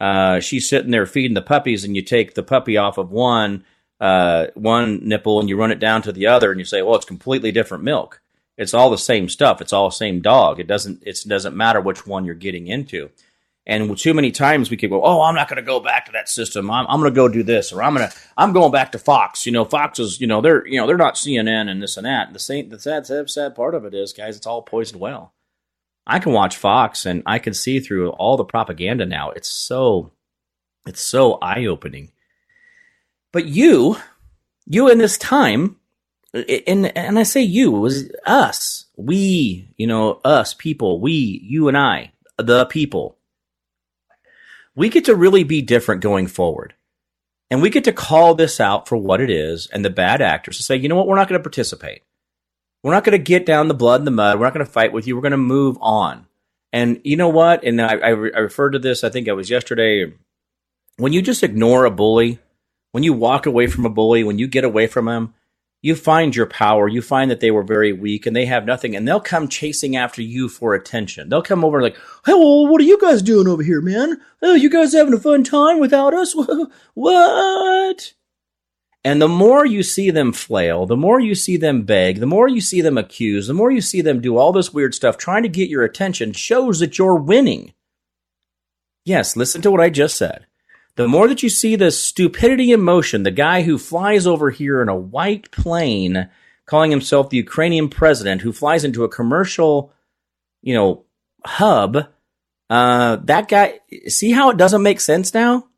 uh, 0.00 0.40
she's 0.40 0.68
sitting 0.68 0.90
there 0.90 1.06
feeding 1.06 1.34
the 1.34 1.42
puppies, 1.42 1.84
and 1.84 1.96
you 1.96 2.02
take 2.02 2.34
the 2.34 2.42
puppy 2.42 2.76
off 2.76 2.98
of 2.98 3.10
one 3.10 3.64
uh, 3.98 4.48
one 4.54 5.08
nipple 5.08 5.40
and 5.40 5.48
you 5.48 5.56
run 5.56 5.72
it 5.72 5.80
down 5.80 6.02
to 6.02 6.12
the 6.12 6.26
other, 6.26 6.50
and 6.50 6.60
you 6.60 6.66
say, 6.66 6.82
"Well, 6.82 6.96
it's 6.96 7.06
completely 7.06 7.50
different 7.50 7.84
milk. 7.84 8.20
It's 8.58 8.74
all 8.74 8.90
the 8.90 8.98
same 8.98 9.28
stuff. 9.28 9.60
It's 9.60 9.72
all 9.72 9.88
the 9.88 9.94
same 9.94 10.20
dog. 10.20 10.60
It 10.60 10.66
doesn't 10.66 11.02
it 11.06 11.18
doesn't 11.26 11.56
matter 11.56 11.80
which 11.80 12.06
one 12.06 12.24
you're 12.24 12.34
getting 12.34 12.66
into." 12.66 13.10
And 13.68 13.98
too 13.98 14.14
many 14.14 14.30
times 14.30 14.70
we 14.70 14.76
could 14.76 14.90
go, 14.90 15.02
"Oh, 15.02 15.22
I'm 15.22 15.34
not 15.34 15.48
going 15.48 15.56
to 15.56 15.62
go 15.62 15.80
back 15.80 16.06
to 16.06 16.12
that 16.12 16.28
system. 16.28 16.70
I'm, 16.70 16.86
I'm 16.88 17.00
going 17.00 17.12
to 17.12 17.16
go 17.16 17.28
do 17.28 17.42
this, 17.42 17.72
or 17.72 17.82
I'm 17.82 17.94
going 17.94 18.08
to 18.08 18.14
I'm 18.36 18.52
going 18.52 18.70
back 18.70 18.92
to 18.92 18.98
Fox. 18.98 19.46
You 19.46 19.52
know, 19.52 19.64
Fox 19.64 19.98
is 19.98 20.20
you 20.20 20.26
know 20.26 20.42
they're 20.42 20.66
you 20.66 20.78
know 20.78 20.86
they're 20.86 20.98
not 20.98 21.14
CNN 21.14 21.70
and 21.70 21.82
this 21.82 21.96
and 21.96 22.04
that. 22.04 22.34
The 22.34 22.38
same 22.38 22.68
the 22.68 22.78
sad 22.78 23.06
sad 23.06 23.30
sad 23.30 23.54
part 23.54 23.74
of 23.74 23.86
it 23.86 23.94
is, 23.94 24.12
guys, 24.12 24.36
it's 24.36 24.46
all 24.46 24.60
poisoned 24.60 25.00
well. 25.00 25.32
I 26.06 26.18
can 26.18 26.32
watch 26.32 26.56
Fox 26.56 27.04
and 27.04 27.22
I 27.26 27.38
can 27.38 27.52
see 27.52 27.80
through 27.80 28.10
all 28.10 28.36
the 28.36 28.44
propaganda 28.44 29.06
now. 29.06 29.30
It's 29.30 29.48
so 29.48 30.12
it's 30.86 31.02
so 31.02 31.34
eye-opening. 31.42 32.12
But 33.32 33.46
you, 33.46 33.96
you 34.66 34.88
in 34.88 34.98
this 34.98 35.18
time, 35.18 35.76
and 36.32 36.96
and 36.96 37.18
I 37.18 37.24
say 37.24 37.42
you 37.42 37.72
was 37.72 38.10
us, 38.24 38.86
we, 38.96 39.68
you 39.76 39.86
know, 39.86 40.20
us 40.24 40.54
people, 40.54 41.00
we, 41.00 41.40
you 41.44 41.68
and 41.68 41.76
I, 41.76 42.12
the 42.38 42.66
people. 42.66 43.16
We 44.74 44.90
get 44.90 45.06
to 45.06 45.16
really 45.16 45.42
be 45.42 45.62
different 45.62 46.02
going 46.02 46.26
forward. 46.26 46.74
And 47.50 47.62
we 47.62 47.70
get 47.70 47.84
to 47.84 47.92
call 47.92 48.34
this 48.34 48.60
out 48.60 48.88
for 48.88 48.96
what 48.96 49.20
it 49.20 49.30
is 49.30 49.68
and 49.68 49.84
the 49.84 49.90
bad 49.90 50.20
actors 50.20 50.56
to 50.56 50.62
say, 50.62 50.76
you 50.76 50.88
know 50.88 50.96
what, 50.96 51.06
we're 51.06 51.16
not 51.16 51.28
going 51.28 51.38
to 51.38 51.42
participate. 51.42 52.02
We're 52.86 52.92
not 52.92 53.02
going 53.02 53.18
to 53.18 53.24
get 53.24 53.44
down 53.44 53.66
the 53.66 53.74
blood 53.74 54.00
and 54.00 54.06
the 54.06 54.12
mud. 54.12 54.38
We're 54.38 54.46
not 54.46 54.54
going 54.54 54.64
to 54.64 54.70
fight 54.70 54.92
with 54.92 55.08
you. 55.08 55.16
We're 55.16 55.22
going 55.22 55.32
to 55.32 55.38
move 55.38 55.76
on. 55.80 56.28
And 56.72 57.00
you 57.02 57.16
know 57.16 57.28
what? 57.28 57.64
And 57.64 57.82
I, 57.82 57.96
I, 57.96 58.08
re- 58.10 58.32
I 58.32 58.38
referred 58.38 58.74
to 58.74 58.78
this, 58.78 59.02
I 59.02 59.08
think 59.08 59.26
it 59.26 59.32
was 59.32 59.50
yesterday. 59.50 60.12
When 60.96 61.12
you 61.12 61.20
just 61.20 61.42
ignore 61.42 61.84
a 61.84 61.90
bully, 61.90 62.38
when 62.92 63.02
you 63.02 63.12
walk 63.12 63.44
away 63.44 63.66
from 63.66 63.86
a 63.86 63.90
bully, 63.90 64.22
when 64.22 64.38
you 64.38 64.46
get 64.46 64.62
away 64.62 64.86
from 64.86 65.08
him, 65.08 65.34
you 65.82 65.96
find 65.96 66.36
your 66.36 66.46
power. 66.46 66.86
You 66.86 67.02
find 67.02 67.28
that 67.28 67.40
they 67.40 67.50
were 67.50 67.64
very 67.64 67.92
weak 67.92 68.24
and 68.24 68.36
they 68.36 68.46
have 68.46 68.64
nothing, 68.64 68.94
and 68.94 69.06
they'll 69.06 69.18
come 69.18 69.48
chasing 69.48 69.96
after 69.96 70.22
you 70.22 70.48
for 70.48 70.72
attention. 70.72 71.28
They'll 71.28 71.42
come 71.42 71.64
over 71.64 71.82
like, 71.82 71.96
"Hey, 72.24 72.34
what 72.34 72.80
are 72.80 72.84
you 72.84 73.00
guys 73.00 73.20
doing 73.20 73.48
over 73.48 73.64
here, 73.64 73.80
man? 73.80 74.20
Oh, 74.42 74.54
you 74.54 74.70
guys 74.70 74.92
having 74.92 75.12
a 75.12 75.18
fun 75.18 75.42
time 75.42 75.80
without 75.80 76.14
us? 76.14 76.36
what?" 76.94 78.12
And 79.06 79.22
the 79.22 79.28
more 79.28 79.64
you 79.64 79.84
see 79.84 80.10
them 80.10 80.32
flail, 80.32 80.84
the 80.84 80.96
more 80.96 81.20
you 81.20 81.36
see 81.36 81.56
them 81.56 81.82
beg, 81.82 82.18
the 82.18 82.26
more 82.26 82.48
you 82.48 82.60
see 82.60 82.80
them 82.80 82.98
accuse, 82.98 83.46
the 83.46 83.54
more 83.54 83.70
you 83.70 83.80
see 83.80 84.00
them 84.00 84.20
do 84.20 84.36
all 84.36 84.50
this 84.50 84.74
weird 84.74 84.96
stuff 84.96 85.16
trying 85.16 85.44
to 85.44 85.48
get 85.48 85.68
your 85.68 85.84
attention 85.84 86.32
shows 86.32 86.80
that 86.80 86.98
you're 86.98 87.14
winning. 87.14 87.72
Yes, 89.04 89.36
listen 89.36 89.62
to 89.62 89.70
what 89.70 89.80
I 89.80 89.90
just 89.90 90.16
said. 90.16 90.46
The 90.96 91.06
more 91.06 91.28
that 91.28 91.44
you 91.44 91.48
see 91.48 91.76
the 91.76 91.92
stupidity 91.92 92.72
in 92.72 92.80
motion, 92.80 93.22
the 93.22 93.30
guy 93.30 93.62
who 93.62 93.78
flies 93.78 94.26
over 94.26 94.50
here 94.50 94.82
in 94.82 94.88
a 94.88 94.96
white 94.96 95.52
plane, 95.52 96.28
calling 96.64 96.90
himself 96.90 97.30
the 97.30 97.36
Ukrainian 97.36 97.88
president, 97.88 98.42
who 98.42 98.52
flies 98.52 98.82
into 98.82 99.04
a 99.04 99.08
commercial, 99.08 99.92
you 100.62 100.74
know, 100.74 101.04
hub, 101.44 102.08
uh, 102.68 103.16
that 103.22 103.46
guy, 103.46 103.78
see 104.08 104.32
how 104.32 104.50
it 104.50 104.56
doesn't 104.56 104.82
make 104.82 104.98
sense 104.98 105.32
now? 105.32 105.68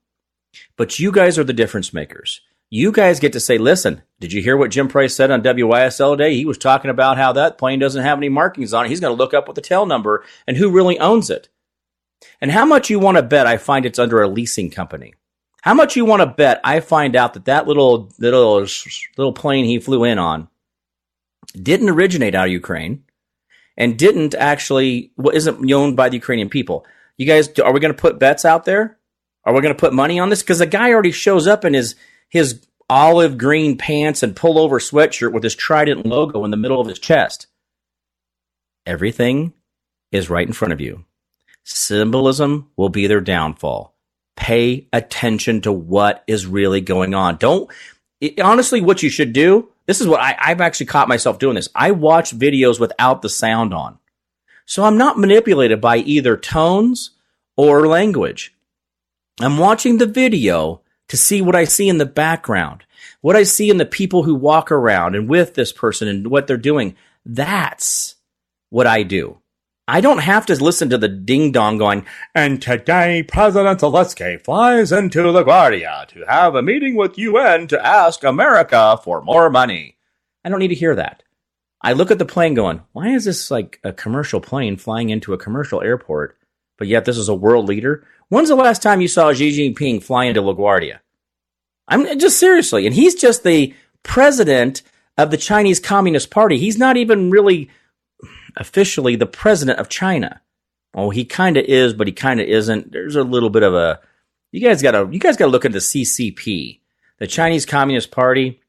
But 0.78 0.98
you 0.98 1.12
guys 1.12 1.38
are 1.38 1.44
the 1.44 1.52
difference 1.52 1.92
makers. 1.92 2.40
You 2.70 2.92
guys 2.92 3.20
get 3.20 3.32
to 3.32 3.40
say, 3.40 3.56
listen, 3.56 4.02
did 4.20 4.32
you 4.32 4.42
hear 4.42 4.56
what 4.56 4.70
Jim 4.70 4.88
Price 4.88 5.14
said 5.14 5.30
on 5.30 5.42
WYSL 5.42 6.16
today? 6.16 6.34
He 6.34 6.44
was 6.44 6.58
talking 6.58 6.90
about 6.90 7.16
how 7.16 7.32
that 7.32 7.56
plane 7.56 7.78
doesn't 7.78 8.02
have 8.02 8.18
any 8.18 8.28
markings 8.28 8.74
on 8.74 8.84
it. 8.84 8.88
He's 8.88 9.00
going 9.00 9.16
to 9.16 9.18
look 9.18 9.32
up 9.32 9.46
what 9.46 9.54
the 9.54 9.62
tail 9.62 9.86
number 9.86 10.22
and 10.46 10.56
who 10.56 10.70
really 10.70 10.98
owns 10.98 11.30
it. 11.30 11.48
And 12.40 12.50
how 12.50 12.66
much 12.66 12.90
you 12.90 12.98
want 12.98 13.16
to 13.16 13.22
bet 13.22 13.46
I 13.46 13.56
find 13.56 13.86
it's 13.86 13.98
under 13.98 14.20
a 14.20 14.28
leasing 14.28 14.70
company. 14.70 15.14
How 15.62 15.72
much 15.74 15.96
you 15.96 16.04
want 16.04 16.20
to 16.20 16.26
bet 16.26 16.60
I 16.62 16.80
find 16.80 17.16
out 17.16 17.34
that 17.34 17.46
that 17.46 17.66
little 17.66 18.10
little 18.18 18.66
little 19.16 19.32
plane 19.32 19.64
he 19.64 19.78
flew 19.80 20.04
in 20.04 20.18
on 20.18 20.48
didn't 21.60 21.88
originate 21.88 22.34
out 22.34 22.46
of 22.46 22.52
Ukraine 22.52 23.04
and 23.76 23.98
didn't 23.98 24.34
actually, 24.34 25.12
what 25.16 25.34
isn't 25.34 25.70
owned 25.72 25.96
by 25.96 26.08
the 26.08 26.16
Ukrainian 26.16 26.48
people. 26.48 26.84
You 27.16 27.26
guys, 27.26 27.48
are 27.58 27.72
we 27.72 27.80
going 27.80 27.94
to 27.94 28.00
put 28.00 28.18
bets 28.18 28.44
out 28.44 28.64
there? 28.64 28.98
Are 29.44 29.54
we 29.54 29.60
going 29.60 29.74
to 29.74 29.80
put 29.80 29.94
money 29.94 30.18
on 30.18 30.28
this? 30.28 30.42
Because 30.42 30.58
the 30.58 30.66
guy 30.66 30.92
already 30.92 31.12
shows 31.12 31.46
up 31.46 31.64
in 31.64 31.74
his 31.74 31.94
his 32.28 32.66
olive 32.90 33.36
green 33.38 33.76
pants 33.76 34.22
and 34.22 34.34
pullover 34.34 34.80
sweatshirt 34.80 35.32
with 35.32 35.42
his 35.42 35.54
Trident 35.54 36.06
logo 36.06 36.44
in 36.44 36.50
the 36.50 36.56
middle 36.56 36.80
of 36.80 36.88
his 36.88 36.98
chest. 36.98 37.46
Everything 38.86 39.52
is 40.10 40.30
right 40.30 40.46
in 40.46 40.52
front 40.52 40.72
of 40.72 40.80
you. 40.80 41.04
Symbolism 41.64 42.70
will 42.76 42.88
be 42.88 43.06
their 43.06 43.20
downfall. 43.20 43.94
Pay 44.36 44.88
attention 44.92 45.60
to 45.62 45.72
what 45.72 46.24
is 46.26 46.46
really 46.46 46.80
going 46.80 47.12
on. 47.12 47.36
Don't, 47.36 47.70
it, 48.20 48.40
honestly, 48.40 48.80
what 48.80 49.02
you 49.02 49.10
should 49.10 49.32
do, 49.32 49.68
this 49.86 50.00
is 50.00 50.06
what 50.06 50.20
I, 50.20 50.36
I've 50.38 50.60
actually 50.60 50.86
caught 50.86 51.08
myself 51.08 51.38
doing 51.38 51.56
this. 51.56 51.68
I 51.74 51.90
watch 51.90 52.36
videos 52.36 52.80
without 52.80 53.20
the 53.20 53.28
sound 53.28 53.74
on. 53.74 53.98
So 54.64 54.84
I'm 54.84 54.98
not 54.98 55.18
manipulated 55.18 55.80
by 55.80 55.98
either 55.98 56.36
tones 56.36 57.10
or 57.56 57.86
language. 57.86 58.54
I'm 59.40 59.58
watching 59.58 59.98
the 59.98 60.06
video 60.06 60.82
to 61.08 61.16
see 61.16 61.42
what 61.42 61.56
I 61.56 61.64
see 61.64 61.88
in 61.88 61.98
the 61.98 62.06
background, 62.06 62.84
what 63.20 63.36
I 63.36 63.42
see 63.42 63.70
in 63.70 63.78
the 63.78 63.86
people 63.86 64.22
who 64.22 64.34
walk 64.34 64.70
around 64.70 65.14
and 65.14 65.28
with 65.28 65.54
this 65.54 65.72
person 65.72 66.08
and 66.08 66.28
what 66.28 66.46
they're 66.46 66.56
doing. 66.56 66.96
That's 67.24 68.16
what 68.70 68.86
I 68.86 69.02
do. 69.02 69.38
I 69.90 70.02
don't 70.02 70.18
have 70.18 70.44
to 70.46 70.62
listen 70.62 70.90
to 70.90 70.98
the 70.98 71.08
ding 71.08 71.50
dong 71.50 71.78
going, 71.78 72.04
and 72.34 72.60
today 72.60 73.22
President 73.22 73.80
Zelensky 73.80 74.38
flies 74.44 74.92
into 74.92 75.20
LaGuardia 75.20 76.06
to 76.08 76.24
have 76.28 76.54
a 76.54 76.62
meeting 76.62 76.94
with 76.94 77.16
UN 77.16 77.66
to 77.68 77.86
ask 77.86 78.22
America 78.22 79.00
for 79.02 79.22
more 79.22 79.48
money. 79.48 79.96
I 80.44 80.50
don't 80.50 80.58
need 80.58 80.68
to 80.68 80.74
hear 80.74 80.94
that. 80.96 81.22
I 81.80 81.94
look 81.94 82.10
at 82.10 82.18
the 82.18 82.26
plane 82.26 82.52
going, 82.52 82.82
why 82.92 83.08
is 83.08 83.24
this 83.24 83.50
like 83.50 83.80
a 83.82 83.94
commercial 83.94 84.42
plane 84.42 84.76
flying 84.76 85.08
into 85.08 85.32
a 85.32 85.38
commercial 85.38 85.80
airport? 85.80 86.36
But 86.76 86.88
yet 86.88 87.06
this 87.06 87.16
is 87.16 87.30
a 87.30 87.34
world 87.34 87.66
leader. 87.66 88.06
When's 88.28 88.48
the 88.48 88.56
last 88.56 88.82
time 88.82 89.00
you 89.00 89.08
saw 89.08 89.32
Xi 89.32 89.50
Jinping 89.50 90.02
fly 90.02 90.24
into 90.24 90.42
LaGuardia? 90.42 90.98
I'm 91.88 92.18
just 92.18 92.38
seriously, 92.38 92.86
and 92.86 92.94
he's 92.94 93.14
just 93.14 93.42
the 93.42 93.74
president 94.02 94.82
of 95.16 95.30
the 95.30 95.36
Chinese 95.36 95.80
Communist 95.80 96.30
Party. 96.30 96.58
He's 96.58 96.78
not 96.78 96.96
even 96.96 97.30
really 97.30 97.70
officially 98.56 99.16
the 99.16 99.26
president 99.26 99.78
of 99.78 99.88
China. 99.88 100.42
Oh, 100.94 101.10
he 101.10 101.24
kind 101.24 101.56
of 101.56 101.64
is, 101.64 101.94
but 101.94 102.06
he 102.06 102.12
kind 102.12 102.40
of 102.40 102.46
isn't. 102.46 102.92
There's 102.92 103.16
a 103.16 103.22
little 103.22 103.50
bit 103.50 103.62
of 103.62 103.74
a. 103.74 104.00
You 104.52 104.60
guys 104.60 104.82
got 104.82 104.92
to 104.92 105.08
you 105.10 105.18
guys 105.18 105.36
got 105.36 105.46
to 105.46 105.50
look 105.50 105.64
at 105.64 105.72
the 105.72 105.78
CCP, 105.78 106.80
the 107.18 107.26
Chinese 107.26 107.66
Communist 107.66 108.10
Party. 108.10 108.60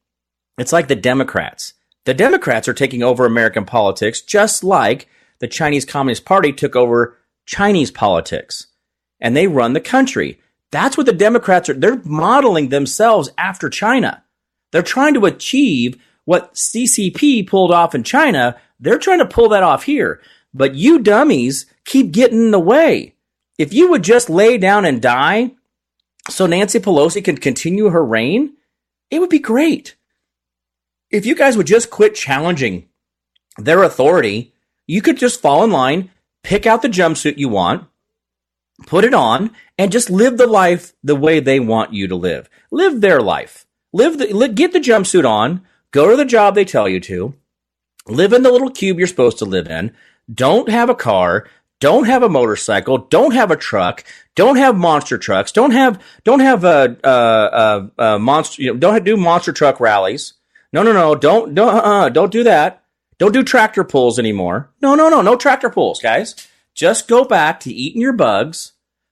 It's 0.58 0.74
like 0.74 0.88
the 0.88 0.96
Democrats. 0.96 1.74
The 2.06 2.14
Democrats 2.14 2.68
are 2.68 2.74
taking 2.74 3.04
over 3.04 3.26
American 3.26 3.66
politics, 3.66 4.22
just 4.22 4.64
like 4.64 5.08
the 5.40 5.48
Chinese 5.48 5.86
Communist 5.86 6.26
Party 6.26 6.52
took 6.54 6.76
over 6.76 7.18
Chinese 7.46 7.92
politics, 7.92 8.68
and 9.20 9.36
they 9.36 9.48
run 9.48 9.74
the 9.74 9.82
country. 9.82 10.40
That's 10.72 10.98
what 10.98 11.06
the 11.06 11.14
Democrats 11.14 11.70
are. 11.70 11.74
They're 11.74 12.02
modeling 12.04 12.70
themselves 12.70 13.30
after 13.38 13.70
China. 13.70 14.24
They're 14.72 14.82
trying 14.84 15.16
to 15.16 15.26
achieve 15.26 16.02
what 16.26 16.54
CCP 16.54 17.48
pulled 17.48 17.72
off 17.72 17.96
in 17.96 18.04
China 18.04 18.56
they're 18.80 19.00
trying 19.00 19.20
to 19.20 19.26
pull 19.26 19.50
that 19.50 19.64
off 19.64 19.84
here, 19.84 20.22
but 20.54 20.76
you 20.76 21.00
dummies 21.00 21.66
keep 21.86 22.12
getting 22.12 22.46
in 22.46 22.52
the 22.52 22.60
way. 22.60 23.16
If 23.58 23.74
you 23.74 23.90
would 23.90 24.04
just 24.04 24.30
lay 24.30 24.58
down 24.58 24.86
and 24.86 25.02
die 25.02 25.52
so 26.30 26.46
Nancy 26.46 26.80
Pelosi 26.80 27.24
can 27.24 27.38
continue 27.38 27.90
her 27.90 28.06
reign, 28.06 28.54
it 29.12 29.20
would 29.20 29.30
be 29.30 29.40
great. 29.40 29.96
If 31.12 31.26
you 31.26 31.36
guys 31.36 31.58
would 31.58 31.68
just 31.68 31.90
quit 31.90 32.16
challenging 32.16 32.88
their 33.58 33.84
authority, 33.84 34.54
you 34.88 35.02
could 35.02 35.18
just 35.18 35.42
fall 35.42 35.64
in 35.64 35.72
line, 35.72 36.12
pick 36.44 36.66
out 36.66 36.82
the 36.82 36.88
jumpsuit 36.88 37.38
you 37.38 37.50
want, 37.50 37.88
put 38.86 39.06
it 39.06 39.14
on, 39.14 39.52
and 39.78 39.92
just 39.92 40.10
live 40.10 40.38
the 40.38 40.48
life 40.48 40.94
the 41.04 41.16
way 41.16 41.40
they 41.40 41.60
want 41.60 41.94
you 41.94 42.08
to 42.08 42.16
live. 42.16 42.50
Live 42.72 43.02
their 43.02 43.22
life. 43.22 43.66
Live 43.94 44.18
the, 44.18 44.48
get 44.50 44.74
the 44.74 44.80
jumpsuit 44.80 45.28
on, 45.28 45.62
go 45.92 46.10
to 46.10 46.16
the 46.16 46.26
job 46.26 46.56
they 46.56 46.66
tell 46.66 46.88
you 46.88 47.00
to, 47.00 47.34
live 48.08 48.34
in 48.34 48.44
the 48.44 48.52
little 48.52 48.70
cube 48.70 48.98
you're 48.98 49.08
supposed 49.08 49.40
to 49.40 49.46
live 49.46 49.68
in, 49.68 49.96
don't 50.32 50.70
have 50.70 50.90
a 50.90 50.96
car, 50.96 51.48
don't 51.80 52.06
have 52.06 52.24
a 52.24 52.30
motorcycle, 52.30 52.98
don't 52.98 53.34
have 53.34 53.52
a 53.52 53.56
truck, 53.56 54.04
don't 54.36 54.58
have 54.58 54.76
monster 54.76 55.18
trucks, 55.18 55.52
don't 55.52 55.72
have 55.72 56.02
don't 56.24 56.42
have 56.42 56.64
a, 56.64 56.98
a, 57.04 57.10
a, 57.10 57.92
a 57.98 58.20
monster, 58.20 58.62
you 58.62 58.74
know, 58.74 58.80
don't 58.80 59.04
do 59.04 59.18
monster 59.18 59.54
truck 59.54 59.80
rallies. 59.80 60.34
No, 60.72 60.84
no, 60.84 60.94
no, 60.94 61.16
don't 61.16 61.56
don't 61.56 61.76
uh, 61.76 62.10
don't 62.10 62.32
do 62.32 62.44
that. 62.44 62.84
Don't 63.18 63.34
do 63.34 63.44
tractor 63.44 63.84
pulls 63.84 64.18
anymore. 64.18 64.72
No, 64.82 64.96
no, 64.96 65.10
no, 65.10 65.22
no 65.22 65.36
tractor 65.36 65.70
pulls, 65.70 66.00
guys. 66.00 66.48
Just 66.80 67.10
go 67.10 67.26
back 67.26 67.60
to 67.60 67.74
eating 67.74 68.00
your 68.00 68.14
bugs. 68.14 68.72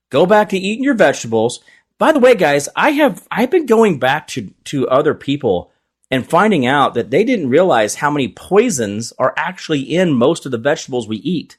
Go 0.09 0.25
back 0.25 0.47
to 0.49 0.57
eating 0.57 0.85
your 0.85 0.93
vegetables. 0.93 1.59
By 1.97 2.13
the 2.13 2.19
way, 2.19 2.33
guys, 2.33 2.69
I 2.77 2.91
have 2.91 3.27
I've 3.29 3.51
been 3.51 3.65
going 3.65 3.99
back 3.99 4.25
to 4.29 4.53
to 4.65 4.87
other 4.87 5.13
people 5.13 5.73
and 6.09 6.25
finding 6.25 6.65
out 6.65 6.93
that 6.93 7.11
they 7.11 7.25
didn't 7.25 7.49
realize 7.49 7.95
how 7.95 8.09
many 8.09 8.29
poisons 8.29 9.11
are 9.19 9.33
actually 9.35 9.81
in 9.81 10.13
most 10.13 10.45
of 10.45 10.53
the 10.53 10.57
vegetables 10.57 11.09
we 11.09 11.17
eat. 11.17 11.57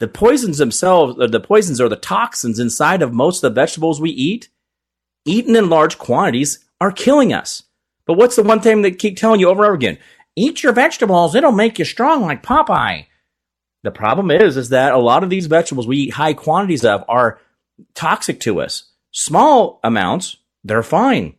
The 0.00 0.08
poisons 0.08 0.58
themselves, 0.58 1.16
the 1.16 1.38
poisons 1.38 1.80
are 1.80 1.88
the 1.88 1.94
toxins 1.94 2.58
inside 2.58 3.00
of 3.00 3.14
most 3.14 3.44
of 3.44 3.54
the 3.54 3.60
vegetables 3.60 4.00
we 4.00 4.10
eat, 4.10 4.48
eaten 5.26 5.54
in 5.54 5.70
large 5.70 5.96
quantities, 5.96 6.58
are 6.80 6.90
killing 6.90 7.32
us. 7.32 7.62
But 8.04 8.14
what's 8.14 8.34
the 8.34 8.42
one 8.42 8.60
thing 8.60 8.82
that 8.82 8.98
keep 8.98 9.16
telling 9.16 9.38
you 9.38 9.48
over 9.48 9.62
and 9.62 9.68
over 9.68 9.76
again? 9.76 9.98
Eat 10.34 10.64
your 10.64 10.72
vegetables, 10.72 11.36
it'll 11.36 11.52
make 11.52 11.78
you 11.78 11.84
strong 11.84 12.22
like 12.22 12.42
Popeye. 12.42 13.06
The 13.86 13.92
problem 13.92 14.32
is, 14.32 14.56
is 14.56 14.70
that 14.70 14.92
a 14.92 14.98
lot 14.98 15.22
of 15.22 15.30
these 15.30 15.46
vegetables 15.46 15.86
we 15.86 15.98
eat 15.98 16.14
high 16.14 16.32
quantities 16.32 16.84
of 16.84 17.04
are 17.06 17.38
toxic 17.94 18.40
to 18.40 18.60
us. 18.60 18.90
Small 19.12 19.78
amounts, 19.84 20.38
they're 20.64 20.82
fine. 20.82 21.36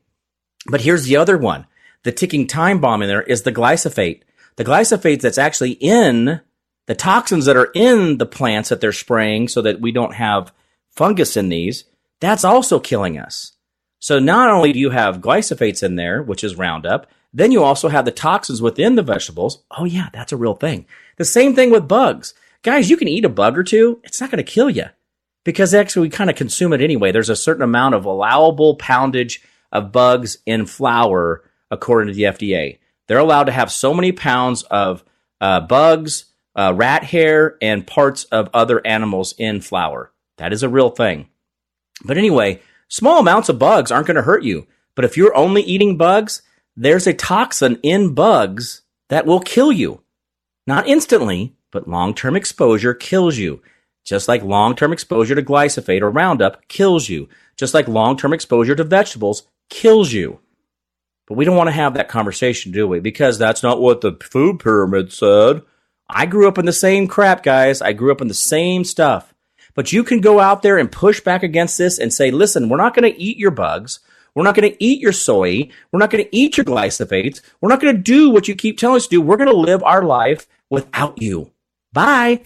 But 0.66 0.80
here's 0.80 1.04
the 1.04 1.18
other 1.18 1.38
one 1.38 1.68
the 2.04 2.14
ticking 2.14 2.48
time 2.48 2.80
bomb 2.80 3.02
in 3.02 3.10
there 3.10 3.22
is 3.22 3.42
the 3.42 3.52
glyphosate. 3.52 4.22
The 4.56 4.64
glyphosate 4.64 5.20
that's 5.20 5.38
actually 5.38 5.72
in 5.72 6.40
the 6.86 6.96
toxins 6.96 7.48
that 7.48 7.58
are 7.58 7.70
in 7.76 8.18
the 8.18 8.26
plants 8.26 8.70
that 8.70 8.80
they're 8.80 8.94
spraying 8.94 9.50
so 9.50 9.62
that 9.64 9.82
we 9.82 9.92
don't 9.92 10.14
have 10.14 10.54
fungus 10.90 11.36
in 11.36 11.50
these, 11.50 11.84
that's 12.22 12.46
also 12.46 12.80
killing 12.80 13.20
us. 13.20 13.58
So 14.00 14.20
not 14.20 14.50
only 14.50 14.72
do 14.72 14.80
you 14.80 14.92
have 14.92 15.20
glyphosates 15.20 15.84
in 15.84 15.98
there, 15.98 16.24
which 16.24 16.46
is 16.46 16.56
Roundup, 16.56 17.08
then 17.34 17.52
you 17.52 17.62
also 17.62 17.90
have 17.90 18.06
the 18.06 18.12
toxins 18.12 18.62
within 18.62 18.96
the 18.96 19.04
vegetables. 19.04 19.64
Oh 19.70 19.84
yeah, 19.84 20.08
that's 20.14 20.32
a 20.32 20.38
real 20.38 20.54
thing. 20.54 20.86
The 21.18 21.26
same 21.26 21.56
thing 21.56 21.72
with 21.72 21.88
bugs. 21.88 22.34
Guys, 22.64 22.90
you 22.90 22.98
can 22.98 23.08
eat 23.08 23.26
a 23.26 23.30
bug 23.30 23.58
or 23.58 23.64
two. 23.64 24.00
It's 24.04 24.22
not 24.22 24.32
going 24.32 24.44
to 24.44 24.52
kill 24.52 24.70
you 24.70 24.86
because 25.44 25.74
actually 25.74 26.08
we 26.08 26.10
kind 26.10 26.30
of 26.30 26.36
consume 26.36 26.74
it 26.74 26.82
anyway. 26.82 27.12
There's 27.12 27.30
a 27.30 27.36
certain 27.36 27.64
amount 27.64 27.96
of 27.96 28.06
allowable 28.06 28.76
poundage 28.78 29.42
of 29.72 29.92
bugs 29.92 30.38
in 30.46 30.66
flour 30.66 31.44
according 31.72 32.08
to 32.08 32.14
the 32.14 32.24
FDA. 32.24 32.80
They're 33.08 33.18
allowed 33.18 33.46
to 33.46 33.52
have 33.52 33.72
so 33.72 33.94
many 33.94 34.12
pounds 34.12 34.64
of 34.64 35.04
uh, 35.40 35.62
bugs, 35.62 36.26
uh, 36.56 36.74
rat 36.76 37.04
hair, 37.04 37.58
and 37.62 37.88
parts 37.88 38.26
of 38.26 38.50
other 38.54 38.86
animals 38.86 39.34
in 39.38 39.62
flour. 39.62 40.12
That 40.38 40.54
is 40.54 40.64
a 40.64 40.70
real 40.70 40.90
thing. 40.90 41.30
But 42.04 42.18
anyway, 42.18 42.62
small 42.90 43.20
amounts 43.20 43.50
of 43.50 43.60
bugs 43.60 43.92
aren't 43.92 44.08
going 44.08 44.16
to 44.16 44.24
hurt 44.24 44.44
you. 44.44 44.68
But 44.96 45.06
if 45.06 45.16
you're 45.16 45.36
only 45.36 45.62
eating 45.62 45.98
bugs, 45.98 46.42
there's 46.76 47.08
a 47.08 47.14
toxin 47.14 47.80
in 47.84 48.14
bugs 48.14 48.82
that 49.10 49.26
will 49.26 49.40
kill 49.40 49.72
you. 49.72 50.02
Not 50.68 50.88
instantly, 50.88 51.56
but 51.72 51.88
long 51.88 52.14
term 52.14 52.36
exposure 52.36 52.94
kills 52.94 53.38
you. 53.38 53.62
Just 54.04 54.28
like 54.28 54.44
long 54.44 54.76
term 54.76 54.94
exposure 54.94 55.34
to 55.34 55.42
glyphosate 55.42 56.02
or 56.02 56.12
Roundup 56.12 56.68
kills 56.68 57.10
you. 57.10 57.30
Just 57.56 57.74
like 57.74 57.88
long 57.88 58.18
term 58.18 58.34
exposure 58.34 58.76
to 58.76 58.84
vegetables 58.84 59.48
kills 59.70 60.12
you. 60.12 60.40
But 61.26 61.36
we 61.36 61.46
don't 61.46 61.58
want 61.58 61.68
to 61.68 61.74
have 61.74 61.94
that 61.96 62.08
conversation, 62.08 62.72
do 62.72 62.88
we? 62.88 63.00
Because 63.00 63.38
that's 63.38 63.64
not 63.64 63.82
what 63.82 64.02
the 64.02 64.18
food 64.22 64.60
pyramid 64.60 65.12
said. 65.12 65.62
I 66.10 66.26
grew 66.26 66.48
up 66.48 66.58
in 66.58 66.66
the 66.66 66.74
same 66.74 67.08
crap, 67.08 67.44
guys. 67.44 67.82
I 67.82 67.92
grew 67.92 68.12
up 68.14 68.22
in 68.22 68.30
the 68.30 68.34
same 68.34 68.86
stuff. 68.86 69.34
But 69.76 69.92
you 69.92 70.04
can 70.04 70.22
go 70.22 70.40
out 70.40 70.62
there 70.62 70.78
and 70.78 70.92
push 70.92 71.20
back 71.20 71.44
against 71.44 71.78
this 71.78 72.00
and 72.00 72.14
say, 72.14 72.32
listen, 72.32 72.70
we're 72.70 72.78
not 72.78 72.96
going 72.96 73.12
to 73.12 73.22
eat 73.22 73.38
your 73.38 73.52
bugs. 73.52 74.00
We're 74.34 74.44
not 74.44 74.56
going 74.56 74.72
to 74.72 74.84
eat 74.84 75.02
your 75.02 75.12
soy. 75.12 75.70
We're 75.92 76.00
not 76.00 76.12
going 76.12 76.24
to 76.24 76.36
eat 76.36 76.56
your 76.56 76.66
glyphosates. 76.66 77.42
We're 77.60 77.70
not 77.70 77.82
going 77.82 77.96
to 77.96 78.02
do 78.02 78.30
what 78.30 78.48
you 78.48 78.56
keep 78.56 78.78
telling 78.78 78.98
us 78.98 79.04
to 79.04 79.10
do. 79.10 79.22
We're 79.22 79.38
going 79.38 79.50
to 79.50 79.56
live 79.56 79.84
our 79.84 80.04
life 80.04 80.48
without 80.70 81.22
you. 81.22 81.52
Bye. 81.94 82.42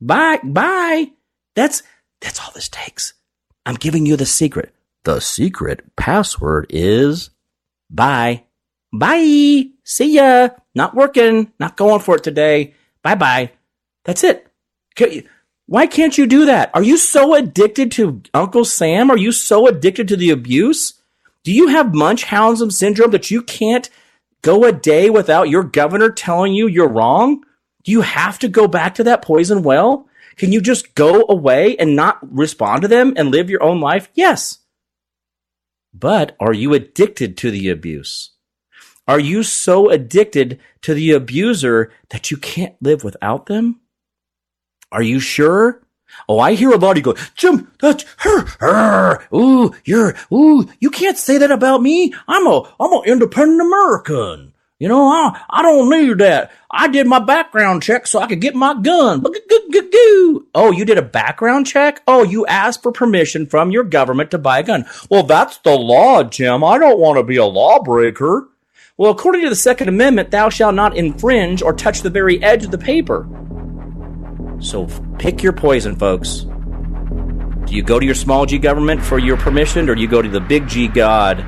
Bye. 0.00 0.40
Bye. 0.44 1.12
That's, 1.54 1.82
that's 2.20 2.40
all 2.40 2.50
this 2.54 2.68
takes. 2.68 3.14
I'm 3.66 3.74
giving 3.74 4.06
you 4.06 4.16
the 4.16 4.26
secret. 4.26 4.74
The 5.04 5.20
secret 5.20 5.96
password 5.96 6.66
is 6.70 7.30
Bye. 7.92 8.44
Bye. 8.92 9.66
See 9.84 10.14
ya. 10.14 10.48
Not 10.74 10.94
working. 10.94 11.52
Not 11.60 11.76
going 11.76 12.00
for 12.00 12.16
it 12.16 12.24
today. 12.24 12.74
Bye 13.02 13.14
bye. 13.14 13.50
That's 14.04 14.24
it. 14.24 14.46
Why 15.66 15.86
can't 15.86 16.16
you 16.18 16.26
do 16.26 16.46
that? 16.46 16.70
Are 16.74 16.82
you 16.82 16.96
so 16.96 17.34
addicted 17.34 17.92
to 17.92 18.22
Uncle 18.34 18.64
Sam? 18.64 19.10
Are 19.10 19.16
you 19.16 19.30
so 19.30 19.66
addicted 19.66 20.08
to 20.08 20.16
the 20.16 20.30
abuse? 20.30 20.94
Do 21.44 21.52
you 21.52 21.68
have 21.68 21.94
Munchausen 21.94 22.70
syndrome 22.70 23.10
that 23.10 23.30
you 23.30 23.42
can't 23.42 23.88
go 24.42 24.64
a 24.64 24.72
day 24.72 25.10
without 25.10 25.48
your 25.48 25.62
governor 25.62 26.10
telling 26.10 26.52
you 26.52 26.66
you're 26.66 26.88
wrong? 26.88 27.44
Do 27.84 27.92
you 27.92 28.02
have 28.02 28.38
to 28.40 28.48
go 28.48 28.68
back 28.68 28.94
to 28.96 29.04
that 29.04 29.22
poison 29.22 29.62
well? 29.62 30.08
Can 30.36 30.52
you 30.52 30.60
just 30.60 30.94
go 30.94 31.26
away 31.28 31.76
and 31.76 31.96
not 31.96 32.18
respond 32.34 32.82
to 32.82 32.88
them 32.88 33.12
and 33.16 33.30
live 33.30 33.50
your 33.50 33.62
own 33.62 33.80
life? 33.80 34.08
Yes. 34.14 34.58
But 35.92 36.36
are 36.40 36.54
you 36.54 36.72
addicted 36.72 37.36
to 37.38 37.50
the 37.50 37.68
abuse? 37.68 38.30
Are 39.06 39.20
you 39.20 39.42
so 39.42 39.90
addicted 39.90 40.60
to 40.82 40.94
the 40.94 41.12
abuser 41.12 41.92
that 42.10 42.30
you 42.30 42.36
can't 42.36 42.76
live 42.80 43.04
without 43.04 43.46
them? 43.46 43.80
Are 44.90 45.02
you 45.02 45.20
sure? 45.20 45.82
Oh, 46.28 46.38
I 46.38 46.54
hear 46.54 46.70
a 46.70 46.76
lot 46.76 46.92
of 46.92 46.96
you 46.98 47.02
go, 47.02 47.16
Jim, 47.34 47.72
that's 47.80 48.04
her, 48.18 48.46
her. 48.60 49.26
Ooh, 49.34 49.74
you're, 49.84 50.14
ooh, 50.32 50.68
you 50.78 50.90
can't 50.90 51.18
say 51.18 51.38
that 51.38 51.50
about 51.50 51.82
me. 51.82 52.14
I'm 52.28 52.46
a, 52.46 52.74
I'm 52.78 52.92
an 52.92 53.02
independent 53.06 53.60
American. 53.60 54.52
You 54.82 54.88
know, 54.88 55.06
I, 55.06 55.40
I 55.48 55.62
don't 55.62 55.88
need 55.90 56.18
that. 56.18 56.50
I 56.68 56.88
did 56.88 57.06
my 57.06 57.20
background 57.20 57.84
check 57.84 58.04
so 58.04 58.18
I 58.18 58.26
could 58.26 58.40
get 58.40 58.56
my 58.56 58.74
gun. 58.74 59.22
Oh, 60.56 60.72
you 60.72 60.84
did 60.84 60.98
a 60.98 61.02
background 61.02 61.68
check? 61.68 62.02
Oh, 62.08 62.24
you 62.24 62.44
asked 62.46 62.82
for 62.82 62.90
permission 62.90 63.46
from 63.46 63.70
your 63.70 63.84
government 63.84 64.32
to 64.32 64.38
buy 64.38 64.58
a 64.58 64.64
gun. 64.64 64.84
Well, 65.08 65.22
that's 65.22 65.58
the 65.58 65.78
law, 65.78 66.24
Jim. 66.24 66.64
I 66.64 66.78
don't 66.78 66.98
want 66.98 67.18
to 67.18 67.22
be 67.22 67.36
a 67.36 67.44
lawbreaker. 67.44 68.48
Well, 68.96 69.12
according 69.12 69.42
to 69.42 69.50
the 69.50 69.54
Second 69.54 69.86
Amendment, 69.86 70.32
thou 70.32 70.48
shalt 70.48 70.74
not 70.74 70.96
infringe 70.96 71.62
or 71.62 71.74
touch 71.74 72.00
the 72.00 72.10
very 72.10 72.42
edge 72.42 72.64
of 72.64 72.72
the 72.72 72.76
paper. 72.76 73.28
So 74.58 74.88
pick 75.20 75.44
your 75.44 75.52
poison, 75.52 75.94
folks. 75.94 76.40
Do 77.66 77.76
you 77.76 77.84
go 77.84 78.00
to 78.00 78.04
your 78.04 78.16
small 78.16 78.46
g 78.46 78.58
government 78.58 79.00
for 79.00 79.20
your 79.20 79.36
permission, 79.36 79.88
or 79.88 79.94
do 79.94 80.00
you 80.00 80.08
go 80.08 80.22
to 80.22 80.28
the 80.28 80.40
big 80.40 80.66
G 80.66 80.88
God 80.88 81.46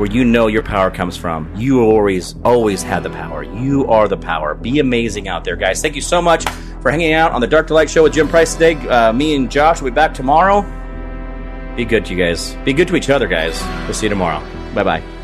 where 0.00 0.10
you 0.10 0.24
know 0.24 0.46
your 0.46 0.62
power 0.62 0.90
comes 0.90 1.14
from? 1.14 1.54
You 1.54 1.82
always, 1.82 2.34
always 2.42 2.82
have 2.82 3.02
the 3.02 3.10
power. 3.10 3.42
You 3.42 3.86
are 3.86 4.08
the 4.08 4.16
power. 4.16 4.54
Be 4.54 4.78
amazing 4.78 5.28
out 5.28 5.44
there, 5.44 5.56
guys. 5.56 5.82
Thank 5.82 5.94
you 5.94 6.00
so 6.00 6.22
much 6.22 6.48
for 6.80 6.90
hanging 6.90 7.12
out 7.12 7.32
on 7.32 7.42
the 7.42 7.46
Dark 7.46 7.66
to 7.66 7.74
Light 7.74 7.90
show 7.90 8.04
with 8.04 8.14
Jim 8.14 8.26
Price 8.26 8.54
today. 8.54 8.76
Uh, 8.88 9.12
me 9.12 9.36
and 9.36 9.50
Josh 9.50 9.82
will 9.82 9.90
be 9.90 9.94
back 9.94 10.14
tomorrow. 10.14 10.62
Be 11.76 11.84
good 11.84 12.06
to 12.06 12.14
you 12.14 12.24
guys. 12.24 12.54
Be 12.64 12.72
good 12.72 12.88
to 12.88 12.96
each 12.96 13.10
other, 13.10 13.28
guys. 13.28 13.62
We'll 13.84 13.92
see 13.92 14.06
you 14.06 14.10
tomorrow. 14.10 14.40
Bye 14.74 14.84
bye. 14.84 15.19